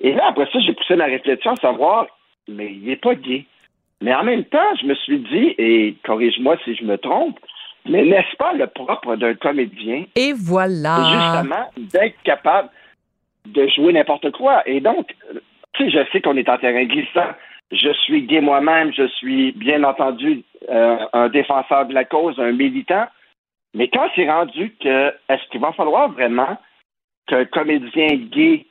Et 0.00 0.12
là, 0.12 0.28
après 0.28 0.46
ça, 0.52 0.60
j'ai 0.60 0.72
poussé 0.74 0.96
ma 0.96 1.06
réflexion 1.06 1.50
à 1.52 1.56
savoir, 1.56 2.06
mais 2.46 2.72
il 2.72 2.84
n'est 2.84 2.96
pas 2.96 3.14
gay. 3.14 3.44
Mais 4.00 4.14
en 4.14 4.22
même 4.22 4.44
temps, 4.44 4.74
je 4.80 4.86
me 4.86 4.94
suis 4.94 5.18
dit, 5.18 5.54
et 5.58 5.94
corrige-moi 6.04 6.56
si 6.64 6.74
je 6.76 6.84
me 6.84 6.96
trompe, 6.98 7.38
mais 7.86 8.04
n'est-ce 8.04 8.36
pas 8.36 8.52
le 8.52 8.66
propre 8.66 9.16
d'un 9.16 9.34
comédien? 9.34 10.04
Et 10.14 10.32
voilà. 10.32 10.96
justement 11.12 11.70
d'être 11.76 12.20
capable 12.22 12.70
de 13.46 13.66
jouer 13.68 13.92
n'importe 13.92 14.30
quoi. 14.32 14.62
Et 14.66 14.80
donc, 14.80 15.14
tu 15.74 15.84
sais, 15.84 15.90
je 15.90 16.10
sais 16.12 16.20
qu'on 16.20 16.36
est 16.36 16.48
en 16.48 16.58
terrain 16.58 16.84
glissant. 16.84 17.30
Je 17.70 17.92
suis 18.04 18.22
gay 18.22 18.40
moi-même, 18.40 18.92
je 18.94 19.06
suis 19.08 19.52
bien 19.52 19.84
entendu 19.84 20.42
euh, 20.70 20.98
un 21.12 21.28
défenseur 21.28 21.86
de 21.86 21.94
la 21.94 22.04
cause, 22.04 22.38
un 22.38 22.52
militant. 22.52 23.06
Mais 23.74 23.88
quand 23.88 24.08
c'est 24.16 24.30
rendu 24.30 24.74
que, 24.82 25.08
est-ce 25.28 25.48
qu'il 25.50 25.60
va 25.60 25.72
falloir 25.72 26.10
vraiment 26.10 26.56
qu'un 27.26 27.44
comédien 27.44 28.16
gay 28.16 28.66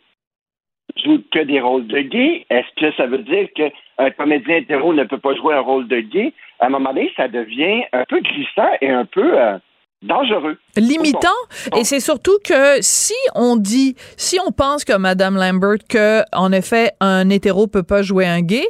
joue 1.04 1.22
que 1.32 1.40
des 1.40 1.60
rôles 1.60 1.88
de 1.88 2.00
gay? 2.00 2.46
Est-ce 2.50 2.68
que 2.80 2.92
ça 2.96 3.06
veut 3.06 3.20
dire 3.20 3.48
qu'un 3.54 4.10
comédien 4.12 4.58
hétéro 4.58 4.94
ne 4.94 5.04
peut 5.04 5.18
pas 5.18 5.36
jouer 5.36 5.56
un 5.56 5.62
rôle 5.62 5.88
de 5.88 6.00
gay? 6.00 6.34
À 6.60 6.68
un 6.68 6.70
moment 6.70 6.94
donné, 6.94 7.12
ça 7.16 7.28
devient 7.28 7.84
un 7.94 8.04
peu 8.06 8.20
glissant 8.20 8.70
et 8.82 8.90
un 8.90 9.06
peu 9.06 9.40
euh, 9.40 9.58
dangereux. 10.04 10.58
limitant. 10.76 11.30
Et 11.76 11.84
c'est 11.84 12.00
surtout 12.00 12.38
que 12.44 12.78
si 12.82 13.16
on 13.34 13.56
dit 13.56 13.96
si 14.16 14.38
on 14.46 14.52
pense 14.52 14.86
comme 14.86 15.02
Madame 15.02 15.36
Lambert 15.36 15.80
que 15.90 16.22
en 16.34 16.52
effet 16.52 16.92
un 17.00 17.32
hétéro 17.32 17.66
peut 17.66 17.82
pas 17.82 18.04
jouer 18.04 18.28
un 18.28 18.42
gay 18.42 18.68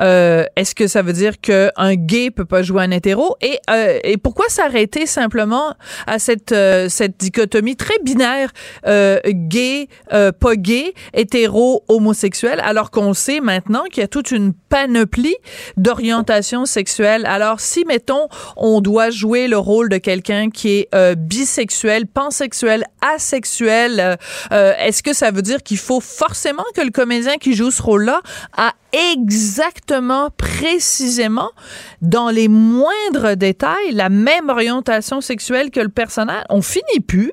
euh, 0.00 0.44
est-ce 0.54 0.76
que 0.76 0.86
ça 0.86 1.02
veut 1.02 1.12
dire 1.12 1.40
que 1.40 1.70
un 1.76 1.96
gay 1.96 2.30
peut 2.30 2.44
pas 2.44 2.62
jouer 2.62 2.84
un 2.84 2.92
hétéro? 2.92 3.36
Et 3.40 3.58
euh, 3.70 3.98
et 4.04 4.18
pourquoi 4.18 4.48
s'arrêter 4.48 5.06
simplement 5.06 5.74
à 6.06 6.20
cette 6.20 6.52
euh, 6.52 6.88
cette 6.88 7.18
dichotomie 7.18 7.74
très 7.74 7.98
binaire 8.04 8.50
euh, 8.86 9.18
gay 9.26 9.88
euh, 10.12 10.30
pas 10.30 10.54
gay 10.54 10.94
hétéro 11.12 11.82
homosexuel 11.88 12.60
alors 12.62 12.92
qu'on 12.92 13.14
sait 13.14 13.40
maintenant 13.40 13.82
qu'il 13.90 14.02
y 14.02 14.04
a 14.04 14.08
toute 14.08 14.30
une 14.30 14.52
panoplie 14.52 15.36
d'orientation 15.76 16.66
sexuelle? 16.66 17.26
Alors 17.26 17.58
si 17.58 17.84
mettons 17.84 18.28
on 18.56 18.80
doit 18.80 19.10
jouer 19.10 19.48
le 19.48 19.58
rôle 19.58 19.88
de 19.88 19.98
quelqu'un 19.98 20.50
qui 20.50 20.67
euh, 20.94 21.14
bisexuel, 21.16 22.06
pansexuel, 22.06 22.84
asexuel, 23.02 24.00
euh, 24.00 24.16
euh, 24.52 24.72
est-ce 24.78 25.02
que 25.02 25.12
ça 25.12 25.30
veut 25.30 25.42
dire 25.42 25.62
qu'il 25.62 25.76
faut 25.76 26.00
forcément 26.00 26.64
que 26.74 26.82
le 26.82 26.90
comédien 26.90 27.36
qui 27.36 27.54
joue 27.54 27.70
ce 27.70 27.82
rôle-là 27.82 28.20
a 28.56 28.72
exactement, 29.12 30.28
précisément, 30.36 31.50
dans 32.02 32.30
les 32.30 32.48
moindres 32.48 33.36
détails, 33.36 33.92
la 33.92 34.08
même 34.08 34.48
orientation 34.48 35.20
sexuelle 35.20 35.70
que 35.70 35.80
le 35.80 35.90
personnage? 35.90 36.44
On 36.50 36.62
finit 36.62 37.00
plus. 37.06 37.32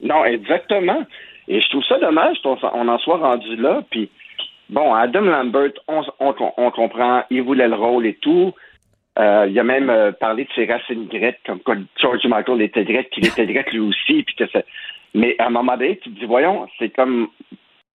Non, 0.00 0.24
exactement. 0.24 1.02
Et 1.48 1.60
je 1.60 1.68
trouve 1.70 1.84
ça 1.88 1.98
dommage 1.98 2.36
qu'on 2.42 2.58
on 2.74 2.88
en 2.88 2.98
soit 2.98 3.18
rendu 3.18 3.56
là. 3.56 3.82
Puis, 3.90 4.10
bon, 4.70 4.94
Adam 4.94 5.22
Lambert, 5.22 5.72
on, 5.88 6.02
on, 6.20 6.34
on 6.56 6.70
comprend, 6.70 7.22
il 7.30 7.42
voulait 7.42 7.68
le 7.68 7.76
rôle 7.76 8.06
et 8.06 8.14
tout. 8.14 8.52
Euh, 9.18 9.46
il 9.48 9.58
a 9.58 9.62
même 9.64 9.90
euh, 9.90 10.10
parlé 10.12 10.44
de 10.44 10.48
ses 10.54 10.64
racines 10.64 11.06
grecques, 11.06 11.40
comme 11.44 11.60
quoi 11.60 11.74
George 12.00 12.24
Michael 12.24 12.62
était 12.62 12.84
grec, 12.84 13.10
qu'il 13.10 13.26
était 13.26 13.46
grec 13.46 13.70
lui 13.72 13.80
aussi. 13.80 14.22
Puis 14.22 14.34
que 14.36 14.46
ça... 14.48 14.60
Mais 15.14 15.36
à 15.38 15.46
un 15.46 15.50
moment 15.50 15.76
donné, 15.76 15.98
tu 15.98 16.10
te 16.10 16.18
dis, 16.18 16.24
voyons, 16.24 16.66
c'est 16.78 16.88
comme. 16.90 17.28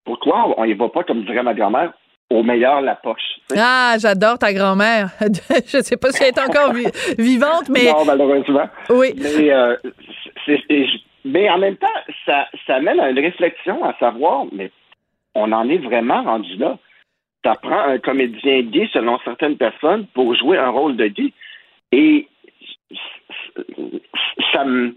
Pourquoi 0.05 0.53
on 0.59 0.63
y 0.63 0.73
va 0.73 0.87
pas, 0.89 1.03
comme 1.03 1.25
dirait 1.25 1.41
ma 1.43 1.53
grand-mère, 1.55 1.91
au 2.29 2.43
meilleur 2.43 2.81
la 2.81 2.95
poche? 2.95 3.39
Ah, 3.57 3.95
j'adore 3.99 4.37
ta 4.37 4.53
grand-mère. 4.53 5.09
Je 5.19 5.81
sais 5.81 5.97
pas 5.97 6.11
si 6.11 6.21
elle 6.23 6.29
est 6.29 6.39
encore 6.39 6.71
vi- 6.73 6.91
vivante, 7.17 7.67
mais 7.69 7.91
Non, 7.91 8.05
malheureusement. 8.05 8.69
oui. 8.89 9.13
Mais, 9.17 9.51
euh, 9.51 9.75
mais 11.25 11.49
en 11.49 11.57
même 11.57 11.75
temps, 11.77 11.87
ça, 12.25 12.47
ça 12.65 12.79
mène 12.79 12.99
à 12.99 13.09
une 13.09 13.19
réflexion 13.19 13.83
à 13.83 13.93
savoir, 13.99 14.45
mais 14.51 14.71
on 15.35 15.51
en 15.51 15.67
est 15.69 15.77
vraiment 15.79 16.23
rendu 16.23 16.55
là. 16.57 16.77
Ça 17.45 17.55
prend 17.55 17.79
un 17.79 17.97
comédien 17.99 18.61
gay, 18.63 18.89
selon 18.91 19.19
certaines 19.19 19.57
personnes, 19.57 20.05
pour 20.07 20.35
jouer 20.35 20.57
un 20.57 20.69
rôle 20.69 20.97
de 20.97 21.07
gay. 21.07 21.31
Et 21.91 22.27
ça 24.53 24.65
me. 24.65 24.95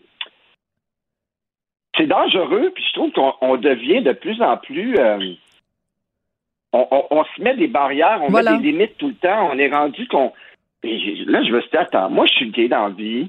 C'est 1.96 2.06
dangereux, 2.06 2.70
puis 2.74 2.84
je 2.88 2.92
trouve 2.94 3.12
qu'on 3.12 3.34
on 3.40 3.56
devient 3.56 4.02
de 4.02 4.12
plus 4.12 4.40
en 4.42 4.56
plus. 4.56 4.96
euh, 4.98 5.34
on, 6.72 6.86
on- 6.90 7.06
on 7.10 7.24
se 7.24 7.42
met 7.42 7.56
des 7.56 7.66
barrières, 7.66 8.20
on 8.22 8.28
Voilà. 8.30 8.52
met 8.52 8.58
des 8.58 8.72
limites 8.72 8.96
tout 8.96 9.08
le 9.08 9.14
temps. 9.14 9.50
On 9.52 9.58
est 9.58 9.68
rendu 9.70 10.06
qu'on. 10.08 10.32
Là, 10.82 11.42
je 11.42 11.50
me 11.52 11.60
suis 11.60 11.70
dit, 11.70 11.76
attends, 11.76 12.08
moi, 12.10 12.26
je 12.26 12.32
suis 12.34 12.50
gay 12.50 12.68
dans 12.68 12.84
la 12.88 12.94
vie. 12.94 13.28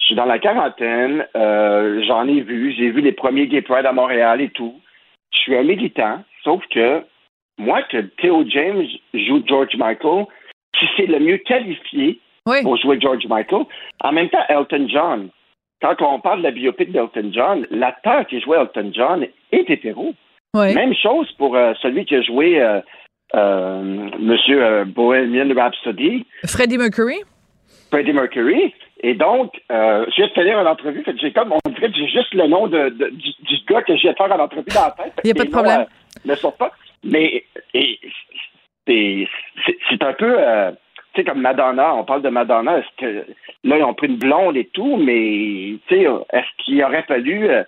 Je 0.00 0.06
suis 0.06 0.14
dans 0.14 0.24
la 0.26 0.38
quarantaine. 0.38 1.26
euh, 1.36 2.02
J'en 2.06 2.26
ai 2.28 2.40
vu. 2.40 2.72
J'ai 2.76 2.90
vu 2.90 3.00
les 3.00 3.12
premiers 3.12 3.46
Gay 3.46 3.62
Pride 3.62 3.86
à 3.86 3.92
Montréal 3.92 4.40
et 4.40 4.50
tout. 4.50 4.78
Je 5.32 5.38
suis 5.38 5.56
un 5.56 5.62
militant. 5.62 6.22
Sauf 6.44 6.62
que 6.68 7.02
moi, 7.58 7.82
que 7.82 7.98
Theo 8.20 8.44
James 8.48 8.86
joue 9.14 9.42
George 9.46 9.76
Michael, 9.76 10.26
qui 10.78 10.86
c'est 10.96 11.06
le 11.06 11.20
mieux 11.20 11.38
qualifié 11.38 12.18
Oui. 12.46 12.62
pour 12.62 12.76
jouer 12.76 12.98
George 13.00 13.26
Michael. 13.26 13.64
En 14.02 14.12
même 14.12 14.28
temps, 14.30 14.44
Elton 14.48 14.86
John. 14.88 15.28
Quand 15.80 15.96
on 16.00 16.20
parle 16.20 16.38
de 16.38 16.44
la 16.44 16.50
biopic 16.52 16.92
d'Elton 16.92 17.30
John, 17.32 17.66
l'acteur 17.70 18.26
qui 18.26 18.40
jouait 18.40 18.58
Elton 18.58 18.90
John 18.94 19.26
est 19.50 19.70
hétéro. 19.70 20.14
Même 20.54 20.94
chose 20.94 21.30
pour 21.38 21.56
euh, 21.56 21.72
celui 21.80 22.04
qui 22.04 22.14
a 22.14 22.22
joué 22.22 22.60
euh, 22.60 22.80
euh, 23.34 24.10
Monsieur 24.18 24.84
Bohemian 24.84 25.52
Rhapsody. 25.54 26.26
Freddie 26.46 26.78
Mercury. 26.78 27.22
Freddie 27.90 28.12
Mercury. 28.12 28.72
Et 29.02 29.14
donc, 29.14 29.52
euh, 29.70 30.06
je 30.10 30.16
viens 30.16 30.28
de 30.28 30.32
finir 30.32 30.60
une 30.60 30.66
entrevue. 30.66 31.02
Fait 31.02 31.16
j'ai 31.18 31.32
comme, 31.32 31.52
on 31.52 31.70
dirait 31.70 31.90
que 31.90 31.96
j'ai 31.96 32.06
juste 32.08 32.32
le 32.34 32.46
nom 32.46 32.68
de, 32.68 32.88
du, 32.90 33.56
gars 33.68 33.82
que 33.82 33.96
je 33.96 34.02
viens 34.02 34.12
de 34.12 34.16
faire 34.16 34.32
en 34.32 34.38
entrevue 34.38 34.70
dans 34.72 34.80
la 34.82 34.90
tête. 34.92 35.12
Il 35.24 35.26
n'y 35.26 35.30
a 35.32 35.34
pas 35.34 35.44
de 35.44 35.50
problème. 35.50 35.86
ne 36.24 36.34
sort 36.36 36.54
pas. 36.56 36.70
Mais 37.04 37.44
c'est 38.86 40.02
un 40.02 40.12
peu, 40.14 40.36
euh, 40.38 40.72
tu 41.14 41.20
sais, 41.20 41.24
comme 41.24 41.40
Madonna. 41.40 41.94
On 41.94 42.04
parle 42.04 42.22
de 42.22 42.28
Madonna. 42.28 42.78
Est-ce 42.78 42.96
que 42.96 43.26
là, 43.64 43.78
ils 43.78 43.84
ont 43.84 43.94
pris 43.94 44.08
une 44.08 44.18
blonde 44.18 44.56
et 44.56 44.66
tout, 44.66 44.96
mais 44.96 45.78
tu 45.86 45.96
sais, 45.96 46.06
est-ce 46.32 46.64
qu'il 46.64 46.82
aurait 46.82 47.04
fallu 47.04 47.48
euh, 47.50 47.64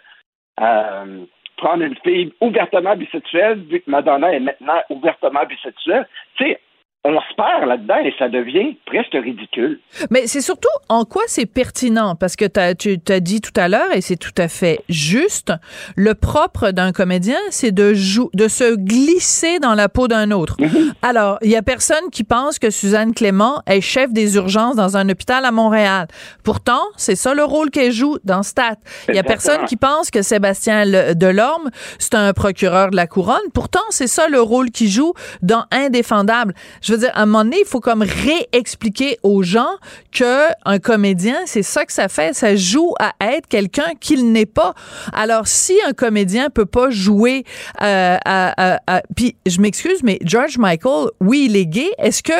euh, 0.61 1.25
prendre 1.57 1.85
une 1.85 1.97
fille 2.05 2.33
ouvertement 2.41 2.97
bisexuelle, 2.97 3.61
vu 3.61 3.81
que 3.81 3.91
Madonna 3.91 4.33
est 4.33 4.41
maintenant 4.41 4.83
ouvertement 4.91 5.45
bisexuelle? 5.45 6.07
Tu 6.37 6.45
sais, 6.45 6.61
on 7.07 7.21
se 7.21 7.35
perd 7.37 7.69
là-dedans 7.69 7.99
et 8.03 8.15
ça 8.19 8.31
devient 8.31 8.77
presque 8.87 9.13
ridicule. 9.13 9.79
Mais 10.11 10.27
c'est 10.27 10.41
surtout 10.41 10.71
en 10.89 11.05
quoi 11.05 11.23
c'est 11.27 11.45
pertinent, 11.45 12.15
parce 12.15 12.35
que 12.35 12.47
as, 12.59 12.75
tu 12.75 12.99
t'as 12.99 13.21
dit 13.21 13.43
tout 13.43 13.53
à 13.57 13.69
l'heure, 13.69 13.95
et 13.95 14.01
c'est 14.01 14.17
tout 14.17 14.33
à 14.39 14.49
fait 14.49 14.81
juste, 14.89 15.53
le 15.97 16.15
propre 16.15 16.71
d'un 16.71 16.93
comédien, 16.93 17.39
c'est 17.51 17.73
de, 17.73 17.93
de 17.93 18.49
se 18.49 18.75
glisser 18.77 19.59
dans 19.59 19.75
la 19.75 19.91
peau 19.91 20.09
d'un 20.09 20.31
autre. 20.31 20.57
Mhm. 20.59 20.95
Alors, 21.03 21.39
il 21.43 21.51
y 21.51 21.57
a 21.57 21.63
personne 21.63 22.11
qui 22.11 22.25
pense 22.25 22.59
que 22.59 22.71
Suzanne 22.71 23.13
Clément 23.13 23.63
est 23.67 23.83
chef 23.83 24.11
des 24.13 24.37
urgences 24.37 24.77
dans 24.77 24.97
un 24.97 25.07
hôpital 25.11 25.45
à 25.45 25.51
Montréal. 25.51 26.07
Pourtant, 26.43 26.83
c'est 26.97 27.17
ça 27.17 27.35
le 27.35 27.45
rôle 27.45 27.71
qu'elle 27.71 27.93
joue 27.93 28.17
dans 28.25 28.43
Stat. 28.43 28.77
Il 29.09 29.15
y 29.15 29.19
a 29.19 29.23
personne 29.23 29.67
qui 29.67 29.77
pense 29.77 30.11
que 30.11 30.23
Sébastien 30.23 30.87
Delorme, 31.15 31.71
c'est 31.99 32.15
un 32.15 32.33
procureur 32.33 32.91
de 32.91 32.97
la 32.97 33.07
couronne. 33.07 33.37
Pourtant, 33.53 33.85
c'est 33.91 34.07
ça 34.07 34.29
le 34.29 34.41
rôle 34.41 34.71
qu'il 34.71 34.89
joue 34.89 35.13
dans 35.43 35.65
Indéfendable. 35.71 36.55
Je 36.81 36.94
veux 36.95 37.01
dire, 37.01 37.13
à 37.15 37.23
un 37.23 37.27
moment 37.27 37.45
donné, 37.45 37.59
il 37.61 37.67
faut 37.67 37.81
comme 37.81 38.03
réexpliquer 38.03 39.19
aux 39.23 39.43
gens 39.43 39.75
que 40.13 40.49
un 40.65 40.79
comédien, 40.79 41.37
c'est 41.47 41.63
ça 41.63 41.85
que 41.85 41.93
ça 41.93 42.09
fait, 42.09 42.35
ça 42.35 42.57
joue 42.57 42.95
à 42.99 43.13
être 43.35 43.47
quelqu'un 43.49 43.93
qu'il 44.01 44.33
n'est 44.33 44.47
pas. 44.47 44.75
Alors, 45.13 45.47
si 45.47 45.75
un 45.87 45.93
comédien 45.93 46.51
peut 46.51 46.67
pas 46.67 46.91
jouer, 46.91 47.45
euh, 47.83 48.17
à, 48.25 49.03
puis 49.17 49.37
je 49.47 49.61
m'excuse, 49.61 50.03
mais 50.03 50.19
George 50.23 50.59
Michael, 50.59 51.09
oui, 51.21 51.47
il 51.49 51.57
est 51.57 51.67
gay. 51.67 51.91
Est-ce 51.99 52.23
que 52.23 52.33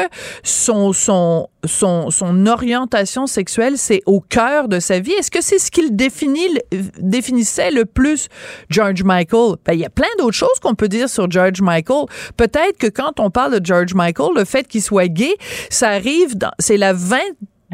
son 0.43 0.93
son 0.93 1.49
son, 1.67 2.47
orientation 2.47 3.27
sexuelle, 3.27 3.79
c'est 3.79 4.03
au 4.07 4.21
cœur 4.21 4.69
de 4.69 4.81
sa 4.81 5.01
vie? 5.01 5.13
Est-ce 5.13 5.31
que 5.31 5.43
c'est 5.43 5.59
ce 5.59 5.71
qu'il 5.71 5.97
définissait 5.97 7.71
le 7.71 7.85
plus 7.85 8.29
George 8.71 9.03
Michael? 9.03 9.57
Ben, 9.65 9.73
il 9.73 9.81
y 9.81 9.85
a 9.85 9.91
plein 9.91 10.09
d'autres 10.19 10.37
choses 10.37 10.59
qu'on 10.61 10.75
peut 10.75 10.89
dire 10.89 11.09
sur 11.09 11.31
George 11.31 11.61
Michael. 11.61 12.07
Peut-être 12.37 12.79
que 12.79 12.87
quand 12.87 13.21
on 13.21 13.31
parle 13.31 13.59
de 13.61 13.65
George 13.65 13.95
Michael, 13.95 14.31
le 14.37 14.44
fait 14.45 14.67
qu'il 14.67 14.83
soit 14.83 15.09
gay, 15.09 15.35
ça 15.71 15.89
arrive 15.91 16.35
c'est 16.59 16.77
la 16.77 16.93
20 16.93 17.19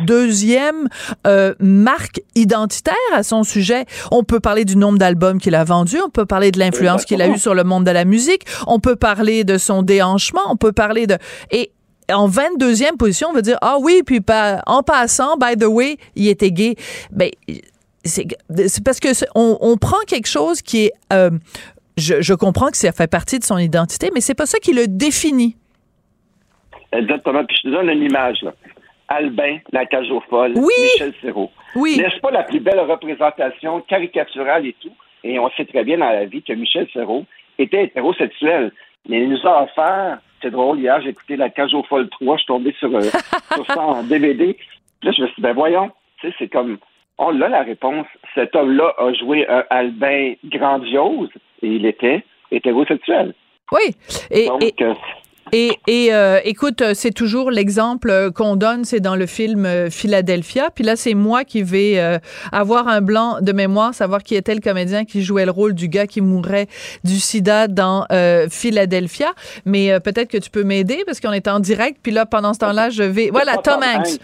deuxième 0.04 0.88
euh, 1.26 1.54
marque 1.60 2.20
identitaire 2.34 2.94
à 3.12 3.22
son 3.22 3.42
sujet. 3.42 3.84
On 4.10 4.24
peut 4.24 4.40
parler 4.40 4.64
du 4.64 4.76
nombre 4.76 4.98
d'albums 4.98 5.38
qu'il 5.38 5.54
a 5.54 5.64
vendus, 5.64 5.98
on 6.04 6.10
peut 6.10 6.26
parler 6.26 6.52
de 6.52 6.58
l'influence 6.58 7.04
qu'il 7.04 7.20
a 7.20 7.28
eu 7.28 7.38
sur 7.38 7.54
le 7.54 7.64
monde 7.64 7.84
de 7.84 7.90
la 7.90 8.04
musique, 8.04 8.44
on 8.66 8.80
peut 8.80 8.96
parler 8.96 9.44
de 9.44 9.58
son 9.58 9.82
déhanchement, 9.82 10.40
on 10.48 10.56
peut 10.56 10.72
parler 10.72 11.06
de... 11.06 11.18
Et 11.50 11.72
en 12.10 12.28
22e 12.28 12.96
position, 12.96 13.28
on 13.30 13.34
va 13.34 13.42
dire 13.42 13.58
ah 13.60 13.76
oui, 13.80 14.02
puis 14.04 14.20
en 14.66 14.82
passant, 14.82 15.36
by 15.36 15.56
the 15.56 15.66
way, 15.66 15.96
il 16.16 16.28
était 16.28 16.50
gay. 16.50 16.76
Ben 17.12 17.30
c'est 18.04 18.26
parce 18.82 18.98
que 18.98 19.08
on, 19.34 19.76
prend 19.76 19.98
quelque 20.06 20.26
chose 20.26 20.62
qui 20.62 20.86
est 20.86 20.92
euh, 21.12 21.30
je, 21.96 22.34
comprends 22.34 22.70
que 22.70 22.76
ça 22.76 22.92
fait 22.92 23.06
partie 23.06 23.38
de 23.38 23.44
son 23.44 23.58
identité, 23.58 24.10
mais 24.14 24.20
c'est 24.20 24.34
pas 24.34 24.46
ça 24.46 24.58
qui 24.58 24.72
le 24.72 24.88
définit. 24.88 25.56
Exactement. 26.92 27.44
Puis 27.44 27.56
je 27.58 27.68
te 27.68 27.72
donne 27.72 27.90
une 27.90 28.02
image. 28.02 28.42
Là. 28.42 28.52
Albin, 29.08 29.58
la 29.72 29.86
cage 29.86 30.08
folle, 30.28 30.54
Michel 30.54 31.12
Serrault. 31.20 31.50
Oui. 31.74 31.96
N'est-ce 31.98 32.20
pas 32.20 32.30
la 32.30 32.44
plus 32.44 32.60
belle 32.60 32.80
représentation 32.80 33.80
caricaturale 33.82 34.66
et 34.66 34.76
tout? 34.80 34.94
Et 35.24 35.38
on 35.38 35.50
sait 35.50 35.64
très 35.64 35.84
bien 35.84 35.98
dans 35.98 36.10
la 36.10 36.26
vie 36.26 36.42
que 36.42 36.52
Michel 36.52 36.88
Serrault 36.92 37.26
était 37.58 37.84
hétérosexuel. 37.84 38.72
Mais 39.08 39.22
il 39.22 39.30
nous 39.30 39.46
a 39.46 39.64
offert 39.64 40.18
c'est 40.42 40.50
drôle, 40.50 40.80
hier, 40.80 41.00
j'ai 41.02 41.10
écouté 41.10 41.36
La 41.36 41.50
Cage 41.50 41.74
aux 41.74 41.82
Folles 41.82 42.08
3, 42.08 42.36
je 42.36 42.40
suis 42.40 42.46
tombé 42.46 42.74
sur, 42.78 42.94
euh, 42.94 43.02
sur 43.54 43.66
ça 43.66 43.80
en 43.80 44.02
DVD. 44.02 44.56
là, 45.02 45.12
je 45.12 45.22
me 45.22 45.26
suis 45.26 45.36
dit, 45.36 45.42
ben 45.42 45.54
voyons, 45.54 45.90
tu 46.20 46.28
sais, 46.28 46.34
c'est 46.38 46.48
comme, 46.48 46.78
on 47.18 47.30
l'a 47.30 47.48
la 47.48 47.62
réponse. 47.62 48.06
Cet 48.34 48.56
homme-là 48.56 48.94
a 48.98 49.12
joué 49.12 49.46
un 49.48 49.64
Albin 49.70 50.34
grandiose 50.46 51.30
et 51.62 51.68
il 51.68 51.84
était 51.84 52.24
hétérosexuel. 52.50 53.34
Oui. 53.72 53.94
Et, 54.30 54.46
Donc, 54.46 54.62
euh, 54.80 54.94
et, 55.52 55.72
et 55.86 56.12
euh, 56.12 56.40
écoute, 56.44 56.82
c'est 56.94 57.12
toujours 57.12 57.50
l'exemple 57.50 58.30
qu'on 58.34 58.56
donne, 58.56 58.84
c'est 58.84 59.00
dans 59.00 59.16
le 59.16 59.26
film 59.26 59.66
euh, 59.66 59.90
Philadelphia. 59.90 60.70
Puis 60.74 60.84
là, 60.84 60.96
c'est 60.96 61.14
moi 61.14 61.44
qui 61.44 61.62
vais 61.62 61.98
euh, 61.98 62.18
avoir 62.52 62.88
un 62.88 63.00
blanc 63.00 63.38
de 63.40 63.52
mémoire, 63.52 63.94
savoir 63.94 64.22
qui 64.22 64.34
était 64.34 64.54
le 64.54 64.60
comédien 64.60 65.04
qui 65.04 65.22
jouait 65.22 65.44
le 65.44 65.50
rôle 65.50 65.74
du 65.74 65.88
gars 65.88 66.06
qui 66.06 66.20
mourrait 66.20 66.68
du 67.04 67.18
sida 67.18 67.68
dans 67.68 68.06
Philadelphia. 68.50 69.32
Mais 69.64 69.98
peut-être 70.00 70.28
que 70.28 70.38
tu 70.38 70.50
peux 70.50 70.64
m'aider 70.64 71.02
parce 71.06 71.20
qu'on 71.20 71.32
est 71.32 71.48
en 71.48 71.60
direct. 71.60 71.98
Puis 72.02 72.12
là, 72.12 72.26
pendant 72.26 72.54
ce 72.54 72.58
temps-là, 72.60 72.90
je 72.90 73.02
vais... 73.02 73.30
Voilà, 73.30 73.56
Tom 73.58 73.80
Hanks. 73.82 74.18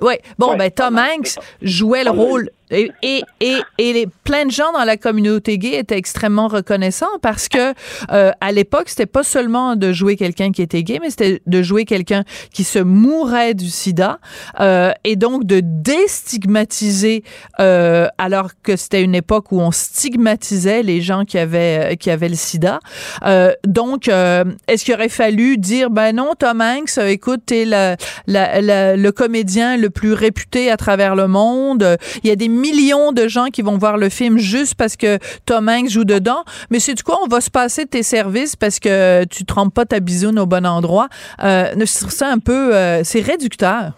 Oui. 0.00 0.14
Bon, 0.38 0.56
ben 0.56 0.70
Tom 0.70 0.96
Hanks 0.96 1.38
jouait 1.62 2.04
le 2.04 2.10
rôle 2.10 2.50
et, 2.70 2.90
et, 3.02 3.22
et, 3.40 3.60
et 3.78 4.06
plein 4.24 4.46
de 4.46 4.50
gens 4.50 4.72
dans 4.72 4.84
la 4.84 4.96
communauté 4.96 5.58
gay 5.58 5.78
étaient 5.78 5.98
extrêmement 5.98 6.48
reconnaissants 6.48 7.06
parce 7.22 7.48
que 7.48 7.74
euh, 8.10 8.30
à 8.40 8.52
l'époque, 8.52 8.88
c'était 8.88 9.06
pas 9.06 9.22
seulement 9.22 9.76
de 9.76 9.92
jouer 9.92 10.16
quelqu'un 10.16 10.52
qui 10.52 10.62
était 10.62 10.82
gay, 10.82 10.98
mais 11.00 11.10
c'était 11.10 11.40
de 11.46 11.62
jouer 11.62 11.84
quelqu'un 11.84 12.24
qui 12.52 12.64
se 12.64 12.78
mourait 12.78 13.54
du 13.54 13.68
sida 13.68 14.18
euh, 14.60 14.92
et 15.04 15.16
donc 15.16 15.44
de 15.44 15.60
déstigmatiser 15.62 17.22
euh, 17.60 18.08
alors 18.18 18.50
que 18.62 18.76
c'était 18.76 19.02
une 19.02 19.14
époque 19.14 19.52
où 19.52 19.60
on 19.60 19.70
stigmatisait 19.70 20.82
les 20.82 21.00
gens 21.00 21.24
qui 21.24 21.38
avaient 21.38 21.96
qui 21.98 22.10
avaient 22.10 22.28
le 22.28 22.34
sida. 22.34 22.80
Euh, 23.24 23.52
donc, 23.66 24.08
euh, 24.08 24.44
est-ce 24.66 24.84
qu'il 24.84 24.94
aurait 24.94 25.08
fallu 25.08 25.58
dire 25.58 25.90
ben 25.90 26.14
non, 26.14 26.32
Tom 26.38 26.60
Hanks, 26.60 26.98
écoute, 26.98 27.40
t'es 27.46 27.64
la, 27.64 27.96
la, 28.26 28.60
la, 28.60 28.96
le 28.96 29.12
comédien 29.12 29.76
le 29.76 29.90
plus 29.90 30.12
réputé 30.12 30.70
à 30.70 30.76
travers 30.76 31.14
le 31.16 31.28
monde. 31.28 31.96
Il 32.22 32.28
y 32.28 32.32
a 32.32 32.36
des 32.36 32.48
millions 32.58 33.12
de 33.12 33.28
gens 33.28 33.46
qui 33.46 33.62
vont 33.62 33.78
voir 33.78 33.96
le 33.96 34.08
film 34.08 34.38
juste 34.38 34.74
parce 34.76 34.96
que 34.96 35.18
Tom 35.46 35.68
Hanks 35.68 35.90
joue 35.90 36.04
dedans. 36.04 36.44
Mais 36.70 36.78
c'est 36.78 36.94
du 36.94 37.02
quoi, 37.02 37.16
on 37.24 37.28
va 37.28 37.40
se 37.40 37.50
passer 37.50 37.84
de 37.84 37.90
tes 37.90 38.02
services 38.02 38.56
parce 38.56 38.80
que 38.80 39.24
tu 39.26 39.44
trempes 39.44 39.74
pas 39.74 39.84
ta 39.84 40.00
bisoune 40.00 40.38
au 40.38 40.46
bon 40.46 40.66
endroit. 40.66 41.08
Euh, 41.42 41.64
ça 41.84 42.28
un 42.28 42.38
peu, 42.38 42.74
euh, 42.74 43.02
c'est 43.04 43.20
réducteur. 43.20 43.92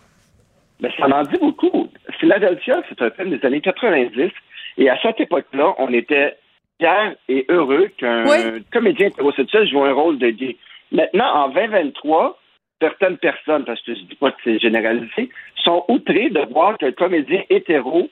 Mais 0.80 0.90
ça 0.96 1.06
en 1.06 1.22
dit 1.22 1.38
beaucoup. 1.40 1.88
Philadelphia, 2.18 2.82
c'est 2.88 3.00
un 3.02 3.10
film 3.10 3.36
des 3.36 3.46
années 3.46 3.60
90. 3.60 4.30
Et 4.78 4.88
à 4.88 4.98
cette 5.02 5.20
époque-là, 5.20 5.74
on 5.78 5.92
était 5.92 6.36
fiers 6.78 7.16
et 7.28 7.44
heureux 7.48 7.88
qu'un 7.98 8.24
comédien 8.72 9.08
hétérosexuel 9.08 9.68
joue 9.68 9.84
un 9.84 9.92
rôle 9.92 10.18
de 10.18 10.30
gay. 10.30 10.56
Maintenant, 10.92 11.44
en 11.44 11.48
2023, 11.48 12.38
certaines 12.80 13.18
personnes, 13.18 13.64
parce 13.64 13.80
que 13.82 13.94
je 13.94 14.00
ne 14.00 14.06
dis 14.06 14.14
pas 14.16 14.32
que 14.32 14.38
c'est 14.44 14.58
généralisé, 14.58 15.30
sont 15.62 15.84
outrées 15.88 16.30
de 16.30 16.40
voir 16.52 16.78
qu'un 16.78 16.92
comédien 16.92 17.42
hétéro 17.50 18.08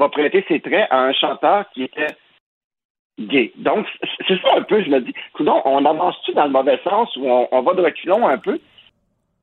va 0.00 0.08
prêter 0.08 0.44
ses 0.48 0.60
traits 0.60 0.88
à 0.90 1.02
un 1.02 1.12
chanteur 1.12 1.66
qui 1.72 1.84
était 1.84 2.14
gay. 3.18 3.52
Donc, 3.56 3.86
c'est 4.26 4.40
ça 4.40 4.56
un 4.56 4.62
peu, 4.62 4.82
je 4.82 4.90
me 4.90 5.00
dis, 5.00 5.12
on 5.38 5.84
avance-tu 5.84 6.32
dans 6.32 6.44
le 6.44 6.50
mauvais 6.50 6.80
sens 6.82 7.14
ou 7.16 7.28
on, 7.28 7.62
va 7.62 7.74
de 7.74 7.82
reculons 7.82 8.26
un 8.26 8.38
peu? 8.38 8.58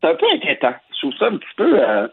C'est 0.01 0.09
un 0.09 0.15
peu 0.15 0.25
inquiétant. 0.33 0.73
Je 0.91 0.99
trouve 0.99 1.17
ça 1.17 1.27
un 1.27 1.37
petit 1.37 1.55
peu... 1.55 1.79
Euh, 1.79 2.07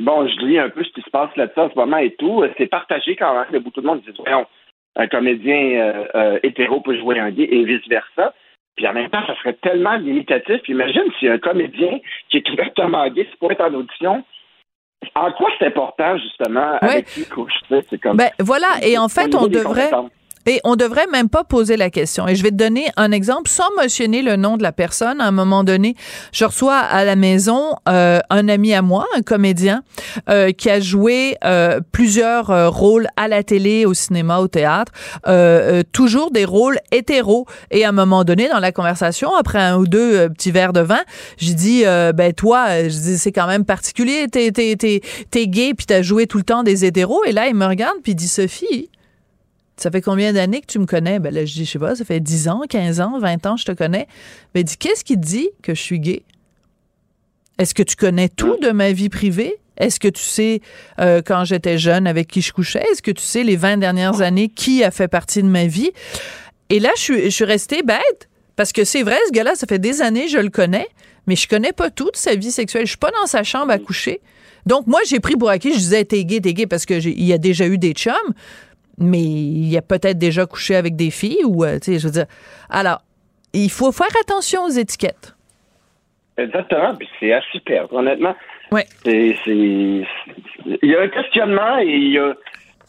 bon, 0.00 0.26
je 0.26 0.44
lis 0.44 0.58
un 0.58 0.70
peu 0.70 0.82
ce 0.82 0.90
qui 0.90 1.02
se 1.02 1.10
passe 1.10 1.34
là-dessus 1.36 1.60
en 1.60 1.70
ce 1.70 1.76
moment 1.76 1.98
et 1.98 2.14
tout. 2.16 2.44
C'est 2.58 2.66
partagé 2.66 3.14
quand 3.16 3.32
même. 3.34 3.62
Beaucoup 3.62 3.80
de 3.80 3.86
monde 3.86 4.02
dit, 4.02 4.12
voyons, 4.18 4.46
un 4.96 5.06
comédien 5.06 5.56
euh, 5.56 6.04
euh, 6.14 6.38
hétéro 6.42 6.80
peut 6.80 6.98
jouer 6.98 7.18
un 7.18 7.30
gay 7.30 7.48
et 7.50 7.64
vice-versa. 7.64 8.34
Puis 8.76 8.88
en 8.88 8.94
même 8.94 9.10
temps, 9.10 9.24
ça 9.26 9.36
serait 9.36 9.52
tellement 9.54 9.96
limitatif. 9.96 10.62
Puis 10.62 10.72
imagine 10.72 11.04
si 11.18 11.28
un 11.28 11.38
comédien 11.38 12.00
qui 12.28 12.38
est 12.38 12.50
ouvertement 12.50 13.08
gay, 13.08 13.28
pour 13.38 13.52
être 13.52 13.64
en 13.64 13.74
audition, 13.74 14.24
en 15.14 15.32
quoi 15.32 15.48
c'est 15.58 15.66
important, 15.66 16.16
justement, 16.18 16.78
avec 16.80 17.06
qui 17.06 17.24
couche? 17.26 17.52
C'est 17.68 18.00
comme. 18.00 18.16
Ben, 18.16 18.30
voilà. 18.38 18.68
Et 18.82 18.98
en 18.98 19.08
fait, 19.08 19.34
on 19.34 19.46
devrait. 19.46 19.90
Et 20.46 20.60
on 20.64 20.76
devrait 20.76 21.06
même 21.12 21.28
pas 21.28 21.44
poser 21.44 21.76
la 21.76 21.90
question. 21.90 22.26
Et 22.26 22.34
je 22.34 22.42
vais 22.42 22.50
te 22.50 22.56
donner 22.56 22.86
un 22.96 23.12
exemple 23.12 23.48
sans 23.48 23.70
mentionner 23.76 24.22
le 24.22 24.36
nom 24.36 24.56
de 24.56 24.62
la 24.62 24.72
personne. 24.72 25.20
À 25.20 25.26
un 25.26 25.30
moment 25.30 25.64
donné, 25.64 25.94
je 26.32 26.44
reçois 26.44 26.78
à 26.78 27.04
la 27.04 27.16
maison 27.16 27.76
euh, 27.88 28.18
un 28.30 28.48
ami 28.48 28.74
à 28.74 28.82
moi, 28.82 29.06
un 29.16 29.22
comédien, 29.22 29.82
euh, 30.28 30.52
qui 30.52 30.70
a 30.70 30.80
joué 30.80 31.36
euh, 31.44 31.80
plusieurs 31.92 32.50
euh, 32.50 32.68
rôles 32.68 33.08
à 33.16 33.28
la 33.28 33.42
télé, 33.42 33.86
au 33.86 33.94
cinéma, 33.94 34.38
au 34.38 34.48
théâtre, 34.48 34.92
euh, 35.26 35.80
euh, 35.80 35.82
toujours 35.92 36.30
des 36.30 36.44
rôles 36.44 36.78
hétéros. 36.90 37.46
Et 37.70 37.84
à 37.84 37.90
un 37.90 37.92
moment 37.92 38.24
donné, 38.24 38.48
dans 38.48 38.58
la 38.58 38.72
conversation, 38.72 39.34
après 39.36 39.60
un 39.60 39.76
ou 39.76 39.86
deux 39.86 40.28
petits 40.30 40.50
verres 40.50 40.72
de 40.72 40.80
vin, 40.80 41.00
j'ai 41.36 41.54
dit, 41.54 41.84
ben 41.84 42.32
toi, 42.32 42.82
dis 42.82 43.18
c'est 43.18 43.32
quand 43.32 43.46
même 43.46 43.64
particulier, 43.64 44.26
t'es 44.30 44.50
t'es 44.52 44.76
t'es 44.76 45.00
t'es 45.30 45.46
gay 45.46 45.74
puis 45.74 45.86
t'as 45.86 46.02
joué 46.02 46.26
tout 46.26 46.38
le 46.38 46.44
temps 46.44 46.62
des 46.62 46.84
hétéros. 46.84 47.24
Et 47.24 47.32
là, 47.32 47.48
il 47.48 47.54
me 47.54 47.66
regarde 47.66 47.96
puis 48.02 48.12
il 48.12 48.16
dit 48.16 48.28
Sophie 48.28 48.88
ça 49.82 49.90
fait 49.90 50.00
combien 50.00 50.32
d'années 50.32 50.60
que 50.60 50.66
tu 50.66 50.78
me 50.78 50.86
connais? 50.86 51.18
Ben 51.18 51.34
là, 51.34 51.44
je 51.44 51.52
dis, 51.52 51.64
je 51.64 51.72
sais 51.72 51.78
pas, 51.78 51.96
ça 51.96 52.04
fait 52.04 52.20
10 52.20 52.48
ans, 52.48 52.62
15 52.68 53.00
ans, 53.00 53.18
20 53.18 53.46
ans, 53.46 53.56
je 53.56 53.64
te 53.64 53.72
connais. 53.72 54.06
Ben, 54.54 54.60
il 54.60 54.64
dit, 54.64 54.76
qu'est-ce 54.76 55.04
qui 55.04 55.16
te 55.16 55.26
dit 55.26 55.50
que 55.62 55.74
je 55.74 55.80
suis 55.80 55.98
gay? 55.98 56.22
Est-ce 57.58 57.74
que 57.74 57.82
tu 57.82 57.96
connais 57.96 58.28
tout 58.28 58.56
de 58.58 58.70
ma 58.70 58.92
vie 58.92 59.08
privée? 59.08 59.56
Est-ce 59.76 59.98
que 59.98 60.08
tu 60.08 60.22
sais, 60.22 60.60
euh, 61.00 61.20
quand 61.24 61.44
j'étais 61.44 61.78
jeune, 61.78 62.06
avec 62.06 62.28
qui 62.28 62.42
je 62.42 62.52
couchais? 62.52 62.84
Est-ce 62.92 63.02
que 63.02 63.10
tu 63.10 63.22
sais, 63.22 63.42
les 63.42 63.56
20 63.56 63.78
dernières 63.78 64.20
années, 64.20 64.48
qui 64.48 64.84
a 64.84 64.90
fait 64.90 65.08
partie 65.08 65.42
de 65.42 65.48
ma 65.48 65.66
vie? 65.66 65.90
Et 66.70 66.78
là, 66.78 66.90
je 66.96 67.00
suis, 67.00 67.24
je 67.24 67.30
suis 67.30 67.44
restée 67.44 67.82
bête. 67.82 68.28
Parce 68.54 68.72
que 68.72 68.84
c'est 68.84 69.02
vrai, 69.02 69.16
ce 69.26 69.32
gars-là, 69.32 69.54
ça 69.54 69.66
fait 69.66 69.78
des 69.78 70.02
années, 70.02 70.28
je 70.28 70.38
le 70.38 70.50
connais, 70.50 70.86
mais 71.26 71.36
je 71.36 71.48
connais 71.48 71.72
pas 71.72 71.90
tout 71.90 72.10
de 72.10 72.16
sa 72.16 72.34
vie 72.34 72.52
sexuelle. 72.52 72.84
Je 72.84 72.90
suis 72.90 72.98
pas 72.98 73.10
dans 73.10 73.26
sa 73.26 73.42
chambre 73.42 73.72
à 73.72 73.78
coucher. 73.78 74.20
Donc, 74.66 74.86
moi, 74.86 75.00
j'ai 75.06 75.18
pris 75.18 75.34
pour 75.34 75.48
acquis, 75.50 75.72
je 75.72 75.78
disais, 75.78 76.04
t'es 76.04 76.24
gay, 76.24 76.40
t'es 76.40 76.54
gay, 76.54 76.66
parce 76.66 76.86
qu'il 76.86 77.24
y 77.24 77.32
a 77.32 77.38
déjà 77.38 77.66
eu 77.66 77.78
des 77.78 77.92
chums, 77.92 78.12
mais 78.98 79.22
il 79.22 79.76
a 79.76 79.82
peut-être 79.82 80.18
déjà 80.18 80.46
couché 80.46 80.76
avec 80.76 80.96
des 80.96 81.10
filles, 81.10 81.44
ou, 81.44 81.64
euh, 81.64 81.78
tu 81.78 81.92
sais, 81.92 81.98
je 81.98 82.06
veux 82.06 82.12
dire. 82.12 82.26
Alors, 82.68 83.02
il 83.52 83.70
faut 83.70 83.92
faire 83.92 84.14
attention 84.20 84.64
aux 84.64 84.70
étiquettes. 84.70 85.34
Exactement, 86.38 86.94
puis 86.96 87.08
c'est 87.20 87.32
assez 87.32 87.60
perdre, 87.60 87.94
honnêtement. 87.94 88.34
C'est, 89.04 89.36
il 89.46 90.06
y 90.82 90.94
a 90.94 91.02
un 91.02 91.08
questionnement 91.08 91.78
et 91.78 91.86
il 91.86 92.12
y 92.12 92.18
a, 92.18 92.34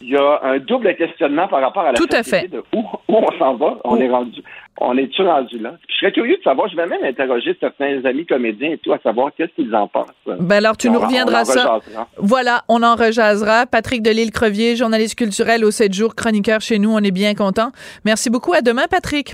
il 0.03 0.09
y 0.09 0.17
a 0.17 0.39
un 0.43 0.59
double 0.59 0.95
questionnement 0.95 1.47
par 1.47 1.61
rapport 1.61 1.83
à 1.83 1.91
la 1.91 1.97
Tout 1.97 2.07
à 2.11 2.23
société 2.23 2.41
fait. 2.41 2.47
de 2.49 2.63
où, 2.75 2.79
où 3.07 3.15
on 3.17 3.39
s'en 3.39 3.55
va. 3.55 3.77
On 3.85 3.97
est 3.97 4.09
rendu, 4.09 4.41
on 4.79 4.97
est-tu 4.97 5.21
rendu 5.21 5.59
là? 5.59 5.71
Puis 5.87 5.95
je 5.95 5.99
serais 6.01 6.11
curieux 6.11 6.37
de 6.37 6.43
savoir, 6.43 6.67
je 6.69 6.75
vais 6.75 6.85
même 6.85 7.03
interroger 7.03 7.55
certains 7.59 8.03
amis 8.05 8.25
comédiens 8.25 8.71
et 8.71 8.77
tout 8.77 8.91
à 8.93 8.99
savoir 8.99 9.31
qu'est-ce 9.37 9.51
qu'ils 9.55 9.73
en 9.75 9.87
pensent. 9.87 10.07
Ben 10.25 10.51
alors, 10.57 10.75
tu 10.77 10.89
On 10.89 10.93
nous 10.93 10.99
en- 10.99 11.05
reviendras 11.05 11.39
on 11.39 11.41
en 11.41 11.45
ça. 11.45 11.73
rejasera. 11.75 12.07
Voilà, 12.17 12.63
on 12.67 12.83
en 12.83 12.95
rejasera. 12.95 13.65
Patrick 13.65 14.01
Delisle-Crevier, 14.03 14.75
journaliste 14.75 15.15
culturel 15.17 15.63
au 15.65 15.71
7 15.71 15.93
jours, 15.93 16.15
chroniqueur 16.15 16.61
chez 16.61 16.79
nous. 16.79 16.91
On 16.93 16.99
est 16.99 17.11
bien 17.11 17.33
content. 17.33 17.71
Merci 18.05 18.29
beaucoup. 18.29 18.53
À 18.53 18.61
demain, 18.61 18.85
Patrick. 18.89 19.33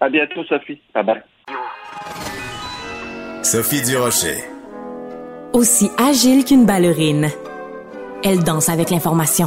À 0.00 0.08
bientôt, 0.08 0.44
Sophie. 0.44 0.80
Bye 0.94 1.04
bye. 1.04 1.22
Sophie 3.42 3.82
Durocher. 3.82 4.36
Aussi 5.52 5.88
agile 5.98 6.44
qu'une 6.44 6.66
ballerine. 6.66 7.28
Elle 8.24 8.42
danse 8.42 8.68
avec 8.70 8.90
l'information. 8.90 9.46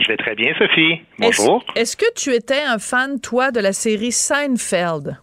Je 0.00 0.08
vais 0.08 0.16
très 0.16 0.34
bien, 0.34 0.52
Sophie. 0.58 1.02
Bonjour. 1.18 1.62
Est-ce 1.76 1.80
est-ce 1.80 1.96
que 1.96 2.12
tu 2.14 2.32
étais 2.34 2.62
un 2.62 2.78
fan, 2.78 3.20
toi, 3.20 3.50
de 3.50 3.60
la 3.60 3.72
série 3.72 4.12
Seinfeld? 4.12 5.16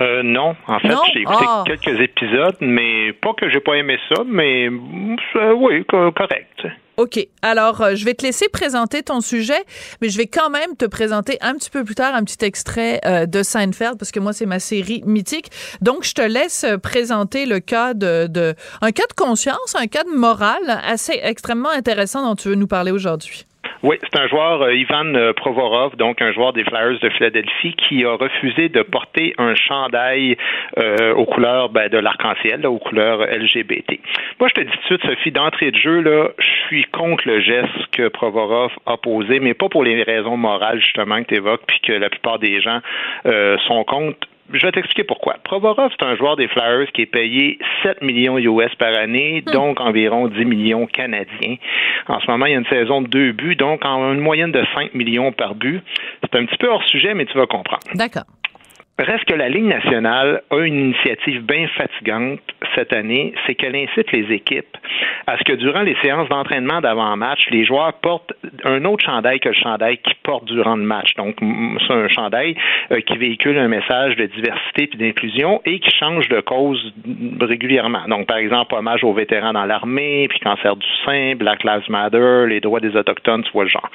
Euh, 0.00 0.22
non, 0.24 0.56
en 0.66 0.78
fait, 0.80 0.88
Non? 0.88 1.00
j'ai 1.12 1.20
écouté 1.20 1.44
Ah. 1.46 1.64
quelques 1.66 2.00
épisodes, 2.00 2.56
mais 2.60 3.12
pas 3.12 3.34
que 3.34 3.48
j'ai 3.50 3.60
pas 3.60 3.74
aimé 3.74 3.98
ça, 4.08 4.22
mais 4.26 4.66
euh, 4.68 5.52
oui, 5.54 5.84
co- 5.84 6.10
correct. 6.12 6.66
OK. 6.96 7.18
Alors, 7.42 7.80
euh, 7.82 7.94
je 7.94 8.04
vais 8.04 8.14
te 8.14 8.24
laisser 8.24 8.48
présenter 8.48 9.02
ton 9.02 9.20
sujet, 9.20 9.60
mais 10.00 10.08
je 10.08 10.16
vais 10.18 10.26
quand 10.26 10.50
même 10.50 10.76
te 10.78 10.86
présenter 10.86 11.36
un 11.42 11.54
petit 11.54 11.70
peu 11.70 11.84
plus 11.84 11.94
tard 11.94 12.14
un 12.14 12.24
petit 12.24 12.42
extrait 12.44 13.00
euh, 13.04 13.26
de 13.26 13.42
Seinfeld, 13.42 13.98
parce 13.98 14.10
que 14.12 14.20
moi, 14.20 14.32
c'est 14.32 14.46
ma 14.46 14.60
série 14.60 15.02
mythique. 15.06 15.50
Donc, 15.82 16.04
je 16.04 16.14
te 16.14 16.22
laisse 16.22 16.64
présenter 16.82 17.44
le 17.46 17.60
cas 17.60 17.92
de, 17.94 18.26
de- 18.28 18.54
un 18.80 18.92
cas 18.92 19.06
de 19.08 19.14
conscience, 19.14 19.74
un 19.78 19.86
cas 19.86 20.04
de 20.04 20.10
morale 20.10 20.80
assez 20.86 21.20
extrêmement 21.22 21.70
intéressant 21.70 22.26
dont 22.26 22.34
tu 22.34 22.48
veux 22.48 22.54
nous 22.56 22.66
parler 22.66 22.92
aujourd'hui. 22.92 23.44
Oui, 23.82 23.96
c'est 24.00 24.16
un 24.16 24.28
joueur, 24.28 24.62
euh, 24.62 24.74
Ivan 24.74 25.16
euh, 25.16 25.32
Provorov, 25.32 25.96
donc 25.96 26.22
un 26.22 26.32
joueur 26.32 26.52
des 26.52 26.62
Flyers 26.62 27.00
de 27.00 27.08
Philadelphie, 27.10 27.74
qui 27.74 28.04
a 28.04 28.14
refusé 28.14 28.68
de 28.68 28.82
porter 28.82 29.34
un 29.38 29.56
chandail 29.56 30.36
euh, 30.78 31.14
aux 31.14 31.24
couleurs 31.24 31.68
ben, 31.68 31.88
de 31.88 31.98
l'arc-en-ciel, 31.98 32.64
aux 32.64 32.78
couleurs 32.78 33.22
LGBT. 33.22 33.98
Moi, 34.38 34.48
je 34.48 34.54
te 34.54 34.60
dis 34.60 34.70
tout 34.70 34.96
de 34.96 35.00
suite, 35.00 35.10
Sophie, 35.10 35.32
d'entrée 35.32 35.72
de 35.72 35.76
jeu, 35.76 36.00
là, 36.00 36.28
je 36.38 36.66
suis 36.68 36.84
contre 36.84 37.26
le 37.26 37.40
geste 37.40 37.86
que 37.90 38.06
Provorov 38.06 38.70
a 38.86 38.96
posé, 38.96 39.40
mais 39.40 39.54
pas 39.54 39.68
pour 39.68 39.82
les 39.82 40.04
raisons 40.04 40.36
morales, 40.36 40.80
justement, 40.80 41.20
que 41.22 41.28
tu 41.28 41.34
évoques, 41.34 41.62
puis 41.66 41.80
que 41.80 41.92
la 41.92 42.08
plupart 42.08 42.38
des 42.38 42.60
gens 42.60 42.78
euh, 43.26 43.58
sont 43.66 43.82
contre. 43.82 44.28
Je 44.52 44.66
vais 44.66 44.72
t'expliquer 44.72 45.04
pourquoi. 45.04 45.36
Provorov, 45.44 45.90
c'est 45.98 46.04
un 46.04 46.16
joueur 46.16 46.36
des 46.36 46.48
Flyers 46.48 46.90
qui 46.92 47.02
est 47.02 47.06
payé 47.06 47.58
7 47.82 48.02
millions 48.02 48.38
US 48.38 48.74
par 48.76 48.94
année, 48.94 49.42
donc 49.52 49.80
environ 49.80 50.28
10 50.28 50.44
millions 50.44 50.86
canadiens. 50.86 51.56
En 52.08 52.20
ce 52.20 52.30
moment, 52.30 52.46
il 52.46 52.52
y 52.52 52.54
a 52.54 52.58
une 52.58 52.66
saison 52.66 53.02
de 53.02 53.08
deux 53.08 53.32
buts, 53.32 53.56
donc 53.56 53.84
en 53.84 54.12
une 54.12 54.20
moyenne 54.20 54.52
de 54.52 54.64
5 54.74 54.94
millions 54.94 55.32
par 55.32 55.54
but. 55.54 55.82
C'est 56.22 56.38
un 56.38 56.44
petit 56.46 56.58
peu 56.58 56.68
hors 56.68 56.84
sujet, 56.84 57.14
mais 57.14 57.26
tu 57.26 57.36
vas 57.36 57.46
comprendre. 57.46 57.82
D'accord. 57.94 58.24
Reste 58.98 59.24
que 59.24 59.34
la 59.34 59.48
Ligue 59.48 59.64
nationale 59.64 60.42
a 60.50 60.58
une 60.58 60.78
initiative 60.78 61.42
bien 61.42 61.66
fatigante 61.68 62.40
cette 62.74 62.92
année, 62.92 63.34
c'est 63.46 63.54
qu'elle 63.54 63.74
incite 63.74 64.12
les 64.12 64.32
équipes 64.32 64.76
à 65.26 65.38
ce 65.38 65.44
que 65.44 65.52
durant 65.52 65.82
les 65.82 65.96
séances 66.02 66.28
d'entraînement 66.28 66.80
d'avant-match, 66.80 67.40
les 67.50 67.64
joueurs 67.64 67.92
portent 67.94 68.32
un 68.64 68.84
autre 68.84 69.04
chandail 69.04 69.40
que 69.40 69.48
le 69.48 69.54
chandail 69.54 69.98
qu'ils 69.98 70.16
portent 70.22 70.46
durant 70.46 70.76
le 70.76 70.82
match. 70.82 71.14
Donc, 71.14 71.36
c'est 71.86 71.92
un 71.92 72.08
chandail 72.08 72.56
euh, 72.90 73.00
qui 73.00 73.16
véhicule 73.18 73.58
un 73.58 73.68
message 73.68 74.16
de 74.16 74.26
diversité 74.26 74.90
et 74.92 74.96
d'inclusion 74.96 75.60
et 75.64 75.78
qui 75.78 75.90
change 75.96 76.28
de 76.28 76.40
cause 76.40 76.92
régulièrement. 77.40 78.06
Donc, 78.08 78.26
par 78.26 78.38
exemple, 78.38 78.74
hommage 78.74 79.04
aux 79.04 79.12
vétérans 79.12 79.52
dans 79.52 79.64
l'armée, 79.64 80.26
puis 80.28 80.40
cancer 80.40 80.76
du 80.76 80.86
sein, 81.04 81.34
Black 81.36 81.62
Lives 81.64 81.88
Matter, 81.88 82.46
les 82.48 82.60
droits 82.60 82.80
des 82.80 82.96
Autochtones, 82.96 83.44
tu 83.44 83.52
vois 83.52 83.64
le 83.64 83.70
genre. 83.70 83.90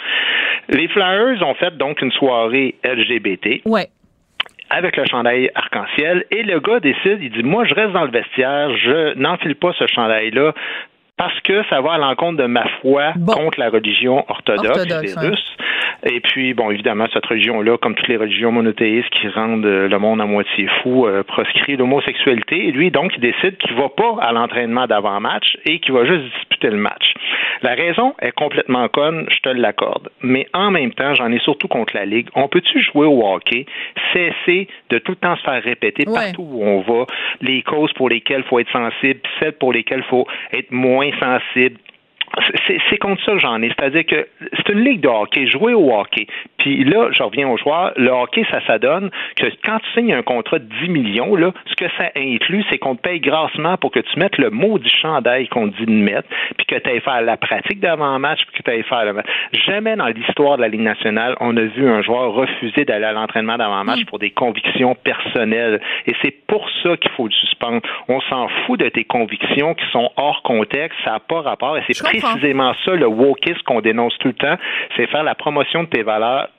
Les 0.70 0.88
Flyers 0.88 1.42
ont 1.46 1.56
fait 1.56 1.76
donc 1.78 2.02
une 2.02 2.12
soirée 2.12 2.76
LGBT 2.84 3.62
Ouais. 3.66 3.88
Avec 4.70 4.98
le 4.98 5.06
chandail 5.06 5.50
arc-en-ciel 5.56 6.26
et 6.32 6.44
le 6.44 6.60
gars 6.60 6.80
décide, 6.80 7.20
il 7.22 7.32
dit 7.32 7.44
moi 7.44 7.66
je 7.66 7.74
reste 7.74 7.92
dans 7.92 8.04
le 8.06 8.12
vestiaire, 8.12 8.76
je 8.78 9.16
n'enfile 9.18 9.56
pas 9.56 9.74
ce 9.78 9.86
chandail 9.88 10.32
là 10.32 10.54
parce 11.18 11.40
que 11.42 11.64
ça 11.70 11.82
va 11.82 11.94
à 11.94 11.98
l'encontre 11.98 12.38
de 12.38 12.46
ma 12.46 12.66
foi 12.82 13.14
Bon. 13.16 13.34
contre 13.34 13.60
la 13.60 13.70
religion 13.70 14.24
orthodoxe, 14.30 14.70
Orthodoxe, 14.70 15.16
des. 15.16 15.28
Russes. 15.28 15.58
Et 16.06 16.20
puis, 16.20 16.54
bon, 16.54 16.70
évidemment, 16.70 17.08
cette 17.12 17.26
religion-là, 17.26 17.78
comme 17.80 17.96
toutes 17.96 18.08
les 18.08 18.18
religions 18.18 18.52
monothéistes 18.52 19.10
qui 19.10 19.28
rendent 19.28 19.66
euh, 19.66 19.88
le 19.88 19.98
monde 19.98 20.22
à 20.22 20.26
moitié 20.26 20.68
fou, 20.84 21.08
euh, 21.08 21.24
proscrit 21.24 21.76
l'homosexualité. 21.76 22.68
Et 22.68 22.72
lui, 22.72 22.92
donc, 22.92 23.14
il 23.16 23.20
décide 23.22 23.58
qu'il 23.58 23.76
va 23.76 23.90
pas 23.90 24.16
à 24.22 24.32
l'entraînement 24.32 24.86
d'avant-match 24.86 25.58
et 25.66 25.80
qu'il 25.80 25.94
va 25.96 26.06
juste 26.06 26.26
disputer 26.58 26.70
le 26.70 26.78
match. 26.82 27.14
La 27.62 27.74
raison 27.74 28.14
est 28.22 28.32
complètement 28.32 28.88
conne, 28.90 29.26
je 29.30 29.40
te 29.40 29.50
l'accorde. 29.50 30.10
Mais 30.22 30.48
en 30.54 30.72
même 30.72 30.92
temps, 30.94 31.16
j'en 31.16 31.32
ai 31.32 31.40
surtout 31.40 31.68
contre 31.68 31.96
la 31.96 32.06
Ligue. 32.06 32.28
On 32.36 32.48
peut-tu 32.48 32.80
jouer 32.82 33.06
au 33.08 33.26
hockey, 33.26 33.66
cesser 34.14 34.68
de 34.90 34.98
tout 35.00 35.12
le 35.14 35.18
temps 35.18 35.36
se 35.38 35.42
faire 35.44 35.62
répéter 35.64 36.04
Ouais. 36.08 36.14
partout 36.14 36.48
où 36.48 36.64
on 36.64 36.82
va 36.82 37.06
les 37.42 37.62
causes 37.64 37.92
pour 37.94 38.10
lesquelles 38.10 38.42
il 38.46 38.48
faut 38.48 38.60
être 38.60 38.72
sensible, 38.72 39.20
celles 39.40 39.54
pour 39.54 39.74
lesquelles 39.74 40.00
il 40.06 40.10
faut 40.10 40.28
être 40.54 40.72
moins 40.72 41.10
sensible. 41.20 41.80
C'est- 42.66 42.98
contre 42.98 43.24
ça 43.24 43.34
que 43.34 43.40
j'en 43.40 43.62
ai. 43.62 43.70
C'est-à-dire 43.70 44.06
que 44.06 44.28
c'est 44.56 44.70
une 44.70 44.84
ligue 44.84 45.02
de 45.02 45.08
hockey, 45.08 45.48
jouer 45.48 45.74
au 45.74 45.94
hockey. 45.94 46.26
Puis 46.58 46.84
là, 46.84 47.10
je 47.12 47.22
reviens 47.22 47.48
aux 47.48 47.58
joueurs. 47.58 47.94
Le 47.96 48.10
hockey, 48.10 48.44
ça 48.50 48.60
s'adonne 48.66 49.12
que 49.36 49.46
quand 49.64 49.78
tu 49.80 49.92
signes 49.94 50.14
un 50.14 50.24
contrat 50.24 50.58
de 50.60 50.66
10 50.82 50.90
millions, 50.90 51.36
là, 51.36 51.52
ce 51.68 51.76
que 51.76 51.86
ça 51.98 52.10
inclut, 52.16 52.64
c'est 52.70 52.80
qu'on 52.80 52.96
te 52.96 53.02
paye 53.02 53.20
grassement 53.20 53.78
pour 53.78 53.92
que 53.92 54.00
tu 54.00 54.20
mettes 54.20 54.38
le 54.38 54.50
mot 54.50 54.80
du 54.80 54.90
chandail 54.90 55.48
qu'on 55.48 55.68
dit 55.68 55.86
de 55.86 55.92
mettre, 55.92 56.28
puis 56.58 56.66
que 56.66 56.76
tu 56.76 56.90
ailles 56.90 57.02
faire 57.02 57.22
la 57.22 57.38
pratique 57.38 57.80
d'avant-match, 57.80 58.40
puis 58.48 58.64
que 58.64 58.64
tu 58.64 58.76
ailles 58.76 58.84
faire 58.84 59.06
le 59.06 59.14
match. 59.14 59.26
Jamais 59.68 59.96
dans 59.96 60.08
l'histoire 60.08 60.58
de 60.58 60.62
la 60.64 60.68
Ligue 60.68 60.82
nationale, 60.82 61.36
on 61.40 61.56
a 61.56 61.62
vu 61.62 61.88
un 61.88 62.02
joueur 62.02 62.34
refuser 62.34 62.84
d'aller 62.86 63.06
à 63.06 63.12
l'entraînement 63.14 63.58
d'avant-match 63.58 64.00
pour 64.08 64.20
des 64.20 64.32
convictions 64.32 64.96
personnelles. 64.96 65.80
Et 66.08 66.14
c'est 66.22 66.36
pour 66.48 66.68
ça 66.84 66.98
qu'il 66.98 67.12
faut 67.12 67.26
le 67.26 67.32
suspendre. 67.32 67.82
On 68.08 68.20
s'en 68.22 68.48
fout 68.66 68.80
de 68.80 68.90
tes 68.90 69.04
convictions 69.04 69.76
qui 69.76 69.86
sont 69.92 70.12
hors 70.18 70.42
contexte, 70.44 70.98
ça 71.04 71.12
n'a 71.12 71.20
pas 71.20 71.42
rapport. 71.42 71.78
Et 71.78 71.82
c'est. 71.88 71.94
Précisément 72.32 72.74
ça 72.86 72.96
le 72.96 73.08
wokisme 73.08 73.62
qu'on 73.66 73.82
dénonce 73.82 74.18
tout 74.20 74.30
le 74.30 74.34
temps, 74.34 74.58
c'est 74.96 75.08
faire 75.08 75.24
la 75.24 75.36
promotion 75.36 75.84
de 75.84 75.90
tes 75.90 76.04
valeurs 76.04 76.50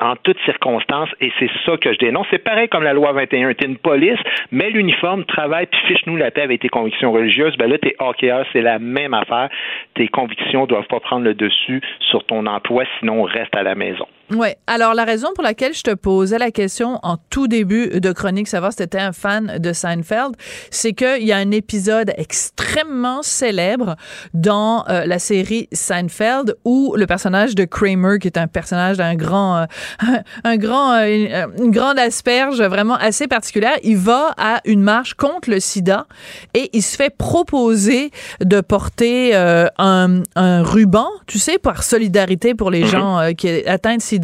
en 0.00 0.14
toutes 0.16 0.38
circonstances, 0.44 1.08
et 1.20 1.32
c'est 1.38 1.50
ça 1.66 1.76
que 1.76 1.92
je 1.92 1.98
dénonce. 1.98 2.26
C'est 2.30 2.42
pareil 2.42 2.68
comme 2.68 2.84
la 2.84 2.92
loi 2.92 3.12
21. 3.12 3.54
T'es 3.54 3.66
une 3.66 3.78
police, 3.78 4.18
mets 4.52 4.70
l'uniforme, 4.70 5.24
travaille, 5.24 5.66
puis 5.66 5.80
fiche-nous 5.88 6.16
la 6.16 6.30
paix 6.30 6.42
avec 6.42 6.60
tes 6.60 6.68
convictions 6.68 7.12
religieuses. 7.12 7.56
Ben 7.56 7.68
là, 7.68 7.78
t'es 7.78 7.96
hockeyeur, 7.98 8.46
c'est 8.52 8.62
la 8.62 8.78
même 8.78 9.14
affaire. 9.14 9.48
Tes 9.94 10.08
convictions 10.08 10.66
doivent 10.66 10.86
pas 10.86 11.00
prendre 11.00 11.24
le 11.24 11.34
dessus 11.34 11.80
sur 12.00 12.24
ton 12.24 12.46
emploi, 12.46 12.84
sinon 13.00 13.22
reste 13.22 13.56
à 13.56 13.62
la 13.62 13.74
maison. 13.74 14.06
Oui. 14.30 14.48
Alors, 14.66 14.92
la 14.92 15.04
raison 15.04 15.28
pour 15.34 15.42
laquelle 15.42 15.72
je 15.72 15.82
te 15.82 15.94
posais 15.94 16.36
la 16.36 16.50
question 16.50 16.98
en 17.02 17.16
tout 17.30 17.48
début 17.48 18.00
de 18.00 18.12
chronique, 18.12 18.46
savoir 18.46 18.74
si 18.74 18.82
étais 18.82 18.98
un 18.98 19.12
fan 19.12 19.58
de 19.58 19.72
Seinfeld, 19.72 20.34
c'est 20.70 20.92
qu'il 20.92 21.24
y 21.24 21.32
a 21.32 21.38
un 21.38 21.50
épisode 21.50 22.12
extrêmement 22.18 23.22
célèbre 23.22 23.96
dans 24.34 24.84
euh, 24.88 25.06
la 25.06 25.18
série 25.18 25.68
Seinfeld 25.72 26.56
où 26.66 26.94
le 26.94 27.06
personnage 27.06 27.54
de 27.54 27.64
Kramer, 27.64 28.18
qui 28.18 28.28
est 28.28 28.36
un 28.36 28.48
personnage 28.48 28.98
d'un 28.98 29.14
grand, 29.14 29.56
euh, 29.56 29.64
un 30.44 30.56
grand, 30.58 30.92
euh, 30.92 31.46
une, 31.58 31.70
grande 31.70 31.98
asperge 31.98 32.60
vraiment 32.60 32.96
assez 32.96 33.28
particulière, 33.28 33.78
il 33.82 33.96
va 33.96 34.34
à 34.36 34.60
une 34.66 34.82
marche 34.82 35.14
contre 35.14 35.48
le 35.48 35.58
sida 35.58 36.06
et 36.52 36.68
il 36.74 36.82
se 36.82 36.96
fait 36.96 37.14
proposer 37.16 38.10
de 38.40 38.60
porter 38.60 39.34
un, 39.34 40.22
un, 40.36 40.62
ruban, 40.62 41.08
tu 41.26 41.38
sais, 41.38 41.58
par 41.58 41.82
solidarité 41.82 42.54
pour 42.54 42.70
les 42.70 42.82
mhm. 42.82 42.88
gens 42.88 43.30
qui 43.36 43.48
atteints 43.66 43.96
de 43.96 44.02
sida 44.02 44.17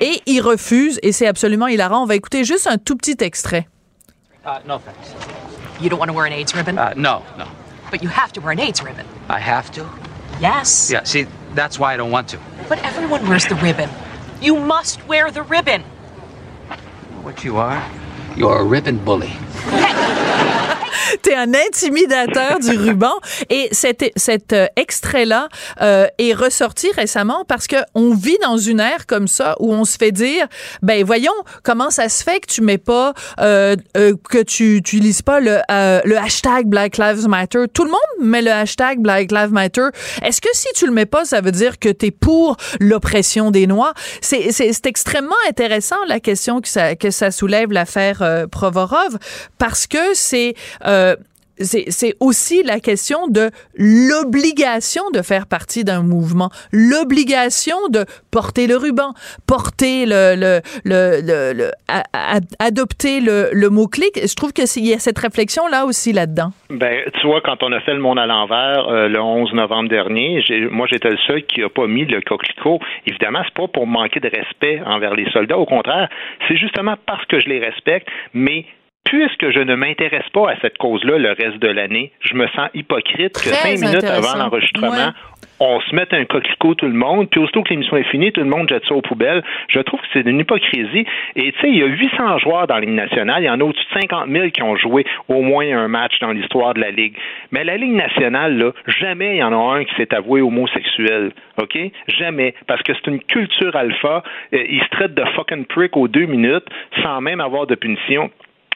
et 0.00 0.22
il 0.26 0.40
refuse 0.40 0.98
et 1.02 1.12
c'est 1.12 1.26
absolument 1.26 1.66
hilarant. 1.66 2.02
On 2.02 2.06
va 2.06 2.14
écouter 2.14 2.44
juste 2.44 2.66
un 2.66 2.78
tout 2.78 2.96
petit 2.96 3.16
extrait. 3.20 3.68
Uh, 4.44 4.58
no 4.66 4.78
thanks. 4.78 5.14
You 5.80 5.88
don't 5.88 5.98
want 5.98 6.08
to 6.08 6.14
wear 6.14 6.26
an 6.26 6.32
AIDS 6.32 6.54
ribbon? 6.54 6.78
Uh, 6.78 6.92
no, 6.96 7.22
no. 7.38 7.46
But 7.90 8.02
you 8.02 8.08
have 8.08 8.32
to 8.32 8.40
wear 8.40 8.52
an 8.52 8.60
AIDS 8.60 8.82
ribbon. 8.82 9.04
I 9.28 9.38
have 9.40 9.70
to? 9.72 9.84
Yes. 10.40 10.90
Yeah, 10.90 11.04
see, 11.04 11.26
that's 11.54 11.78
why 11.78 11.92
I 11.94 11.96
don't 11.96 12.10
want 12.10 12.28
to. 12.28 12.38
But 12.68 12.78
everyone 12.84 13.28
wears 13.28 13.46
the 13.46 13.56
ribbon. 13.56 13.90
You 14.40 14.56
must 14.56 15.06
wear 15.06 15.30
the 15.30 15.42
ribbon. 15.42 15.82
What 17.22 17.44
you 17.44 17.58
are? 17.58 17.82
You're 18.36 18.60
a 18.60 18.64
ribbon 18.64 18.98
bully. 19.04 19.32
T'es 21.22 21.34
un 21.34 21.52
intimidateur 21.54 22.58
du 22.60 22.76
ruban. 22.76 23.12
Et 23.48 23.68
cet, 23.72 24.04
cet 24.16 24.52
euh, 24.52 24.66
extrait-là 24.76 25.48
euh, 25.80 26.06
est 26.18 26.32
ressorti 26.32 26.90
récemment 26.92 27.44
parce 27.46 27.66
que 27.66 27.76
on 27.94 28.14
vit 28.14 28.38
dans 28.42 28.56
une 28.56 28.80
ère 28.80 29.06
comme 29.06 29.28
ça 29.28 29.56
où 29.60 29.72
on 29.72 29.84
se 29.84 29.96
fait 29.96 30.12
dire, 30.12 30.46
ben 30.82 31.04
voyons, 31.04 31.32
comment 31.62 31.90
ça 31.90 32.08
se 32.08 32.22
fait 32.22 32.40
que 32.40 32.46
tu 32.46 32.62
mets 32.62 32.78
pas, 32.78 33.14
euh, 33.40 33.76
que 33.94 34.42
tu 34.42 34.76
utilises 34.76 35.22
pas 35.22 35.40
le, 35.40 35.58
le 35.68 36.16
hashtag 36.16 36.66
Black 36.66 36.98
Lives 36.98 37.28
Matter? 37.28 37.64
Tout 37.72 37.84
le 37.84 37.90
monde 37.90 38.28
met 38.28 38.42
le 38.42 38.50
hashtag 38.50 39.00
Black 39.00 39.32
Lives 39.32 39.52
Matter. 39.52 39.88
Est-ce 40.22 40.40
que 40.40 40.48
si 40.52 40.68
tu 40.74 40.86
le 40.86 40.92
mets 40.92 41.06
pas, 41.06 41.24
ça 41.24 41.40
veut 41.40 41.52
dire 41.52 41.78
que 41.78 41.88
t'es 41.88 42.10
pour 42.10 42.56
l'oppression 42.78 43.50
des 43.50 43.66
Noirs? 43.66 43.94
C'est, 44.20 44.50
extrêmement 44.84 45.34
intéressant 45.48 45.96
la 46.08 46.20
question 46.20 46.60
que 46.60 46.68
ça, 46.68 46.96
que 46.96 47.10
ça 47.10 47.30
soulève 47.30 47.70
l'affaire 47.70 48.46
Provorov 48.50 49.18
parce 49.60 49.86
que 49.86 50.14
c'est 50.14 50.54
euh, 50.86 51.14
c'est 51.62 52.14
aussi 52.20 52.62
la 52.62 52.80
question 52.80 53.28
de 53.28 53.50
l'obligation 53.76 55.02
de 55.12 55.22
faire 55.22 55.46
partie 55.46 55.84
d'un 55.84 56.02
mouvement, 56.02 56.48
l'obligation 56.72 57.76
de 57.90 58.04
porter 58.32 58.66
le 58.66 58.76
ruban, 58.76 59.12
porter 59.46 60.06
le, 60.06 60.34
le, 60.36 60.60
le, 60.84 61.52
le, 61.52 61.70
adopter 62.58 63.20
le, 63.20 63.50
le 63.52 63.68
mot-clé. 63.68 64.06
Je 64.16 64.34
trouve 64.34 64.52
que 64.52 64.62
y 64.80 64.94
a 64.94 64.98
cette 64.98 65.18
réflexion 65.18 65.66
là 65.68 65.84
aussi 65.84 66.12
là-dedans. 66.12 66.52
Ben, 66.70 67.02
tu 67.20 67.26
vois, 67.26 67.40
quand 67.40 67.62
on 67.62 67.72
a 67.72 67.80
fait 67.80 67.94
le 67.94 68.00
monde 68.00 68.18
à 68.18 68.26
l'envers 68.26 68.88
euh, 68.88 69.08
le 69.08 69.20
11 69.20 69.52
novembre 69.52 69.88
dernier, 69.88 70.42
moi 70.70 70.86
j'étais 70.90 71.10
le 71.10 71.18
seul 71.26 71.44
qui 71.44 71.60
n'a 71.60 71.68
pas 71.68 71.86
mis 71.86 72.06
le 72.06 72.20
coquelicot. 72.22 72.78
Évidemment, 73.06 73.40
c'est 73.44 73.54
pas 73.54 73.68
pour 73.68 73.86
manquer 73.86 74.20
de 74.20 74.28
respect 74.28 74.80
envers 74.86 75.14
les 75.14 75.30
soldats. 75.30 75.58
Au 75.58 75.66
contraire, 75.66 76.08
c'est 76.48 76.56
justement 76.56 76.94
parce 77.06 77.24
que 77.26 77.40
je 77.40 77.48
les 77.48 77.58
respecte, 77.58 78.08
mais 78.32 78.64
puisque 79.04 79.50
je 79.50 79.60
ne 79.60 79.74
m'intéresse 79.74 80.28
pas 80.32 80.50
à 80.50 80.60
cette 80.60 80.78
cause-là 80.78 81.18
le 81.18 81.30
reste 81.30 81.58
de 81.58 81.68
l'année, 81.68 82.12
je 82.20 82.34
me 82.34 82.46
sens 82.48 82.68
hypocrite 82.74 83.32
que 83.34 83.50
cinq 83.50 83.80
minutes 83.80 84.04
avant 84.04 84.36
l'enregistrement, 84.36 85.12
on 85.58 85.80
se 85.80 85.94
mette 85.94 86.12
un 86.14 86.24
coquelicot 86.24 86.74
tout 86.74 86.86
le 86.86 86.94
monde, 86.94 87.28
puis 87.28 87.38
aussitôt 87.38 87.62
que 87.62 87.70
l'émission 87.70 87.96
est 87.96 88.10
finie, 88.10 88.32
tout 88.32 88.40
le 88.40 88.46
monde 88.46 88.68
jette 88.68 88.84
ça 88.86 88.94
aux 88.94 89.02
poubelles. 89.02 89.42
Je 89.68 89.80
trouve 89.80 90.00
que 90.00 90.06
c'est 90.12 90.26
une 90.26 90.40
hypocrisie. 90.40 91.04
Et 91.36 91.52
tu 91.52 91.60
sais, 91.60 91.68
il 91.68 91.76
y 91.76 91.82
a 91.82 91.86
800 91.86 92.38
joueurs 92.38 92.66
dans 92.66 92.76
la 92.76 92.80
Ligue 92.80 92.94
nationale. 92.94 93.42
Il 93.42 93.46
y 93.46 93.50
en 93.50 93.60
a 93.60 93.64
au-dessus 93.64 93.84
de 93.94 94.00
50 94.00 94.30
000 94.30 94.50
qui 94.50 94.62
ont 94.62 94.76
joué 94.76 95.04
au 95.28 95.42
moins 95.42 95.66
un 95.66 95.88
match 95.88 96.18
dans 96.20 96.32
l'histoire 96.32 96.72
de 96.74 96.80
la 96.80 96.90
Ligue. 96.90 97.14
Mais 97.50 97.62
la 97.64 97.76
Ligue 97.76 97.92
nationale, 97.92 98.56
là, 98.56 98.72
jamais 98.86 99.36
il 99.36 99.38
y 99.38 99.42
en 99.42 99.52
a 99.52 99.76
un 99.76 99.84
qui 99.84 99.94
s'est 99.96 100.14
avoué 100.14 100.40
homosexuel. 100.40 101.32
OK? 101.60 101.78
Jamais. 102.08 102.54
Parce 102.66 102.82
que 102.82 102.92
c'est 102.94 103.10
une 103.10 103.20
culture 103.20 103.76
alpha. 103.76 104.22
Ils 104.52 104.82
se 104.82 104.88
traitent 104.90 105.14
de 105.14 105.24
fucking 105.36 105.66
prick 105.66 105.96
aux 105.96 106.08
deux 106.08 106.26
minutes 106.26 106.66
sans 107.02 107.20
même 107.20 107.40
avoir 107.40 107.66
de 107.66 107.74
punition. 107.74 108.30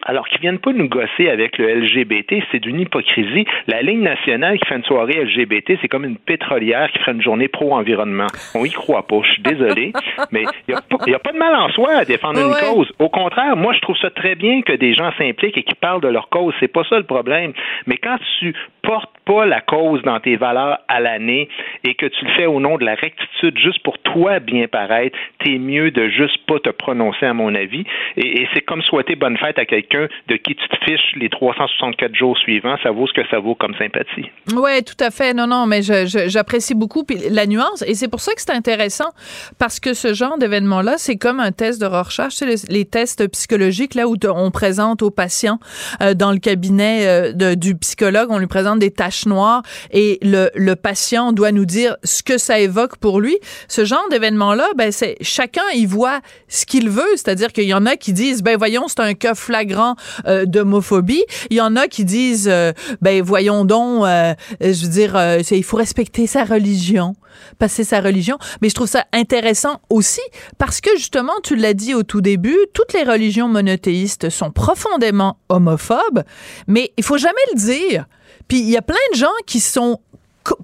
Alors 0.05 0.29
qu'ils 0.29 0.41
viennent 0.41 0.59
pas 0.59 0.73
nous 0.73 0.89
gosser 0.89 1.29
avec 1.29 1.57
le 1.59 1.81
LGBT, 1.81 2.43
c'est 2.53 2.61
d'une 2.61 2.81
hypocrisie. 2.81 3.47
La 3.67 3.81
ligne 3.81 4.03
nationale 4.03 4.59
qui 4.59 4.67
fait 4.67 4.77
une 4.77 4.85
soirée 4.85 5.25
LGBT, 5.25 5.79
c'est 5.81 5.89
comme 5.89 6.05
une 6.05 6.19
pétrolière 6.19 6.91
qui 6.91 6.99
ferait 6.99 7.13
une 7.13 7.23
journée 7.23 7.49
pro-environnement. 7.49 8.27
On 8.55 8.65
y 8.65 8.71
croit 8.71 9.07
pas, 9.07 9.21
je 9.23 9.33
suis 9.33 9.43
désolé, 9.43 9.93
mais 10.31 10.45
il 10.69 10.75
n'y 11.07 11.15
a, 11.15 11.19
pas 11.19 11.33
de 11.33 11.39
mal 11.39 11.55
en 11.55 11.71
soi 11.71 11.97
à 11.97 12.05
défendre 12.05 12.41
une 12.41 12.75
cause. 12.75 12.93
Au 12.99 13.09
contraire, 13.09 13.57
moi, 13.57 13.73
je 13.73 13.81
trouve 13.81 13.97
ça 13.97 14.11
très 14.11 14.35
bien 14.35 14.63
que 14.63 14.73
des 14.73 14.95
gens 14.95 15.11
s'impliquent 15.17 15.57
et 15.57 15.63
qui 15.63 15.75
parlent 15.75 16.03
de 16.03 16.09
leur 16.09 16.29
cause. 16.29 16.55
C'est 16.61 16.69
pas 16.69 16.85
ça 16.85 16.99
le 16.99 17.05
problème. 17.05 17.53
Mais 17.87 17.97
quand 17.97 18.19
tu 18.41 18.55
portes 18.87 19.11
pas 19.25 19.47
la 19.47 19.61
cause 19.61 20.03
dans 20.03 20.21
tes 20.21 20.37
valeurs 20.37 20.79
à 20.89 21.01
l'année 21.01 21.49
et 21.87 21.95
que 21.95 22.07
tu 22.07 22.25
le 22.25 22.31
fais 22.33 22.47
au 22.47 22.61
nom 22.61 22.77
de 22.77 22.85
la 22.85 22.95
rectitude 22.95 23.59
juste 23.59 23.83
pour 23.83 23.99
toi 23.99 24.39
bien 24.39 24.67
paraître, 24.69 25.17
t'es 25.43 25.59
mieux 25.59 25.91
de 25.91 26.09
juste 26.09 26.45
pas 26.47 26.59
te 26.61 26.71
prononcer 26.71 27.27
à 27.27 27.35
mon 27.35 27.55
avis. 27.55 27.85
Et, 28.17 28.47
c'est 28.55 28.61
comme 28.61 28.83
souhaiter 28.83 29.17
bonne 29.17 29.37
fête 29.39 29.59
à 29.59 29.65
quelqu'un 29.65 30.09
de 30.29 30.37
qui 30.37 30.55
tu 30.55 30.69
te 30.69 30.77
fiches 30.85 31.15
les 31.17 31.29
364 31.29 32.15
jours 32.15 32.37
suivants. 32.39 32.77
Ça 32.83 32.91
vaut 32.91 33.07
ce 33.07 33.13
que 33.13 33.27
ça 33.31 33.39
vaut 33.39 33.55
comme 33.55 33.75
sympathie. 33.77 34.31
Oui, 34.55 34.83
tout 34.85 35.03
à 35.03 35.11
fait. 35.11 35.35
Non, 35.35 35.47
non, 35.47 35.67
mais 35.67 35.81
j'apprécie 35.83 36.75
beaucoup 36.75 37.05
la 37.31 37.47
nuance. 37.47 37.83
Et 37.87 37.95
c'est 37.95 38.09
pour 38.09 38.21
ça 38.21 38.33
que 38.35 38.41
c'est 38.41 38.53
intéressant 38.53 39.11
parce 39.59 39.81
que 39.81 39.95
ce 39.95 40.15
genre 40.15 40.39
d'événement-là, 40.39 40.95
c'est 40.99 41.17
comme 41.17 41.41
un 41.41 41.53
test 41.53 41.81
de 41.81 41.87
recherche, 41.87 42.41
les, 42.43 42.57
les, 42.69 42.85
tests 42.85 43.31
psychologiques, 43.31 43.95
là 43.95 44.07
où 44.07 44.17
on 44.35 44.51
présente 44.51 45.03
aux 45.03 45.11
patients 45.11 45.59
euh, 46.03 46.15
dans 46.15 46.33
le 46.33 46.39
cabinet 46.39 47.07
euh, 47.07 47.55
du 47.55 47.77
psychologue, 47.77 48.29
on 48.31 48.39
lui 48.39 48.47
présente 48.47 48.74
des 48.77 48.91
taches 48.91 49.27
noires 49.27 49.63
et 49.91 50.19
le, 50.23 50.75
patient 50.75 51.33
doit 51.33 51.53
nous 51.53 51.65
dire 51.65 51.97
ce 52.03 52.23
que 52.23 52.37
ça 52.37 52.59
évoque 52.59 52.97
pour 52.97 53.21
lui. 53.21 53.39
Ce 53.69 53.85
genre 53.85 54.05
d'événement-là, 54.11 54.69
ben 54.77 54.91
c'est 54.91 55.17
chacun 55.21 55.63
y 55.75 55.87
voit 55.87 56.21
ce 56.49 56.67
qu'il 56.67 56.91
veut, 56.91 57.09
c'est-à-dire 57.13 57.53
qu'il 57.53 57.65
y 57.65 57.75
en 57.75 57.87
a 57.87 57.97
qui 57.97 58.13
disent 58.13 58.43
ben 58.43 58.57
voyons 58.57 58.89
c'est 58.89 59.01
un 59.01 59.15
cas 59.15 59.35
flagrant 59.35 59.95
euh, 60.27 60.47
d'homophobie, 60.47 61.25
il 61.51 61.57
y 61.57 61.61
en 61.61 61.77
a 61.77 61.87
qui 61.87 62.05
disent 62.05 62.49
euh, 62.51 62.73
ben 63.01 63.23
voyons 63.23 63.65
donc, 63.65 64.05
euh, 64.05 64.35
je 64.61 64.83
veux 64.83 64.91
dire 64.91 65.17
il 65.51 65.65
faut 65.65 65.77
respecter 65.77 66.27
sa 66.27 66.45
religion, 66.45 67.15
passer 67.59 67.85
sa 67.85 68.01
religion, 68.01 68.39
mais 68.61 68.69
je 68.69 68.75
trouve 68.75 68.89
ça 68.89 69.05
intéressant 69.13 69.81
aussi 69.91 70.23
parce 70.59 70.81
que 70.81 70.91
justement 70.97 71.35
tu 71.43 71.57
l'as 71.57 71.75
dit 71.75 71.95
au 71.95 72.03
tout 72.03 72.21
début, 72.21 72.59
toutes 72.73 72.93
les 72.93 73.05
religions 73.05 73.49
monothéistes 73.49 74.31
sont 74.31 74.51
profondément 74.51 75.39
homophobes, 75.49 76.25
mais 76.67 76.93
il 76.97 77.05
faut 77.05 77.19
jamais 77.19 77.35
le 77.53 77.59
dire. 77.59 78.07
Puis 78.49 78.59
il 78.61 78.71
y 78.71 78.77
a 78.77 78.83
plein 78.83 78.97
de 79.13 79.19
gens 79.19 79.33
qui 79.47 79.61
sont 79.61 80.01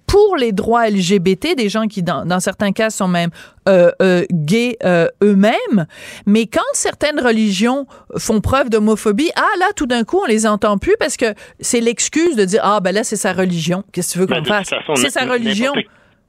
pour 0.07 0.37
les 0.37 0.53
droits 0.53 0.88
LGBT, 0.88 1.55
des 1.57 1.69
gens 1.69 1.87
qui, 1.87 2.03
dans, 2.03 2.40
certains 2.40 2.73
cas, 2.73 2.90
sont 2.90 3.09
même 3.09 3.31
euh, 3.69 3.90
euh, 4.03 4.25
gays 4.31 4.77
euh, 4.85 5.09
eux-mêmes. 5.23 5.87
Mais 6.27 6.47
quand 6.47 6.61
certaines 6.75 7.19
religions 7.19 7.87
font 8.19 8.40
preuve 8.40 8.69
d'homophobie, 8.69 9.31
ah 9.37 9.59
là, 9.59 9.66
tout 9.75 9.87
d'un 9.87 10.05
coup, 10.05 10.21
on 10.23 10.27
les 10.27 10.47
entend 10.47 10.77
plus 10.77 10.97
parce 10.99 11.16
que 11.16 11.35
c'est 11.61 11.81
l'excuse 11.81 12.37
de 12.37 12.45
dire 12.45 12.61
ah 12.62 12.81
ben 12.81 12.95
là, 12.95 13.05
c'est 13.05 13.16
sa 13.16 13.33
religion. 13.33 13.85
Qu'est-ce 13.93 14.09
que 14.09 14.12
tu 14.12 14.19
veux 14.19 14.27
ben, 14.27 14.40
qu'on 14.40 14.45
fasse? 14.45 14.71
C'est 14.97 15.11
sa 15.11 15.25
religion 15.25 15.73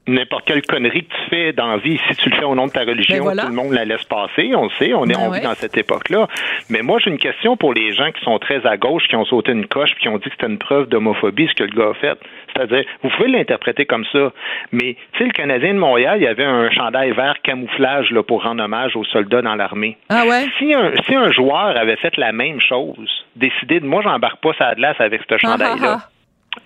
n'importe 0.08 0.46
quelle 0.46 0.62
connerie 0.64 1.06
que 1.06 1.14
tu 1.14 1.30
fais 1.30 1.54
dans 1.54 1.68
la 1.68 1.78
vie, 1.78 2.00
si 2.10 2.16
tu 2.16 2.30
le 2.30 2.36
fais 2.36 2.44
au 2.44 2.56
nom 2.56 2.66
de 2.66 2.72
ta 2.72 2.82
religion, 2.82 3.26
ben 3.26 3.36
tout 3.36 3.48
le 3.48 3.54
monde 3.54 3.74
la 3.74 3.86
laisse 3.86 4.04
passer. 4.04 4.54
On 4.56 4.64
le 4.64 4.70
sait, 4.80 4.94
on 4.94 5.06
est 5.06 5.14
ben 5.14 5.32
vit 5.32 5.42
dans 5.42 5.54
cette 5.54 5.78
époque-là. 5.78 6.28
Mais 6.70 6.82
moi, 6.82 7.00
j'ai 7.00 7.12
une 7.12 7.20
question 7.20 7.56
pour 7.56 7.74
les 7.74 7.94
gens 7.94 8.12
qui 8.12 8.24
sont 8.24 8.40
très 8.40 8.66
à 8.66 8.78
gauche, 8.78 9.08
qui 9.08 9.16
ont 9.16 9.26
sauté 9.26 9.52
une 9.52 9.68
coche, 9.68 9.92
puis 9.94 10.04
qui 10.04 10.10
ont 10.10 10.18
dit 10.18 10.26
que 10.26 10.32
c'était 10.32 10.48
une 10.48 10.58
preuve 10.58 10.88
d'homophobie, 10.88 11.48
ce 11.48 11.56
que 11.56 11.64
le 11.64 11.76
gars 11.76 11.90
a 11.90 11.94
fait. 11.94 12.20
C'est-à-dire, 12.54 12.84
vous 13.04 13.10
pouvez 13.10 13.30
l'interpréter 13.30 13.86
comme 13.86 14.06
ça, 14.12 14.32
mais 14.72 14.96
tu 15.14 15.20
sais, 15.20 15.26
le 15.26 15.32
Canadien 15.32 15.74
de 15.74 15.80
Montréal, 15.80 16.18
il 16.20 16.24
y 16.24 16.28
avait 16.28 16.44
un 16.44 16.70
chandail 16.72 17.12
vert 17.12 17.36
camouflage 17.44 18.12
là, 18.12 18.24
pour 18.24 18.44
rendre 18.44 18.64
hommage 18.64 18.96
aux 18.96 19.06
soldats 19.06 19.42
dans 19.42 19.56
l'armée. 19.56 19.98
Ah 20.10 20.26
ouais? 20.26 20.46
Si 20.58 20.74
un, 20.74 20.92
si 21.08 21.16
un 21.16 21.32
joueur 21.32 21.78
avait 21.78 21.96
fait 21.98 22.18
la 22.18 22.32
même 22.32 22.60
chose, 22.60 23.26
décidé 23.36 23.80
de 23.80 23.86
moi, 23.86 24.02
j'embarque 24.02 24.42
pas 24.42 24.52
sa 24.58 24.76
glace 24.76 25.00
avec 25.00 25.22
ce 25.22 25.28
ah, 25.34 25.36
ah, 25.36 25.38
chandail-là. 25.38 25.98
Ah. 26.02 26.11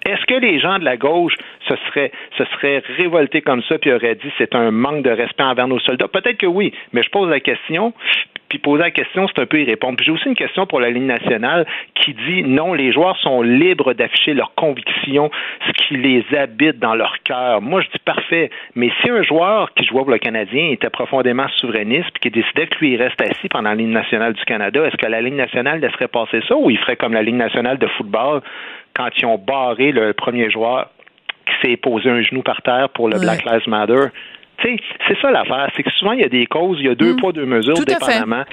Est-ce 0.05 0.25
que 0.25 0.35
les 0.35 0.59
gens 0.59 0.79
de 0.79 0.85
la 0.85 0.97
gauche 0.97 1.35
se 1.67 1.75
seraient, 1.87 2.11
se 2.37 2.45
seraient 2.45 2.81
révoltés 2.97 3.41
comme 3.41 3.61
ça 3.63 3.77
puis 3.77 3.91
auraient 3.91 4.15
dit 4.15 4.31
c'est 4.37 4.55
un 4.55 4.71
manque 4.71 5.03
de 5.03 5.11
respect 5.11 5.43
envers 5.43 5.67
nos 5.67 5.79
soldats? 5.79 6.07
Peut-être 6.07 6.37
que 6.37 6.45
oui, 6.45 6.73
mais 6.93 7.03
je 7.03 7.09
pose 7.09 7.29
la 7.29 7.39
question, 7.39 7.93
puis 8.55 8.61
poser 8.61 8.83
la 8.83 8.91
question, 8.91 9.27
c'est 9.27 9.41
un 9.41 9.45
peu 9.45 9.59
y 9.59 9.65
répondre. 9.65 9.97
Puis 9.97 10.05
j'ai 10.05 10.11
aussi 10.11 10.27
une 10.27 10.35
question 10.35 10.65
pour 10.65 10.79
la 10.79 10.89
ligne 10.89 11.05
nationale 11.05 11.65
qui 11.93 12.13
dit 12.13 12.43
non, 12.43 12.73
les 12.73 12.91
joueurs 12.91 13.17
sont 13.17 13.41
libres 13.41 13.93
d'afficher 13.93 14.33
leurs 14.33 14.53
convictions, 14.55 15.29
ce 15.67 15.71
qui 15.73 15.97
les 15.97 16.23
habite 16.37 16.79
dans 16.79 16.95
leur 16.95 17.15
cœur. 17.23 17.61
Moi, 17.61 17.81
je 17.81 17.87
dis 17.87 17.99
parfait, 18.03 18.49
mais 18.75 18.91
si 19.01 19.09
un 19.09 19.23
joueur 19.23 19.73
qui 19.73 19.85
jouait 19.85 20.01
pour 20.01 20.11
le 20.11 20.19
Canadien 20.19 20.69
était 20.71 20.89
profondément 20.89 21.47
souverainiste 21.57 22.09
puis 22.13 22.31
qui 22.31 22.41
décidait 22.41 22.67
que 22.67 22.77
lui, 22.79 22.93
il 22.93 23.01
reste 23.01 23.21
assis 23.21 23.49
pendant 23.49 23.69
la 23.69 23.75
ligne 23.75 23.91
nationale 23.91 24.33
du 24.33 24.43
Canada, 24.45 24.85
est-ce 24.85 24.97
que 24.97 25.07
la 25.07 25.21
ligne 25.21 25.35
nationale 25.35 25.79
laisserait 25.81 26.07
passer 26.07 26.41
ça 26.47 26.55
ou 26.55 26.69
il 26.69 26.77
ferait 26.77 26.95
comme 26.95 27.13
la 27.13 27.23
ligne 27.23 27.37
nationale 27.37 27.77
de 27.77 27.87
football 27.87 28.41
quand 28.95 29.09
ils 29.17 29.25
ont 29.25 29.37
barré 29.37 29.91
le 29.91 30.13
premier 30.13 30.49
joueur 30.49 30.89
qui 31.45 31.67
s'est 31.67 31.77
posé 31.77 32.09
un 32.09 32.21
genou 32.21 32.41
par 32.41 32.61
terre 32.61 32.89
pour 32.89 33.09
le 33.09 33.19
Black 33.19 33.43
Lives 33.45 33.67
Matter? 33.67 34.07
C'est 34.61 35.21
ça 35.21 35.31
l'affaire. 35.31 35.69
C'est 35.75 35.83
que 35.83 35.91
souvent, 35.91 36.11
il 36.11 36.21
y 36.21 36.25
a 36.25 36.29
des 36.29 36.45
causes, 36.45 36.77
il 36.79 36.85
y 36.85 36.89
a 36.89 36.95
deux 36.95 37.13
mm. 37.13 37.17
poids, 37.17 37.31
deux 37.31 37.45
mesures, 37.45 37.75
dépendamment 37.85 38.43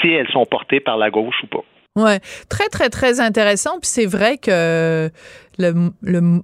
si 0.00 0.08
elles 0.08 0.28
sont 0.28 0.46
portées 0.46 0.80
par 0.80 0.96
la 0.96 1.10
gauche 1.10 1.36
ou 1.42 1.46
pas. 1.46 1.64
Ouais, 1.96 2.20
très 2.48 2.68
très 2.68 2.88
très 2.88 3.20
intéressant. 3.20 3.80
Puis 3.80 3.88
c'est 3.88 4.06
vrai 4.06 4.38
que 4.38 5.10
le, 5.58 5.90
le 6.02 6.40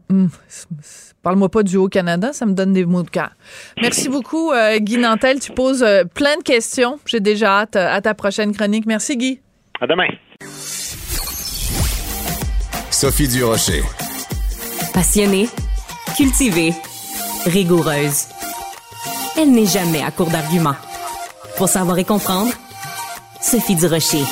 parle-moi 1.23 1.49
pas 1.49 1.63
du 1.63 1.77
Haut-Canada, 1.77 2.33
ça 2.33 2.47
me 2.47 2.53
donne 2.53 2.73
des 2.73 2.85
mots 2.85 3.03
de 3.03 3.11
cœur. 3.11 3.31
Merci 3.81 4.09
beaucoup, 4.09 4.53
euh, 4.53 4.79
Guy 4.79 4.99
Nantel. 4.99 5.41
Tu 5.41 5.53
poses 5.53 5.83
euh, 5.83 6.05
plein 6.05 6.37
de 6.37 6.43
questions. 6.43 6.99
J'ai 7.07 7.21
déjà 7.21 7.61
hâte 7.61 7.77
euh, 7.77 7.89
à 7.89 8.01
ta 8.01 8.15
prochaine 8.15 8.55
chronique. 8.55 8.87
Merci, 8.87 9.17
Guy. 9.17 9.41
À 9.81 9.87
demain. 9.87 10.09
Sophie 12.91 13.29
Durocher. 13.29 13.83
Passionnée, 14.95 15.49
cultivée, 16.17 16.73
rigoureuse. 17.45 18.36
Elle 19.39 19.51
n'est 19.53 19.67
jamais 19.67 20.03
à 20.03 20.11
court 20.11 20.31
d'arguments. 20.31 20.77
Pour 21.57 21.69
savoir 21.69 21.99
et 21.99 22.05
comprendre, 22.05 22.53
Sophie 23.41 23.75
Durocher. 23.75 24.25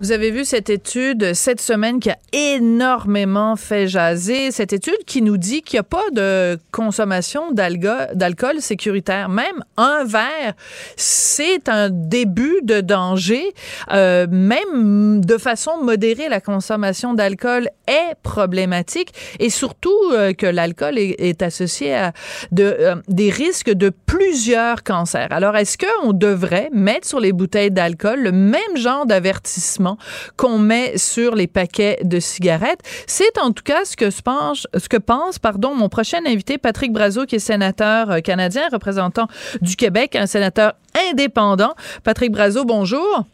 Vous 0.00 0.12
avez 0.12 0.30
vu 0.30 0.44
cette 0.44 0.70
étude 0.70 1.34
cette 1.34 1.60
semaine 1.60 1.98
qui 1.98 2.10
a 2.10 2.18
énormément 2.32 3.56
fait 3.56 3.88
jaser. 3.88 4.52
Cette 4.52 4.72
étude 4.72 5.04
qui 5.06 5.22
nous 5.22 5.38
dit 5.38 5.62
qu'il 5.62 5.74
n'y 5.74 5.80
a 5.80 5.82
pas 5.82 6.08
de 6.12 6.56
consommation 6.70 7.50
d'alcool 7.50 8.60
sécuritaire. 8.60 9.28
Même 9.28 9.64
un 9.76 10.04
verre, 10.04 10.54
c'est 10.94 11.68
un 11.68 11.90
début 11.90 12.60
de 12.62 12.80
danger. 12.80 13.52
Euh, 13.90 14.28
même 14.30 15.24
de 15.24 15.36
façon 15.36 15.82
modérée, 15.82 16.28
la 16.28 16.40
consommation 16.40 17.12
d'alcool 17.14 17.68
est 17.88 18.14
problématique 18.22 19.12
et 19.40 19.50
surtout 19.50 19.90
euh, 20.12 20.32
que 20.32 20.46
l'alcool 20.46 20.96
est, 20.96 21.42
associé 21.42 21.94
à 21.94 22.12
euh, 22.60 22.94
des 23.08 23.30
risques 23.30 23.72
de 23.72 23.90
plusieurs 24.06 24.84
cancers. 24.84 25.28
Alors, 25.30 25.56
est-ce 25.56 25.76
qu'on 25.76 26.12
devrait 26.12 26.70
mettre 26.72 27.08
sur 27.08 27.18
les 27.18 27.32
bouteilles 27.32 27.72
d'alcool 27.72 28.20
le 28.20 28.32
même 28.32 28.76
genre 28.76 29.04
d'avertissement 29.04 29.87
qu'on 30.36 30.58
met 30.58 30.98
sur 30.98 31.34
les 31.34 31.46
paquets 31.46 31.98
de 32.02 32.20
cigarettes. 32.20 32.80
C'est 33.06 33.38
en 33.38 33.52
tout 33.52 33.62
cas 33.62 33.84
ce 33.84 33.96
que 33.96 34.08
pense, 34.22 34.66
ce 34.76 34.88
que 34.88 34.96
pense 34.96 35.38
pardon, 35.38 35.74
mon 35.74 35.88
prochain 35.88 36.18
invité, 36.26 36.58
Patrick 36.58 36.92
Brazo, 36.92 37.24
qui 37.26 37.36
est 37.36 37.38
sénateur 37.38 38.10
euh, 38.10 38.20
canadien, 38.20 38.68
représentant 38.72 39.26
du 39.60 39.76
Québec, 39.76 40.16
un 40.16 40.26
sénateur 40.26 40.74
indépendant. 41.10 41.72
Patrick 42.04 42.32
Brazo, 42.32 42.64
bonjour. 42.64 43.24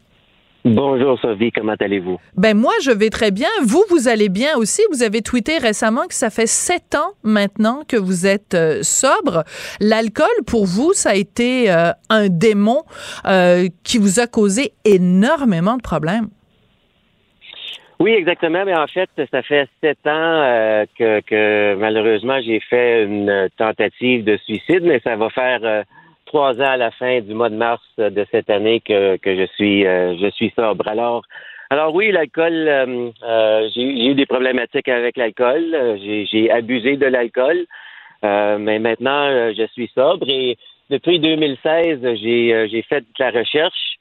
Bonjour 0.65 1.19
Sophie, 1.21 1.53
comment 1.53 1.75
allez-vous? 1.79 2.19
Ben 2.39 2.57
moi, 2.57 2.73
je 2.83 2.91
vais 2.91 3.11
très 3.11 3.31
bien. 3.31 3.49
Vous, 3.63 3.85
vous 3.91 4.09
allez 4.09 4.31
bien 4.31 4.57
aussi. 4.57 4.81
Vous 4.91 5.03
avez 5.03 5.21
tweeté 5.21 5.59
récemment 5.59 6.07
que 6.07 6.15
ça 6.15 6.31
fait 6.31 6.47
sept 6.47 6.95
ans 6.95 7.13
maintenant 7.23 7.83
que 7.87 7.99
vous 7.99 8.27
êtes 8.27 8.55
euh, 8.55 8.83
sobre. 8.83 9.45
L'alcool, 9.79 10.27
pour 10.47 10.65
vous, 10.65 10.95
ça 10.95 11.11
a 11.11 11.15
été 11.17 11.71
euh, 11.71 11.91
un 12.09 12.29
démon 12.29 12.83
qui 13.83 13.99
vous 13.99 14.21
a 14.21 14.27
causé 14.27 14.73
énormément 14.85 15.77
de 15.77 15.83
problèmes. 15.83 16.29
Oui, 18.01 18.11
exactement. 18.13 18.65
Mais 18.65 18.77
en 18.77 18.87
fait, 18.87 19.09
ça 19.31 19.43
fait 19.43 19.69
sept 19.81 20.07
ans 20.07 20.11
euh, 20.11 20.85
que, 20.99 21.75
malheureusement 21.77 22.41
j'ai 22.43 22.61
fait 22.61 23.05
une 23.05 23.49
tentative 23.57 24.25
de 24.25 24.37
suicide, 24.39 24.83
mais 24.83 25.01
ça 25.01 25.17
va 25.17 25.31
faire 25.31 25.61
euh, 25.63 25.83
trois 26.27 26.61
ans 26.61 26.71
à 26.71 26.77
la 26.77 26.91
fin 26.91 27.21
du 27.21 27.35
mois 27.35 27.51
de 27.51 27.57
mars 27.57 27.83
de 27.99 28.27
cette 28.33 28.51
année 28.51 28.81
que, 28.81 29.17
que 29.17 29.37
je 29.37 29.47
suis 29.55 29.87
euh, 29.87 30.17
je 30.21 30.29
suis 30.31 30.53
sobre. 30.57 30.89
Alors 30.89 31.23
alors 31.71 31.95
oui, 31.95 32.13
l'alcool, 32.13 32.55
j'ai 33.75 34.11
eu 34.11 34.15
des 34.15 34.27
problématiques 34.27 34.89
avec 34.89 35.17
l'alcool. 35.17 35.99
J'ai 36.31 36.51
abusé 36.51 36.97
de 36.97 37.07
l'alcool, 37.07 37.65
mais 38.23 38.79
maintenant 38.79 39.53
je 39.53 39.67
suis 39.73 39.91
sobre 39.95 40.29
et 40.29 40.57
depuis 40.91 41.19
2016, 41.19 42.01
j'ai 42.21 42.85
fait 42.89 43.01
de 43.01 43.07
la 43.19 43.31
recherche 43.31 43.97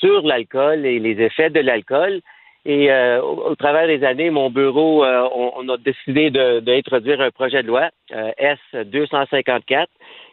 sur 0.00 0.22
l'alcool 0.22 0.86
et 0.86 0.98
les 0.98 1.20
effets 1.20 1.50
de 1.50 1.60
l'alcool. 1.60 2.20
Et 2.64 2.92
euh, 2.92 3.20
au, 3.20 3.56
travers 3.56 3.88
des 3.88 4.04
années, 4.04 4.30
mon 4.30 4.48
bureau, 4.48 5.04
euh, 5.04 5.28
on, 5.34 5.68
a 5.68 5.76
décidé 5.78 6.30
d'introduire 6.30 7.20
un 7.20 7.30
projet 7.30 7.62
de 7.62 7.68
loi 7.68 7.90
euh, 8.12 8.30
S 8.38 8.58
254 8.72 9.90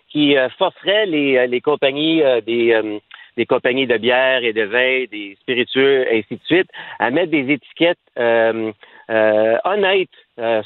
qui 0.10 0.36
forcerait 0.58 1.06
les, 1.06 1.46
les 1.48 1.62
compagnies 1.62 2.24
des, 2.44 3.00
des 3.38 3.46
compagnies 3.46 3.86
de 3.86 3.96
bière 3.98 4.44
et 4.44 4.54
de 4.54 4.64
vin, 4.64 5.06
des 5.12 5.38
spiritueux, 5.40 6.08
ainsi 6.12 6.36
de 6.36 6.44
suite, 6.46 6.70
à 6.98 7.12
mettre 7.12 7.30
des 7.30 7.54
étiquettes 7.54 8.00
honnêtes 8.18 10.10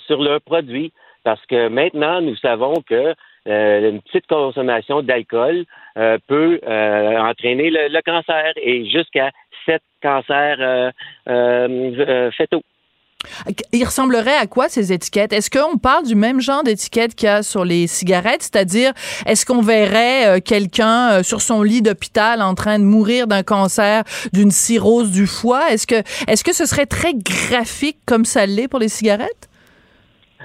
sur 0.05 0.23
leurs 0.23 0.39
produits. 0.39 0.93
Parce 1.25 1.45
que 1.47 1.67
maintenant, 1.67 2.21
nous 2.21 2.37
savons 2.37 2.75
que 2.87 3.13
une 3.45 4.01
petite 4.01 4.27
consommation 4.27 5.01
d'alcool 5.01 5.65
peut 6.27 6.59
entraîner 6.63 7.69
le, 7.69 8.01
cancer 8.01 8.53
et 8.57 8.89
jusqu'à 8.89 9.31
sept 9.65 9.81
cancers 10.01 10.57
euh, 10.59 10.91
euh, 11.29 11.95
euh, 11.99 12.31
fœtaux. 12.37 12.63
Il 13.71 13.85
ressemblerait 13.85 14.35
à 14.35 14.47
quoi 14.47 14.67
ces 14.67 14.91
étiquettes? 14.91 15.31
Est-ce 15.31 15.49
qu'on 15.49 15.77
parle 15.77 16.05
du 16.05 16.13
même 16.13 16.41
genre 16.41 16.61
d'étiquette 16.61 17.15
qu'il 17.15 17.27
y 17.27 17.29
a 17.29 17.41
sur 17.41 17.63
les 17.63 17.87
cigarettes? 17.87 18.41
C'est-à-dire, 18.41 18.91
est-ce 19.25 19.45
qu'on 19.45 19.61
verrait 19.61 20.41
quelqu'un 20.41 21.23
sur 21.23 21.39
son 21.39 21.63
lit 21.63 21.81
d'hôpital 21.81 22.41
en 22.41 22.53
train 22.53 22.79
de 22.79 22.83
mourir 22.83 23.27
d'un 23.27 23.43
cancer, 23.43 24.03
d'une 24.33 24.51
cirrhose 24.51 25.09
du 25.09 25.25
foie? 25.25 25.71
Est-ce 25.71 25.87
que, 25.87 26.03
est-ce 26.27 26.43
que 26.43 26.53
ce 26.53 26.65
serait 26.65 26.85
très 26.85 27.13
graphique 27.13 27.99
comme 28.05 28.25
ça 28.25 28.45
l'est 28.45 28.67
pour 28.67 28.79
les 28.79 28.89
cigarettes? 28.89 29.47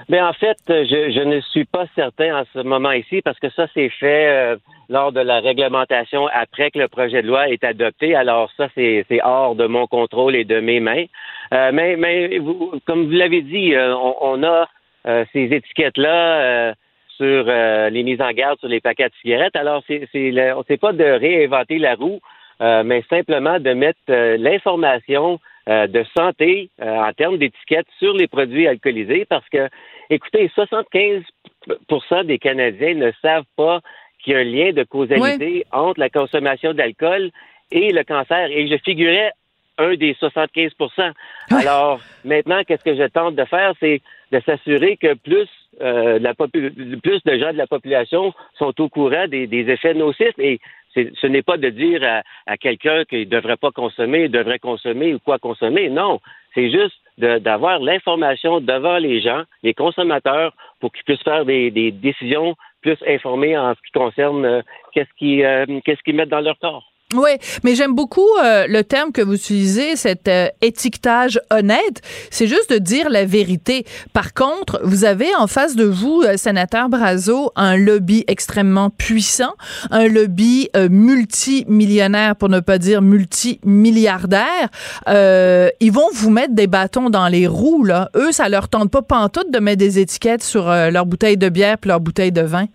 Mais 0.09 0.21
en 0.21 0.33
fait, 0.33 0.57
je, 0.67 1.11
je, 1.11 1.23
ne 1.23 1.39
suis 1.39 1.65
pas 1.65 1.85
certain 1.95 2.41
en 2.41 2.43
ce 2.53 2.59
moment 2.59 2.91
ici 2.91 3.21
parce 3.21 3.39
que 3.39 3.49
ça, 3.51 3.67
c'est 3.73 3.89
fait 3.89 4.57
lors 4.89 5.11
de 5.11 5.19
la 5.19 5.39
réglementation 5.39 6.27
après 6.33 6.71
que 6.71 6.79
le 6.79 6.87
projet 6.87 7.21
de 7.21 7.27
loi 7.27 7.49
est 7.49 7.63
adopté. 7.63 8.15
Alors 8.15 8.51
ça, 8.57 8.67
c'est 8.75 9.05
hors 9.23 9.55
de 9.55 9.67
mon 9.67 9.85
contrôle 9.87 10.35
et 10.35 10.45
de 10.45 10.59
mes 10.59 10.79
mains. 10.79 11.05
Euh, 11.53 11.71
mais 11.71 11.95
mais 11.95 12.39
comme 12.85 13.05
vous 13.05 13.11
l'avez 13.11 13.41
dit, 13.43 13.75
euh, 13.75 13.95
on, 13.95 14.43
a 14.43 14.67
euh, 15.07 15.25
ces 15.31 15.53
étiquettes-là 15.53 16.73
sur 17.17 17.43
les 17.45 18.03
mises 18.03 18.21
en 18.21 18.31
garde 18.31 18.59
sur 18.59 18.69
les 18.69 18.79
paquets 18.79 19.09
de 19.09 19.13
cigarettes. 19.21 19.55
Alors, 19.55 19.83
c'est 19.87 20.07
c'est 20.11 20.77
pas 20.79 20.93
de 20.93 21.03
réinventer 21.03 21.77
la 21.77 21.95
roue, 21.95 22.19
mais 22.59 23.03
simplement 23.09 23.59
de 23.59 23.73
mettre 23.73 23.99
l'information 24.07 25.39
de 25.69 26.03
santé 26.17 26.69
en 26.81 27.11
termes 27.13 27.37
d'étiquettes 27.37 27.87
sur 27.99 28.13
les 28.13 28.27
produits 28.27 28.67
alcoolisés 28.67 29.25
parce 29.25 29.47
que, 29.49 29.69
écoutez, 30.09 30.51
75% 30.57 32.25
des 32.25 32.39
Canadiens 32.39 32.95
ne 32.95 33.11
savent 33.21 33.45
pas 33.55 33.81
qu'il 34.23 34.33
y 34.33 34.35
a 34.35 34.39
un 34.39 34.43
lien 34.43 34.73
de 34.73 34.83
causalité 34.83 35.65
entre 35.71 35.99
la 35.99 36.09
consommation 36.09 36.73
d'alcool 36.73 37.31
et 37.71 37.91
le 37.91 38.03
cancer. 38.03 38.49
Et 38.51 38.67
je 38.67 38.77
figurais 38.83 39.31
un 39.77 39.95
des 39.95 40.13
75% 40.13 41.13
Alors, 41.51 42.01
maintenant, 42.25 42.61
qu'est-ce 42.67 42.83
que 42.83 42.95
je 42.95 43.07
tente 43.07 43.35
de 43.35 43.45
faire, 43.45 43.73
c'est 43.79 44.01
de 44.31 44.39
s'assurer 44.41 44.97
que 44.97 45.13
plus, 45.13 45.47
euh, 45.81 46.19
la 46.19 46.33
plus 46.33 47.23
de 47.25 47.39
gens 47.39 47.53
de 47.53 47.57
la 47.57 47.67
population 47.67 48.33
sont 48.57 48.79
au 48.81 48.89
courant 48.89 49.27
des, 49.27 49.47
effets 49.51 49.93
nocifs. 49.93 50.37
Et 50.37 50.59
ce 50.93 51.27
n'est 51.27 51.41
pas 51.41 51.57
de 51.57 51.69
dire 51.69 52.01
à, 52.45 52.57
quelqu'un 52.57 53.05
qu'il 53.05 53.19
ne 53.19 53.25
devrait 53.25 53.57
pas 53.57 53.71
consommer, 53.71 54.27
devrait 54.27 54.59
consommer 54.59 55.13
ou 55.13 55.19
quoi 55.19 55.39
consommer. 55.39 55.89
Non, 55.89 56.19
c'est 56.55 56.71
juste 56.71 56.95
d'avoir 57.17 57.79
l'information 57.79 58.61
devant 58.61 58.97
les 58.97 59.21
gens, 59.21 59.43
les 59.61 59.73
consommateurs, 59.73 60.53
pour 60.79 60.91
qu'ils 60.91 61.03
puissent 61.03 61.23
faire 61.23 61.45
des 61.45 61.91
décisions 61.91 62.55
plus 62.81 62.97
informés 63.07 63.57
en 63.57 63.73
ce 63.73 63.81
qui 63.81 63.91
concerne 63.91 64.45
euh, 64.45 64.61
euh, 64.95 65.65
qu'est-ce 65.83 66.03
qu'ils 66.03 66.15
mettent 66.15 66.29
dans 66.29 66.39
leur 66.41 66.57
corps. 66.59 66.88
Oui, 67.15 67.31
mais 67.63 67.73
j'aime 67.73 67.95
beaucoup 67.95 68.27
euh, 68.43 68.67
le 68.67 68.83
terme 68.83 69.11
que 69.11 69.23
vous 69.23 69.33
utilisez, 69.33 69.95
cet 69.95 70.29
étiquetage 70.61 71.41
honnête. 71.49 72.03
C'est 72.29 72.45
juste 72.45 72.71
de 72.71 72.77
dire 72.77 73.09
la 73.09 73.25
vérité. 73.25 73.83
Par 74.13 74.35
contre, 74.35 74.79
vous 74.83 75.05
avez 75.05 75.33
en 75.35 75.47
face 75.47 75.75
de 75.75 75.85
vous, 75.85 76.23
sénateur 76.35 76.87
Brazo, 76.87 77.51
un 77.55 77.77
lobby 77.77 78.25
extrêmement 78.27 78.91
puissant, 78.91 79.55
un 79.89 80.07
lobby 80.07 80.69
multimillionnaire, 80.87 82.35
pour 82.35 82.49
ne 82.49 82.59
pas 82.59 82.77
dire 82.77 83.01
multimilliardaire. 83.01 84.69
ils 85.07 85.91
vont 85.91 86.09
vous 86.13 86.29
mettre 86.29 86.53
des 86.53 86.67
bâtons 86.67 87.09
dans 87.09 87.27
les 87.27 87.47
roues. 87.47 87.85
Là. 87.85 88.11
Eux, 88.15 88.31
ça 88.31 88.49
leur 88.49 88.69
tente 88.69 88.91
pas 88.91 89.01
pantoute 89.01 89.49
de 89.51 89.57
mettre 89.57 89.79
des 89.79 89.97
étiquettes 89.97 90.43
sur 90.43 90.67
leur 90.67 91.07
bouteille 91.07 91.37
de 91.37 91.49
bière 91.49 91.77
et 91.83 91.87
leur 91.87 92.01
bouteille 92.01 92.31
de 92.31 92.41
vin. 92.41 92.67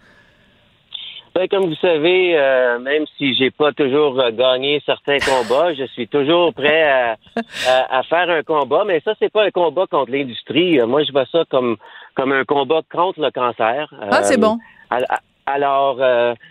Ben, 1.35 1.49
comme 1.49 1.66
vous 1.66 1.74
savez, 1.76 2.39
euh, 2.39 2.78
même 2.78 3.07
si 3.18 3.35
j'ai 3.35 3.51
pas 3.51 3.72
toujours 3.72 4.20
euh, 4.20 4.30
gagné 4.30 4.80
certains 4.87 5.18
combats, 5.18 5.74
je 5.74 5.85
suis 5.87 6.07
toujours 6.07 6.55
prêt 6.55 6.85
à, 6.85 7.16
à, 7.91 8.05
faire 8.05 8.30
un 8.30 8.45
combat. 8.45 8.85
Mais 8.87 9.01
ça, 9.01 9.14
c'est 9.18 9.32
pas 9.32 9.45
un 9.45 9.51
combat 9.51 9.87
contre 9.91 10.12
l'industrie. 10.12 10.78
Moi, 10.87 11.03
je 11.03 11.11
vois 11.11 11.26
ça 11.26 11.43
comme 11.51 11.76
comme 12.14 12.30
un 12.30 12.45
combat 12.45 12.82
contre 12.89 13.20
le 13.20 13.32
cancer. 13.32 13.93
Ah, 14.01 14.22
c'est 14.22 14.39
bon. 14.41 14.59
Euh, 14.93 14.99
alors, 15.47 15.99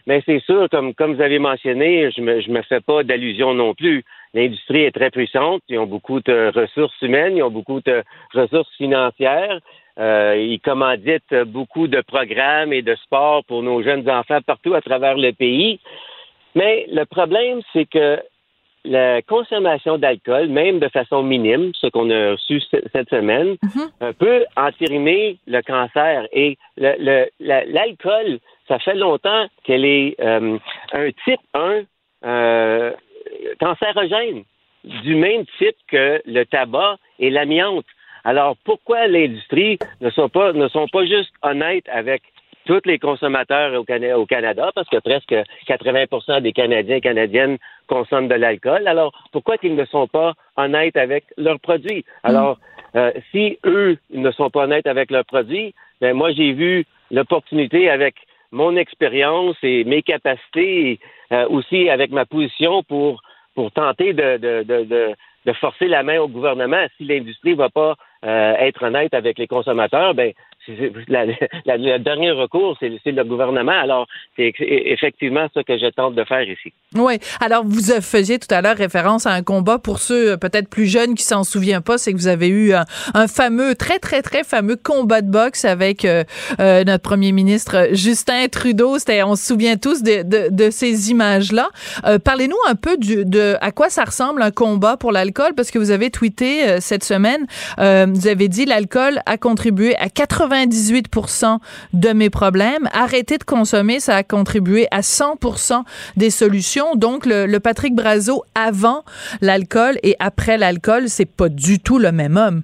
mais 0.05 0.21
c'est 0.25 0.41
sûr, 0.41 0.67
comme 0.69 0.93
comme 0.93 1.15
vous 1.15 1.21
avez 1.21 1.39
mentionné, 1.39 2.11
je 2.11 2.21
me 2.21 2.41
je 2.41 2.51
me 2.51 2.61
fais 2.63 2.81
pas 2.81 3.03
d'allusion 3.03 3.53
non 3.53 3.73
plus. 3.73 4.03
L'industrie 4.33 4.83
est 4.83 4.91
très 4.91 5.11
puissante. 5.11 5.61
Ils 5.69 5.79
ont 5.79 5.85
beaucoup 5.85 6.19
de 6.19 6.51
ressources 6.53 7.01
humaines, 7.01 7.37
ils 7.37 7.43
ont 7.43 7.51
beaucoup 7.51 7.79
de 7.79 8.03
ressources 8.33 8.75
financières. 8.75 9.59
Euh, 9.99 10.35
ils 10.37 10.59
commanditent 10.59 11.35
beaucoup 11.45 11.87
de 11.87 12.01
programmes 12.01 12.73
et 12.73 12.81
de 12.81 12.95
sports 12.95 13.43
pour 13.45 13.61
nos 13.61 13.83
jeunes 13.83 14.09
enfants 14.09 14.41
partout 14.45 14.73
à 14.73 14.81
travers 14.81 15.17
le 15.17 15.31
pays. 15.33 15.79
Mais 16.55 16.87
le 16.91 17.05
problème, 17.05 17.61
c'est 17.73 17.85
que 17.85 18.19
la 18.85 19.21
consommation 19.21 19.97
d'alcool, 19.97 20.49
même 20.49 20.79
de 20.79 20.89
façon 20.89 21.23
minime, 21.23 21.71
ce 21.75 21.87
qu'on 21.87 22.09
a 22.09 22.31
reçu 22.31 22.61
cette 22.91 23.09
semaine, 23.09 23.55
mm-hmm. 23.63 24.13
peut 24.13 24.45
entérimer 24.57 25.37
le 25.47 25.61
cancer. 25.61 26.27
Et 26.33 26.57
l'alcool, 26.77 28.39
ça 28.67 28.79
fait 28.79 28.95
longtemps 28.95 29.47
qu'elle 29.63 29.85
est 29.85 30.15
euh, 30.19 30.57
un 30.91 31.09
type 31.23 31.39
1 31.53 31.83
euh, 32.25 32.91
cancérogène, 33.59 34.43
du 34.83 35.15
même 35.15 35.45
type 35.57 35.77
que 35.87 36.21
le 36.25 36.43
tabac 36.45 36.97
et 37.19 37.29
l'amiante. 37.29 37.85
Alors 38.23 38.55
pourquoi 38.63 39.07
l'industrie 39.07 39.79
ne 40.01 40.09
sont 40.09 40.29
pas 40.29 40.53
ne 40.53 40.67
sont 40.67 40.87
pas 40.87 41.05
juste 41.05 41.33
honnêtes 41.41 41.87
avec 41.89 42.21
tous 42.65 42.81
les 42.85 42.99
consommateurs 42.99 43.73
au, 43.79 44.25
Canada, 44.25 44.71
parce 44.73 44.87
que 44.89 44.97
presque 44.97 45.35
80% 45.67 46.41
des 46.41 46.53
Canadiens 46.53 46.97
et 46.97 47.01
Canadiennes 47.01 47.57
consomment 47.87 48.27
de 48.27 48.35
l'alcool. 48.35 48.87
Alors, 48.87 49.11
pourquoi 49.31 49.57
qu'ils 49.57 49.75
ne 49.75 49.85
sont 49.85 50.07
pas 50.07 50.33
honnêtes 50.55 50.95
avec 50.95 51.25
leurs 51.37 51.59
produits? 51.59 52.05
Alors, 52.23 52.57
euh, 52.95 53.11
si 53.31 53.57
eux 53.65 53.97
ne 54.11 54.31
sont 54.31 54.49
pas 54.49 54.63
honnêtes 54.63 54.87
avec 54.87 55.11
leurs 55.11 55.25
produits, 55.25 55.73
ben 55.99 56.15
moi, 56.15 56.31
j'ai 56.31 56.53
vu 56.53 56.85
l'opportunité 57.11 57.89
avec 57.89 58.15
mon 58.51 58.75
expérience 58.75 59.57
et 59.63 59.83
mes 59.83 60.01
capacités, 60.03 60.99
euh, 61.31 61.47
aussi 61.49 61.89
avec 61.89 62.11
ma 62.11 62.25
position 62.25 62.83
pour, 62.83 63.21
pour 63.55 63.71
tenter 63.71 64.13
de, 64.13 64.37
de, 64.37 64.63
de, 64.63 65.15
de, 65.45 65.53
forcer 65.53 65.87
la 65.87 66.03
main 66.03 66.19
au 66.19 66.27
gouvernement. 66.27 66.85
Si 66.97 67.03
l'industrie 67.03 67.51
ne 67.51 67.57
va 67.57 67.69
pas 67.69 67.95
euh, 68.23 68.53
être 68.59 68.83
honnête 68.83 69.13
avec 69.13 69.37
les 69.37 69.47
consommateurs, 69.47 70.13
ben 70.13 70.33
le 70.67 71.97
dernier 71.97 72.31
recours, 72.31 72.77
c'est 72.79 72.89
le 73.05 73.23
gouvernement. 73.23 73.73
Alors, 73.73 74.07
c'est 74.37 74.53
effectivement 74.59 75.47
ce 75.53 75.59
que 75.59 75.77
je 75.77 75.89
tente 75.91 76.15
de 76.15 76.23
faire 76.23 76.43
ici. 76.43 76.73
Oui. 76.95 77.19
Alors, 77.41 77.63
vous 77.65 77.81
faisiez 78.01 78.39
tout 78.39 78.53
à 78.53 78.61
l'heure 78.61 78.77
référence 78.77 79.25
à 79.25 79.31
un 79.31 79.43
combat 79.43 79.77
pour 79.77 79.99
ceux 79.99 80.31
euh, 80.31 80.37
peut-être 80.37 80.69
plus 80.69 80.85
jeunes 80.85 81.15
qui 81.15 81.23
s'en 81.23 81.43
souviennent 81.43 81.81
pas, 81.81 81.97
c'est 81.97 82.13
que 82.13 82.17
vous 82.17 82.27
avez 82.27 82.47
eu 82.47 82.73
un, 82.73 83.27
fameux, 83.27 83.75
très, 83.75 83.99
très, 83.99 84.21
très 84.21 84.43
fameux 84.43 84.75
combat 84.75 85.21
de 85.21 85.29
boxe 85.29 85.65
avec 85.65 86.05
euh, 86.05 86.23
euh, 86.59 86.83
notre 86.83 87.03
premier 87.03 87.31
ministre 87.31 87.89
Justin 87.91 88.47
Trudeau. 88.47 88.97
On 89.25 89.35
se 89.35 89.45
souvient 89.45 89.75
tous 89.75 90.01
de, 90.01 90.49
de, 90.49 90.69
ces 90.69 91.11
images-là. 91.11 91.69
parlez-nous 92.23 92.57
un 92.67 92.75
peu 92.75 92.97
de 92.97 93.55
à 93.61 93.71
quoi 93.71 93.89
ça 93.89 94.05
ressemble 94.05 94.41
un 94.41 94.51
combat 94.51 94.97
pour 94.97 95.11
l'alcool, 95.11 95.53
parce 95.55 95.71
que 95.71 95.79
vous 95.79 95.91
avez 95.91 96.09
tweeté 96.09 96.79
cette 96.79 97.03
semaine, 97.03 97.45
vous 97.77 98.27
avez 98.27 98.47
dit 98.47 98.65
l'alcool 98.65 99.21
a 99.25 99.37
contribué 99.37 99.95
à 99.97 100.09
80 100.09 100.52
98 100.53 101.07
de 101.93 102.13
mes 102.13 102.29
problèmes. 102.29 102.87
Arrêter 102.93 103.37
de 103.37 103.43
consommer, 103.43 103.99
ça 103.99 104.15
a 104.17 104.23
contribué 104.23 104.87
à 104.91 105.01
100 105.01 105.39
des 106.15 106.29
solutions. 106.29 106.95
Donc, 106.95 107.25
le, 107.25 107.57
Patrick 107.57 107.95
Brazo 107.95 108.43
avant 108.53 109.03
l'alcool 109.41 109.97
et 110.03 110.15
après 110.19 110.57
l'alcool, 110.57 111.07
c'est 111.07 111.29
pas 111.29 111.49
du 111.49 111.79
tout 111.79 111.97
le 111.97 112.11
même 112.11 112.37
homme. 112.37 112.61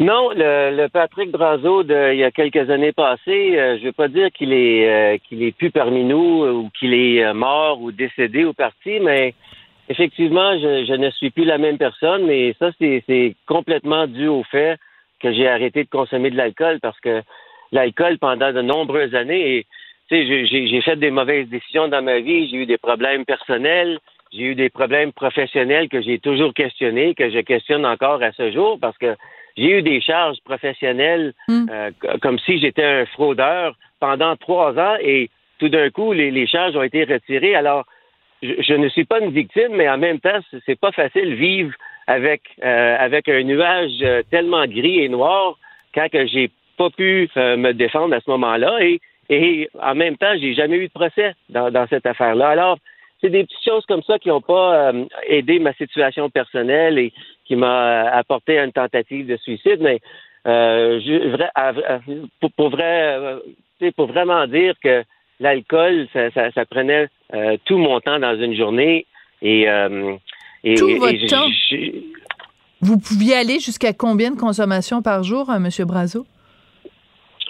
Non, 0.00 0.30
le, 0.34 0.88
Patrick 0.88 1.30
Brazo 1.30 1.82
de 1.82 2.12
il 2.12 2.18
y 2.18 2.24
a 2.24 2.30
quelques 2.30 2.68
années 2.70 2.92
passées, 2.92 3.56
euh, 3.56 3.76
je 3.78 3.82
ne 3.82 3.86
veux 3.86 3.92
pas 3.92 4.08
dire 4.08 4.30
qu'il 4.30 4.52
est 4.52 4.88
euh, 4.88 5.16
qu'il 5.26 5.42
est 5.42 5.56
plus 5.56 5.70
parmi 5.70 6.04
nous 6.04 6.44
ou 6.44 6.70
qu'il 6.78 6.92
est 6.92 7.24
euh, 7.24 7.32
mort 7.32 7.80
ou 7.80 7.92
décédé 7.92 8.44
ou 8.44 8.52
parti, 8.52 9.00
mais 9.00 9.32
effectivement, 9.88 10.52
je, 10.58 10.84
je, 10.84 10.92
ne 10.92 11.08
suis 11.12 11.30
plus 11.30 11.46
la 11.46 11.56
même 11.56 11.78
personne, 11.78 12.26
mais 12.26 12.54
ça 12.58 12.72
c'est 12.78 13.34
complètement 13.46 14.06
dû 14.06 14.28
au 14.28 14.42
fait 14.42 14.76
que 15.20 15.32
j'ai 15.32 15.48
arrêté 15.48 15.84
de 15.84 15.88
consommer 15.88 16.30
de 16.30 16.36
l'alcool 16.36 16.78
parce 16.80 16.98
que 17.00 17.22
l'alcool, 17.72 18.18
pendant 18.18 18.52
de 18.52 18.62
nombreuses 18.62 19.14
années, 19.14 19.66
j'ai 20.10 20.80
fait 20.82 20.96
des 20.96 21.10
mauvaises 21.10 21.48
décisions 21.48 21.88
dans 21.88 22.02
ma 22.02 22.20
vie, 22.20 22.48
j'ai 22.48 22.58
eu 22.58 22.66
des 22.66 22.78
problèmes 22.78 23.24
personnels, 23.24 23.98
j'ai 24.32 24.42
eu 24.42 24.54
des 24.54 24.70
problèmes 24.70 25.12
professionnels 25.12 25.88
que 25.88 26.00
j'ai 26.00 26.18
toujours 26.18 26.54
questionnés, 26.54 27.14
que 27.14 27.30
je 27.30 27.40
questionne 27.40 27.86
encore 27.86 28.22
à 28.22 28.32
ce 28.32 28.50
jour 28.52 28.78
parce 28.80 28.96
que 28.98 29.14
j'ai 29.56 29.78
eu 29.78 29.82
des 29.82 30.00
charges 30.00 30.38
professionnelles 30.44 31.32
hmm. 31.48 31.66
euh, 31.70 31.90
comme 32.20 32.38
si 32.40 32.58
j'étais 32.58 32.84
un 32.84 33.06
fraudeur 33.06 33.74
pendant 34.00 34.36
trois 34.36 34.78
ans 34.78 34.96
et 35.00 35.30
tout 35.58 35.70
d'un 35.70 35.90
coup, 35.90 36.12
les, 36.12 36.46
charges 36.46 36.76
ont 36.76 36.82
été 36.82 37.04
retirées. 37.04 37.54
Alors, 37.54 37.86
je, 38.42 38.52
je, 38.58 38.74
ne 38.74 38.90
suis 38.90 39.04
pas 39.04 39.20
une 39.20 39.30
victime, 39.30 39.72
mais 39.72 39.88
en 39.88 39.96
même 39.96 40.20
temps, 40.20 40.38
c'est 40.66 40.78
pas 40.78 40.92
facile 40.92 41.34
vivre 41.34 41.72
avec, 42.06 42.42
euh, 42.62 42.96
avec 42.98 43.28
un 43.28 43.42
nuage 43.42 44.02
euh, 44.02 44.22
tellement 44.30 44.66
gris 44.66 45.00
et 45.00 45.08
noir 45.08 45.58
quand 45.94 46.08
que 46.08 46.26
j'ai 46.26 46.50
pas 46.76 46.90
pu 46.90 47.28
euh, 47.36 47.56
me 47.56 47.72
défendre 47.72 48.14
à 48.14 48.20
ce 48.20 48.30
moment-là 48.30 48.78
et, 48.80 49.00
et 49.28 49.68
en 49.82 49.94
même 49.94 50.16
temps, 50.16 50.32
j'ai 50.38 50.54
jamais 50.54 50.76
eu 50.76 50.86
de 50.86 50.92
procès 50.92 51.34
dans, 51.48 51.70
dans 51.70 51.86
cette 51.88 52.06
affaire-là. 52.06 52.48
Alors, 52.48 52.78
c'est 53.20 53.30
des 53.30 53.44
petites 53.44 53.64
choses 53.64 53.84
comme 53.86 54.02
ça 54.02 54.18
qui 54.18 54.28
n'ont 54.28 54.42
pas 54.42 54.92
aidé 55.26 55.58
ma 55.58 55.72
situation 55.72 56.30
personnelle 56.30 56.98
et 56.98 57.12
qui 57.44 57.56
m'a 57.56 58.02
apporté 58.10 58.58
une 58.58 58.72
tentative 58.72 59.26
de 59.26 59.36
suicide, 59.38 59.78
mais 59.80 59.98
je, 60.44 61.36
pour, 62.40 62.52
pour, 62.52 62.68
vrai, 62.68 63.18
pour 63.96 64.06
vraiment 64.06 64.46
dire 64.46 64.74
que 64.84 65.02
l'alcool, 65.40 66.06
ça, 66.12 66.30
ça, 66.30 66.52
ça, 66.52 66.64
prenait 66.66 67.08
tout 67.64 67.78
mon 67.78 67.98
temps 68.00 68.20
dans 68.20 68.38
une 68.38 68.54
journée 68.54 69.06
et 69.42 69.66
tout 70.64 70.96
votre 70.98 71.26
temps. 71.26 71.48
Vous 72.80 72.98
pouviez 72.98 73.34
aller 73.34 73.58
jusqu'à 73.58 73.92
combien 73.92 74.30
de 74.30 74.38
consommation 74.38 75.02
par 75.02 75.22
jour, 75.22 75.50
M. 75.50 75.68
Brazo? 75.86 76.26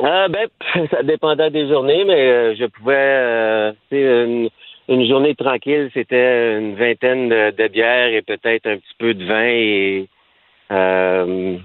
Ah, 0.01 0.29
ben, 0.29 0.49
ça 0.91 1.03
dépendait 1.03 1.51
des 1.51 1.69
journées, 1.69 2.05
mais 2.05 2.29
euh, 2.29 2.55
je 2.59 2.67
pouvais. 2.67 2.95
Euh, 2.97 3.73
une, 3.91 4.49
une, 4.89 5.09
journée 5.09 5.35
tranquille, 5.35 5.91
c'était 5.95 6.59
une 6.59 6.77
vingtaine 6.77 7.29
de, 7.29 7.69
bières 7.69 8.13
et 8.13 8.23
peut-être 8.23 8.67
un 8.67 8.77
petit 8.77 8.95
peu 8.99 9.15
de 9.15 9.25
vin 9.25 9.47
et 9.47 10.09
euh, 10.71 11.57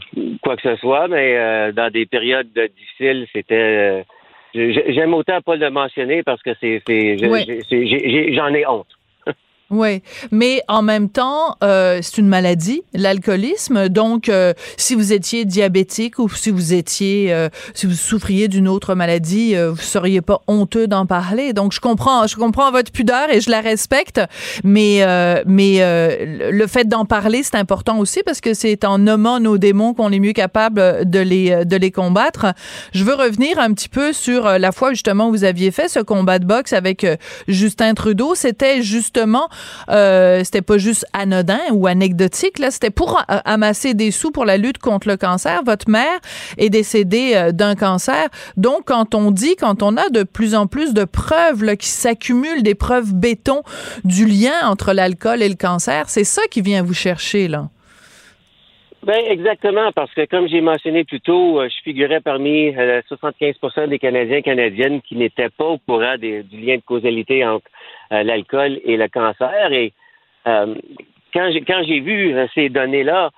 quoi 0.42 0.56
que 0.56 0.62
ce 0.62 0.76
soit, 0.78 1.08
mais 1.08 1.72
dans 1.74 1.92
des 1.92 2.06
périodes 2.06 2.52
difficiles, 2.54 3.28
c'était. 3.34 4.06
J'aime 4.54 5.14
autant 5.14 5.42
pas 5.42 5.56
le 5.56 5.70
mentionner 5.70 6.24
parce 6.24 6.42
que 6.42 6.52
c'est, 6.60 6.82
j'en 8.34 8.54
ai 8.54 8.66
honte. 8.68 8.88
Oui, 9.72 10.01
mais 10.32 10.61
en 10.67 10.82
même 10.82 11.07
temps, 11.07 11.55
euh, 11.63 11.99
c'est 12.01 12.17
une 12.17 12.28
maladie, 12.28 12.84
l'alcoolisme. 12.93 13.88
Donc, 13.88 14.28
euh, 14.28 14.53
si 14.76 14.95
vous 14.95 15.13
étiez 15.13 15.45
diabétique 15.45 16.19
ou 16.19 16.28
si 16.28 16.51
vous 16.51 16.74
étiez, 16.74 17.34
euh, 17.34 17.47
si 17.74 17.86
vous 17.86 17.93
souffriez 17.93 18.49
d'une 18.49 18.67
autre 18.67 18.95
maladie, 18.95 19.55
vous 19.55 19.78
seriez 19.78 20.19
pas 20.19 20.41
honteux 20.47 20.88
d'en 20.88 21.05
parler. 21.05 21.53
Donc, 21.53 21.72
je 21.72 21.80
comprends, 21.80 22.28
je 22.28 22.36
comprends 22.36 22.69
votre 22.72 22.91
pudeur 22.91 23.30
et 23.32 23.39
je 23.39 23.49
la 23.49 23.61
respecte. 23.61 24.19
Mais, 24.65 25.05
mais 25.45 25.80
le 26.51 26.67
fait 26.67 26.88
d'en 26.88 27.05
parler, 27.05 27.41
c'est 27.43 27.55
important 27.55 27.99
aussi 27.99 28.24
parce 28.26 28.41
que 28.41 28.53
c'est 28.53 28.84
en 28.84 28.97
nommant 28.97 29.39
nos 29.39 29.57
démons 29.57 29.93
qu'on 29.93 30.11
est 30.11 30.19
mieux 30.19 30.34
capable 30.34 31.09
de 31.09 31.19
les, 31.19 31.65
de 31.65 31.78
les 31.78 31.91
combattre. 31.91 32.47
Je 32.93 33.05
veux 33.05 33.15
revenir 33.15 33.57
un 33.57 33.72
petit 33.74 33.89
peu 33.89 34.11
sur 34.11 34.43
la 34.59 34.72
fois 34.74 34.91
justement 34.91 35.30
où 35.30 35.32
vous 35.32 35.43
aviez 35.45 35.72
fait 35.72 35.88
ce 35.88 35.99
combat 35.99 36.39
de 36.39 36.45
boxe 36.45 36.74
avec 36.74 37.05
Justin 37.47 37.93
Trudeau. 37.93 38.36
C'était 38.36 38.82
justement 38.82 39.47
euh, 39.89 40.43
c'était 40.43 40.62
pas 40.62 40.78
juste 40.78 41.05
anodin 41.14 41.59
ou 41.72 41.88
anecdotique. 41.88 42.59
Là, 42.59 42.72
c'était 42.72 42.89
pour 42.89 43.22
amasser 43.28 43.93
des 43.93 44.12
sous 44.12 44.32
pour 44.32 44.45
la 44.45 44.57
lutte 44.57 44.78
contre 44.78 45.07
le 45.07 45.18
cancer. 45.18 45.62
Votre 45.66 45.89
mère 45.89 46.20
est 46.57 46.70
décédée 46.70 47.34
euh, 47.36 47.51
d'un 47.51 47.76
cancer. 47.76 48.30
Donc, 48.57 48.86
quand 48.86 49.16
on 49.16 49.32
dit, 49.32 49.55
quand 49.55 49.84
on 49.84 49.97
a 49.97 50.09
de 50.09 50.24
plus 50.24 50.55
en 50.55 50.68
plus 50.68 50.93
de 50.93 51.03
preuves 51.03 51.64
là, 51.64 51.76
qui 51.76 51.88
s'accumulent, 51.88 52.64
des 52.64 52.76
preuves 52.76 53.14
béton 53.14 53.64
du 54.03 54.26
lien 54.26 54.53
entre 54.64 54.93
l'alcool 54.93 55.41
et 55.41 55.49
le 55.49 55.55
cancer, 55.55 56.09
c'est 56.09 56.24
ça 56.24 56.41
qui 56.49 56.62
vient 56.62 56.84
vous 56.84 56.93
chercher 56.93 57.47
là. 57.47 57.70
Ben 59.03 59.20
exactement, 59.28 59.91
parce 59.93 60.14
que 60.14 60.26
comme 60.26 60.47
j'ai 60.47 60.62
mentionné 60.62 61.03
plus 61.03 61.22
tôt, 61.22 61.59
euh, 61.59 61.68
je 61.70 61.84
figurais 61.84 62.22
parmi 62.22 62.70
75% 62.70 63.88
des 63.88 63.97
Canadiens 63.97 64.38
et 64.38 64.41
Canadiennes 64.43 65.01
qui 65.01 65.16
n'étaient 65.16 65.49
pas 65.49 65.66
au 65.66 65.80
courant 65.80 66.18
du 66.20 66.43
lien 66.51 66.76
de 66.76 66.84
causalité 66.86 67.43
entre 67.43 67.66
euh, 67.66 67.81
l'alcool 68.12 68.80
et 68.84 68.97
le 68.97 69.07
cancer. 69.07 69.72
Et 69.72 69.93
euh, 70.47 70.76
quand 71.34 71.49
j'ai 71.51 71.62
quand 71.62 71.84
j'ai 71.84 71.99
vu 71.99 72.36
euh, 72.36 72.47
ces 72.53 72.70
données-là, 72.70 73.32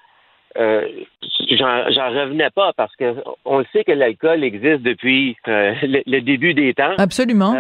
j'en 0.56 2.10
revenais 2.10 2.50
pas 2.52 2.74
parce 2.74 2.96
que 2.96 3.16
on 3.46 3.60
le 3.60 3.66
sait 3.74 3.84
que 3.84 3.92
l'alcool 3.92 4.44
existe 4.44 4.82
depuis 4.84 5.36
le, 5.46 6.20
début 6.20 6.54
des 6.54 6.74
temps. 6.74 6.94
Absolument. 6.98 7.56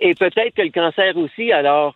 et 0.00 0.14
peut-être 0.14 0.54
que 0.54 0.62
le 0.62 0.70
cancer 0.70 1.16
aussi. 1.16 1.50
Alors, 1.50 1.94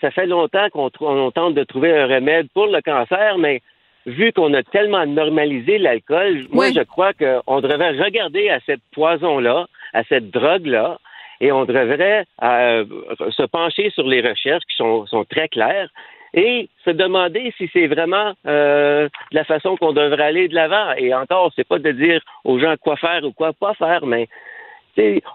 ça 0.00 0.10
fait 0.12 0.26
longtemps 0.26 0.68
qu'on 0.70 1.30
tente 1.32 1.54
de 1.54 1.64
trouver 1.64 1.96
un 1.96 2.06
remède 2.06 2.48
pour 2.54 2.66
le 2.66 2.80
cancer, 2.82 3.36
mais 3.38 3.62
vu 4.06 4.32
qu'on 4.32 4.52
a 4.54 4.62
tellement 4.62 5.06
normalisé 5.06 5.78
l'alcool, 5.78 6.44
moi 6.52 6.70
je 6.70 6.82
crois 6.82 7.12
qu'on 7.12 7.60
devrait 7.60 7.98
regarder 7.98 8.50
à 8.50 8.60
cette 8.66 8.82
poison-là, 8.92 9.66
à 9.92 10.04
cette 10.04 10.30
drogue-là, 10.30 10.98
et 11.40 11.52
on 11.52 11.64
devrait 11.64 12.24
euh, 12.42 12.84
se 13.30 13.42
pencher 13.44 13.90
sur 13.90 14.06
les 14.06 14.20
recherches 14.20 14.64
qui 14.68 14.76
sont, 14.76 15.06
sont 15.06 15.24
très 15.24 15.48
claires 15.48 15.88
et 16.32 16.68
se 16.84 16.90
demander 16.90 17.52
si 17.56 17.70
c'est 17.72 17.86
vraiment 17.86 18.34
euh, 18.46 19.08
la 19.30 19.44
façon 19.44 19.76
qu'on 19.76 19.92
devrait 19.92 20.24
aller 20.24 20.48
de 20.48 20.54
l'avant. 20.54 20.92
Et 20.96 21.14
encore, 21.14 21.52
c'est 21.54 21.66
pas 21.66 21.78
de 21.78 21.92
dire 21.92 22.20
aux 22.44 22.58
gens 22.58 22.74
quoi 22.80 22.96
faire 22.96 23.22
ou 23.24 23.32
quoi 23.32 23.52
pas 23.52 23.74
faire, 23.74 24.04
mais 24.04 24.28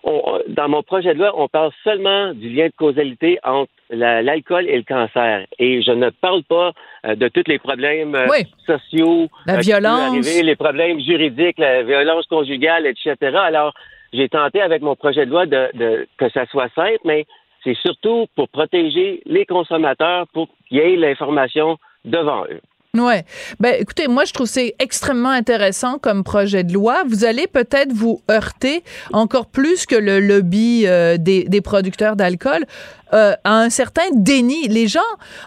on, 0.03 0.39
dans 0.47 0.69
mon 0.69 0.83
projet 0.83 1.13
de 1.13 1.19
loi, 1.19 1.33
on 1.35 1.47
parle 1.47 1.71
seulement 1.83 2.33
du 2.33 2.49
lien 2.49 2.67
de 2.67 2.73
causalité 2.77 3.39
entre 3.43 3.71
l'alcool 3.89 4.67
et 4.67 4.77
le 4.77 4.83
cancer. 4.83 5.45
Et 5.57 5.81
je 5.81 5.91
ne 5.91 6.09
parle 6.09 6.43
pas 6.43 6.71
euh, 7.05 7.15
de 7.15 7.27
tous 7.27 7.43
les 7.47 7.59
problèmes 7.59 8.15
euh, 8.15 8.27
sociaux, 8.65 9.27
la 9.45 9.55
euh, 9.55 9.59
violence, 9.59 10.41
les 10.41 10.55
problèmes 10.55 10.99
juridiques, 10.99 11.57
la 11.57 11.83
violence 11.83 12.25
conjugale, 12.27 12.85
etc. 12.85 13.15
Alors, 13.35 13.73
j'ai 14.13 14.29
tenté 14.29 14.61
avec 14.61 14.81
mon 14.81 14.95
projet 14.95 15.25
de 15.25 15.31
loi 15.31 15.45
de, 15.45 16.07
que 16.17 16.29
ça 16.29 16.45
soit 16.47 16.69
simple, 16.75 16.99
mais 17.05 17.25
c'est 17.63 17.75
surtout 17.75 18.27
pour 18.35 18.49
protéger 18.49 19.21
les 19.25 19.45
consommateurs, 19.45 20.27
pour 20.33 20.47
qu'il 20.67 20.77
y 20.77 20.81
ait 20.81 20.95
l'information 20.95 21.77
devant 22.05 22.45
eux. 22.45 22.61
Ouais. 22.97 23.23
Ben, 23.59 23.75
écoutez, 23.79 24.07
moi, 24.07 24.25
je 24.25 24.33
trouve 24.33 24.47
c'est 24.47 24.73
extrêmement 24.79 25.29
intéressant 25.29 25.99
comme 25.99 26.23
projet 26.23 26.63
de 26.63 26.73
loi. 26.73 27.03
Vous 27.07 27.23
allez 27.23 27.45
peut-être 27.45 27.93
vous 27.93 28.21
heurter 28.31 28.83
encore 29.13 29.45
plus 29.45 29.85
que 29.85 29.95
le 29.95 30.19
lobby 30.19 30.87
euh, 30.87 31.17
des, 31.17 31.43
des, 31.43 31.61
producteurs 31.61 32.15
d'alcool 32.15 32.65
euh, 33.13 33.33
à 33.43 33.59
un 33.61 33.69
certain 33.69 34.09
déni. 34.13 34.67
Les 34.69 34.87
gens, 34.87 34.99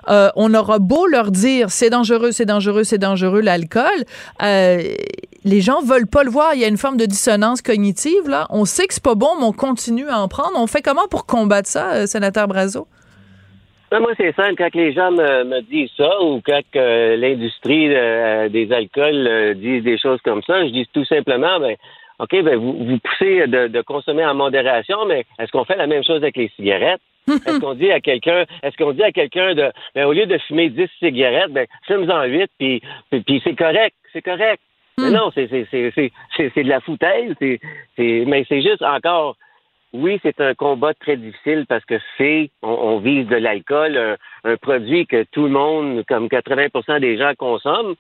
euh, 0.09 0.31
on 0.37 0.55
aura 0.55 0.79
beau 0.79 1.09
leur 1.09 1.33
dire 1.33 1.71
c'est 1.71 1.91
dangereux, 1.91 2.31
c'est 2.31 2.47
dangereux, 2.47 2.85
c'est 2.85 2.99
dangereux 2.99 3.41
l'alcool. 3.41 4.05
Euh, 5.45 5.49
les 5.49 5.61
gens 5.61 5.81
veulent 5.83 6.07
pas 6.07 6.25
le 6.25 6.31
voir. 6.31 6.55
Il 6.55 6.61
y 6.61 6.65
a 6.65 6.69
une 6.69 6.77
forme 6.77 6.97
de 6.97 7.07
dissonance 7.07 7.63
cognitive 7.63 8.29
là. 8.29 8.47
On 8.51 8.65
sait 8.65 8.87
que 8.87 8.95
c'est 8.95 9.03
pas 9.03 9.15
bon, 9.15 9.29
mais 9.39 9.45
on 9.45 9.53
continue 9.53 10.09
à 10.09 10.21
en 10.21 10.29
prendre. 10.29 10.53
On 10.57 10.67
fait 10.67 10.83
comment 10.83 11.09
pour 11.11 11.27
combattre 11.27 11.69
ça, 11.69 12.07
sénateur 12.07 12.49
Brazo? 12.49 12.87
Ben, 13.93 14.01
moi, 14.01 14.13
c'est 14.17 14.35
simple. 14.35 14.55
Quand 14.57 14.75
les 14.75 14.95
gens 14.95 15.11
me, 15.11 15.61
disent 15.61 15.91
ça 15.99 16.23
ou 16.23 16.41
quand 16.41 16.63
l'industrie 16.75 17.95
euh, 17.95 18.49
des 18.49 18.73
alcools 18.73 19.27
euh, 19.27 19.53
disent 19.53 19.85
des 19.85 19.99
choses 19.99 20.19
comme 20.25 20.43
ça, 20.45 20.65
je 20.65 20.73
dis 20.73 20.89
tout 20.95 21.05
simplement, 21.05 21.61
ben, 21.61 21.77
OK, 22.19 22.43
ben, 22.43 22.57
vous, 22.57 22.73
vous 22.73 22.99
poussez 22.99 23.47
de, 23.47 23.83
consommer 23.83 24.25
en 24.25 24.35
modération, 24.35 25.05
mais 25.05 25.27
est-ce 25.39 25.53
qu'on 25.53 25.67
fait 25.67 25.77
la 25.77 25.87
même 25.87 26.05
chose 26.05 26.23
avec 26.23 26.39
les 26.39 26.51
cigarettes? 26.57 27.03
est-ce 27.29 27.61
qu'on 27.61 27.75
dit 27.75 27.93
à 27.93 28.01
quelqu'un, 28.01 28.45
est-ce 28.63 28.77
qu'on 28.79 28.93
dit 28.93 29.03
à 29.03 29.13
quelqu'un 29.13 29.55
de, 29.55 29.71
ben, 29.95 30.07
au 30.07 30.13
lieu 30.15 30.25
de 30.25 30.39
fumer 30.39 30.71
10 30.71 30.89
cigarettes, 30.99 31.53
ben, 31.53 31.67
fume-en 31.87 32.25
8, 32.25 32.51
puis, 32.59 32.83
puis, 33.11 33.43
c'est 33.45 33.55
correct, 33.55 33.95
c'est 34.15 34.23
correct. 34.23 34.63
Mais 34.99 35.11
hmm. 35.11 35.15
non, 35.15 35.31
c'est, 35.35 35.49
c'est, 35.49 35.67
c'est, 35.71 36.13
c'est, 36.37 36.63
de 36.63 36.69
la 36.69 36.81
foutaise, 36.81 37.35
mais 37.41 38.45
c'est 38.49 38.63
juste 38.63 38.83
encore, 38.83 39.37
oui, 39.93 40.19
c'est 40.23 40.41
un 40.41 40.55
combat 40.55 40.95
très 40.95 41.17
difficile 41.17 41.67
parce 41.69 41.85
que 41.85 41.99
c'est, 42.17 42.51
on, 42.63 42.99
vise 42.99 43.27
de 43.27 43.37
l'alcool, 43.37 44.17
un, 44.45 44.57
produit 44.57 45.07
que 45.07 45.25
tout 45.25 45.45
le 45.45 45.51
monde, 45.51 46.05
comme 46.09 46.27
80% 46.27 47.01
des 47.01 47.19
gens 47.19 47.33
consomment. 47.39 47.95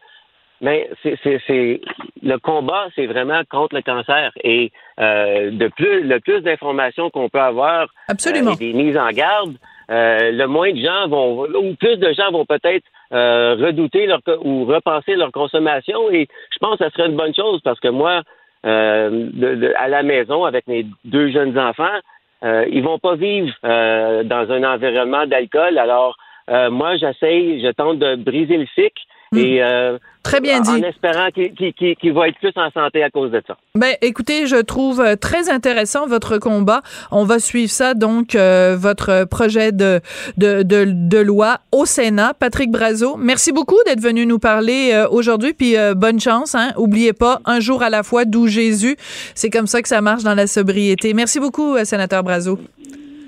Mais 0.60 0.88
c'est, 1.02 1.18
c'est, 1.24 1.80
le 2.22 2.36
combat, 2.38 2.86
c'est 2.94 3.06
vraiment 3.06 3.42
contre 3.50 3.74
le 3.74 3.82
cancer. 3.82 4.30
Et 4.44 4.70
euh, 5.00 5.50
de 5.50 5.66
plus, 5.68 6.04
le 6.04 6.20
plus 6.20 6.40
d'informations 6.40 7.10
qu'on 7.10 7.28
peut 7.28 7.40
avoir, 7.40 7.88
Absolument. 8.06 8.52
Euh, 8.52 8.56
des 8.56 8.72
mises 8.72 8.96
en 8.96 9.10
garde, 9.10 9.56
euh, 9.90 10.30
le 10.30 10.46
moins 10.46 10.72
de 10.72 10.80
gens 10.80 11.08
vont, 11.08 11.48
ou 11.48 11.74
plus 11.74 11.96
de 11.96 12.12
gens 12.12 12.30
vont 12.30 12.46
peut-être 12.46 12.84
redouter 13.12 14.06
leur 14.06 14.20
ou 14.42 14.64
repenser 14.64 15.14
leur 15.14 15.32
consommation. 15.32 16.10
Et 16.10 16.28
je 16.50 16.58
pense 16.58 16.78
que 16.78 16.84
ça 16.84 16.90
serait 16.90 17.08
une 17.08 17.16
bonne 17.16 17.34
chose 17.34 17.60
parce 17.62 17.78
que 17.78 17.88
moi, 17.88 18.22
euh, 18.64 19.72
à 19.76 19.88
la 19.88 20.02
maison 20.02 20.44
avec 20.44 20.66
mes 20.66 20.86
deux 21.04 21.30
jeunes 21.30 21.58
enfants, 21.58 21.98
euh, 22.44 22.64
ils 22.70 22.82
vont 22.82 22.98
pas 22.98 23.14
vivre 23.14 23.52
euh, 23.64 24.24
dans 24.24 24.50
un 24.50 24.64
environnement 24.64 25.26
d'alcool. 25.26 25.78
Alors, 25.78 26.16
euh, 26.50 26.70
moi, 26.70 26.96
j'essaye, 26.96 27.62
je 27.62 27.70
tente 27.70 27.98
de 27.98 28.16
briser 28.16 28.56
le 28.56 28.66
cycle 28.74 29.02
Hmm. 29.32 29.38
Et 29.38 29.62
euh, 29.62 29.98
Très 30.22 30.40
bien 30.40 30.60
dit. 30.60 30.70
En 30.70 30.82
espérant 30.82 31.28
qu'il 31.32 32.12
va 32.12 32.28
être 32.28 32.38
plus 32.38 32.52
en 32.54 32.70
santé 32.70 33.02
à 33.02 33.10
cause 33.10 33.32
de 33.32 33.42
ça. 33.44 33.56
Ben, 33.74 33.94
écoutez, 34.02 34.46
je 34.46 34.56
trouve 34.56 35.00
euh, 35.00 35.16
très 35.16 35.50
intéressant 35.50 36.06
votre 36.06 36.38
combat. 36.38 36.82
On 37.10 37.24
va 37.24 37.40
suivre 37.40 37.70
ça, 37.70 37.94
donc, 37.94 38.34
euh, 38.34 38.76
votre 38.78 39.24
projet 39.24 39.72
de, 39.72 40.00
de, 40.36 40.62
de, 40.62 40.84
de, 40.86 41.18
loi 41.18 41.58
au 41.72 41.86
Sénat. 41.86 42.34
Patrick 42.34 42.70
Brazo, 42.70 43.16
merci 43.16 43.50
beaucoup 43.50 43.78
d'être 43.86 44.00
venu 44.00 44.26
nous 44.26 44.38
parler 44.38 45.06
aujourd'hui, 45.10 45.54
puis 45.54 45.74
bonne 45.96 46.20
chance. 46.20 46.54
Hein. 46.54 46.72
Oubliez 46.76 47.12
pas, 47.12 47.40
un 47.44 47.58
jour 47.58 47.82
à 47.82 47.90
la 47.90 48.02
fois, 48.02 48.24
d'où 48.24 48.46
Jésus. 48.46 48.96
C'est 49.34 49.50
comme 49.50 49.66
ça 49.66 49.82
que 49.82 49.88
ça 49.88 50.00
marche 50.02 50.22
dans 50.22 50.34
la 50.34 50.46
sobriété. 50.46 51.14
Merci 51.14 51.40
beaucoup, 51.40 51.76
sénateur 51.84 52.22
Brazo. 52.22 52.58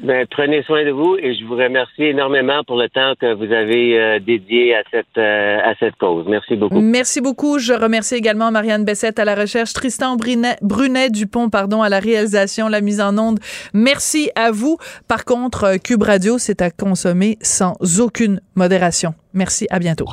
Ben, 0.02 0.26
prenez 0.30 0.62
soin 0.64 0.84
de 0.84 0.90
vous 0.90 1.16
et 1.16 1.34
je 1.34 1.44
vous 1.44 1.54
remercie 1.54 2.02
énormément 2.02 2.62
pour 2.64 2.76
le 2.76 2.88
temps 2.88 3.14
que 3.18 3.32
vous 3.34 3.52
avez 3.52 3.98
euh, 3.98 4.18
dédié 4.18 4.74
à 4.74 4.82
cette 4.90 5.06
euh, 5.16 5.58
à 5.64 5.74
cette 5.78 5.96
cause. 5.96 6.26
Merci 6.28 6.56
beaucoup. 6.56 6.80
Merci 6.80 7.20
beaucoup. 7.20 7.58
Je 7.58 7.72
remercie 7.72 8.14
également 8.14 8.50
Marianne 8.50 8.84
Bessette 8.84 9.18
à 9.18 9.24
la 9.24 9.34
recherche, 9.34 9.72
Tristan 9.72 10.16
Brunet, 10.16 10.56
Brunet 10.60 11.10
Dupont 11.10 11.48
pardon 11.48 11.82
à 11.82 11.88
la 11.88 12.00
réalisation, 12.00 12.68
la 12.68 12.80
mise 12.80 13.00
en 13.00 13.16
onde. 13.16 13.38
Merci 13.72 14.30
à 14.34 14.50
vous. 14.50 14.76
Par 15.08 15.24
contre, 15.24 15.64
euh, 15.64 15.76
Cube 15.78 16.02
Radio, 16.02 16.38
c'est 16.38 16.60
à 16.60 16.70
consommer 16.70 17.38
sans 17.40 17.74
aucune 18.00 18.40
modération. 18.56 19.14
Merci. 19.32 19.66
À 19.70 19.78
bientôt. 19.78 20.06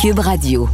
Cube 0.00 0.18
Radio. 0.18 0.68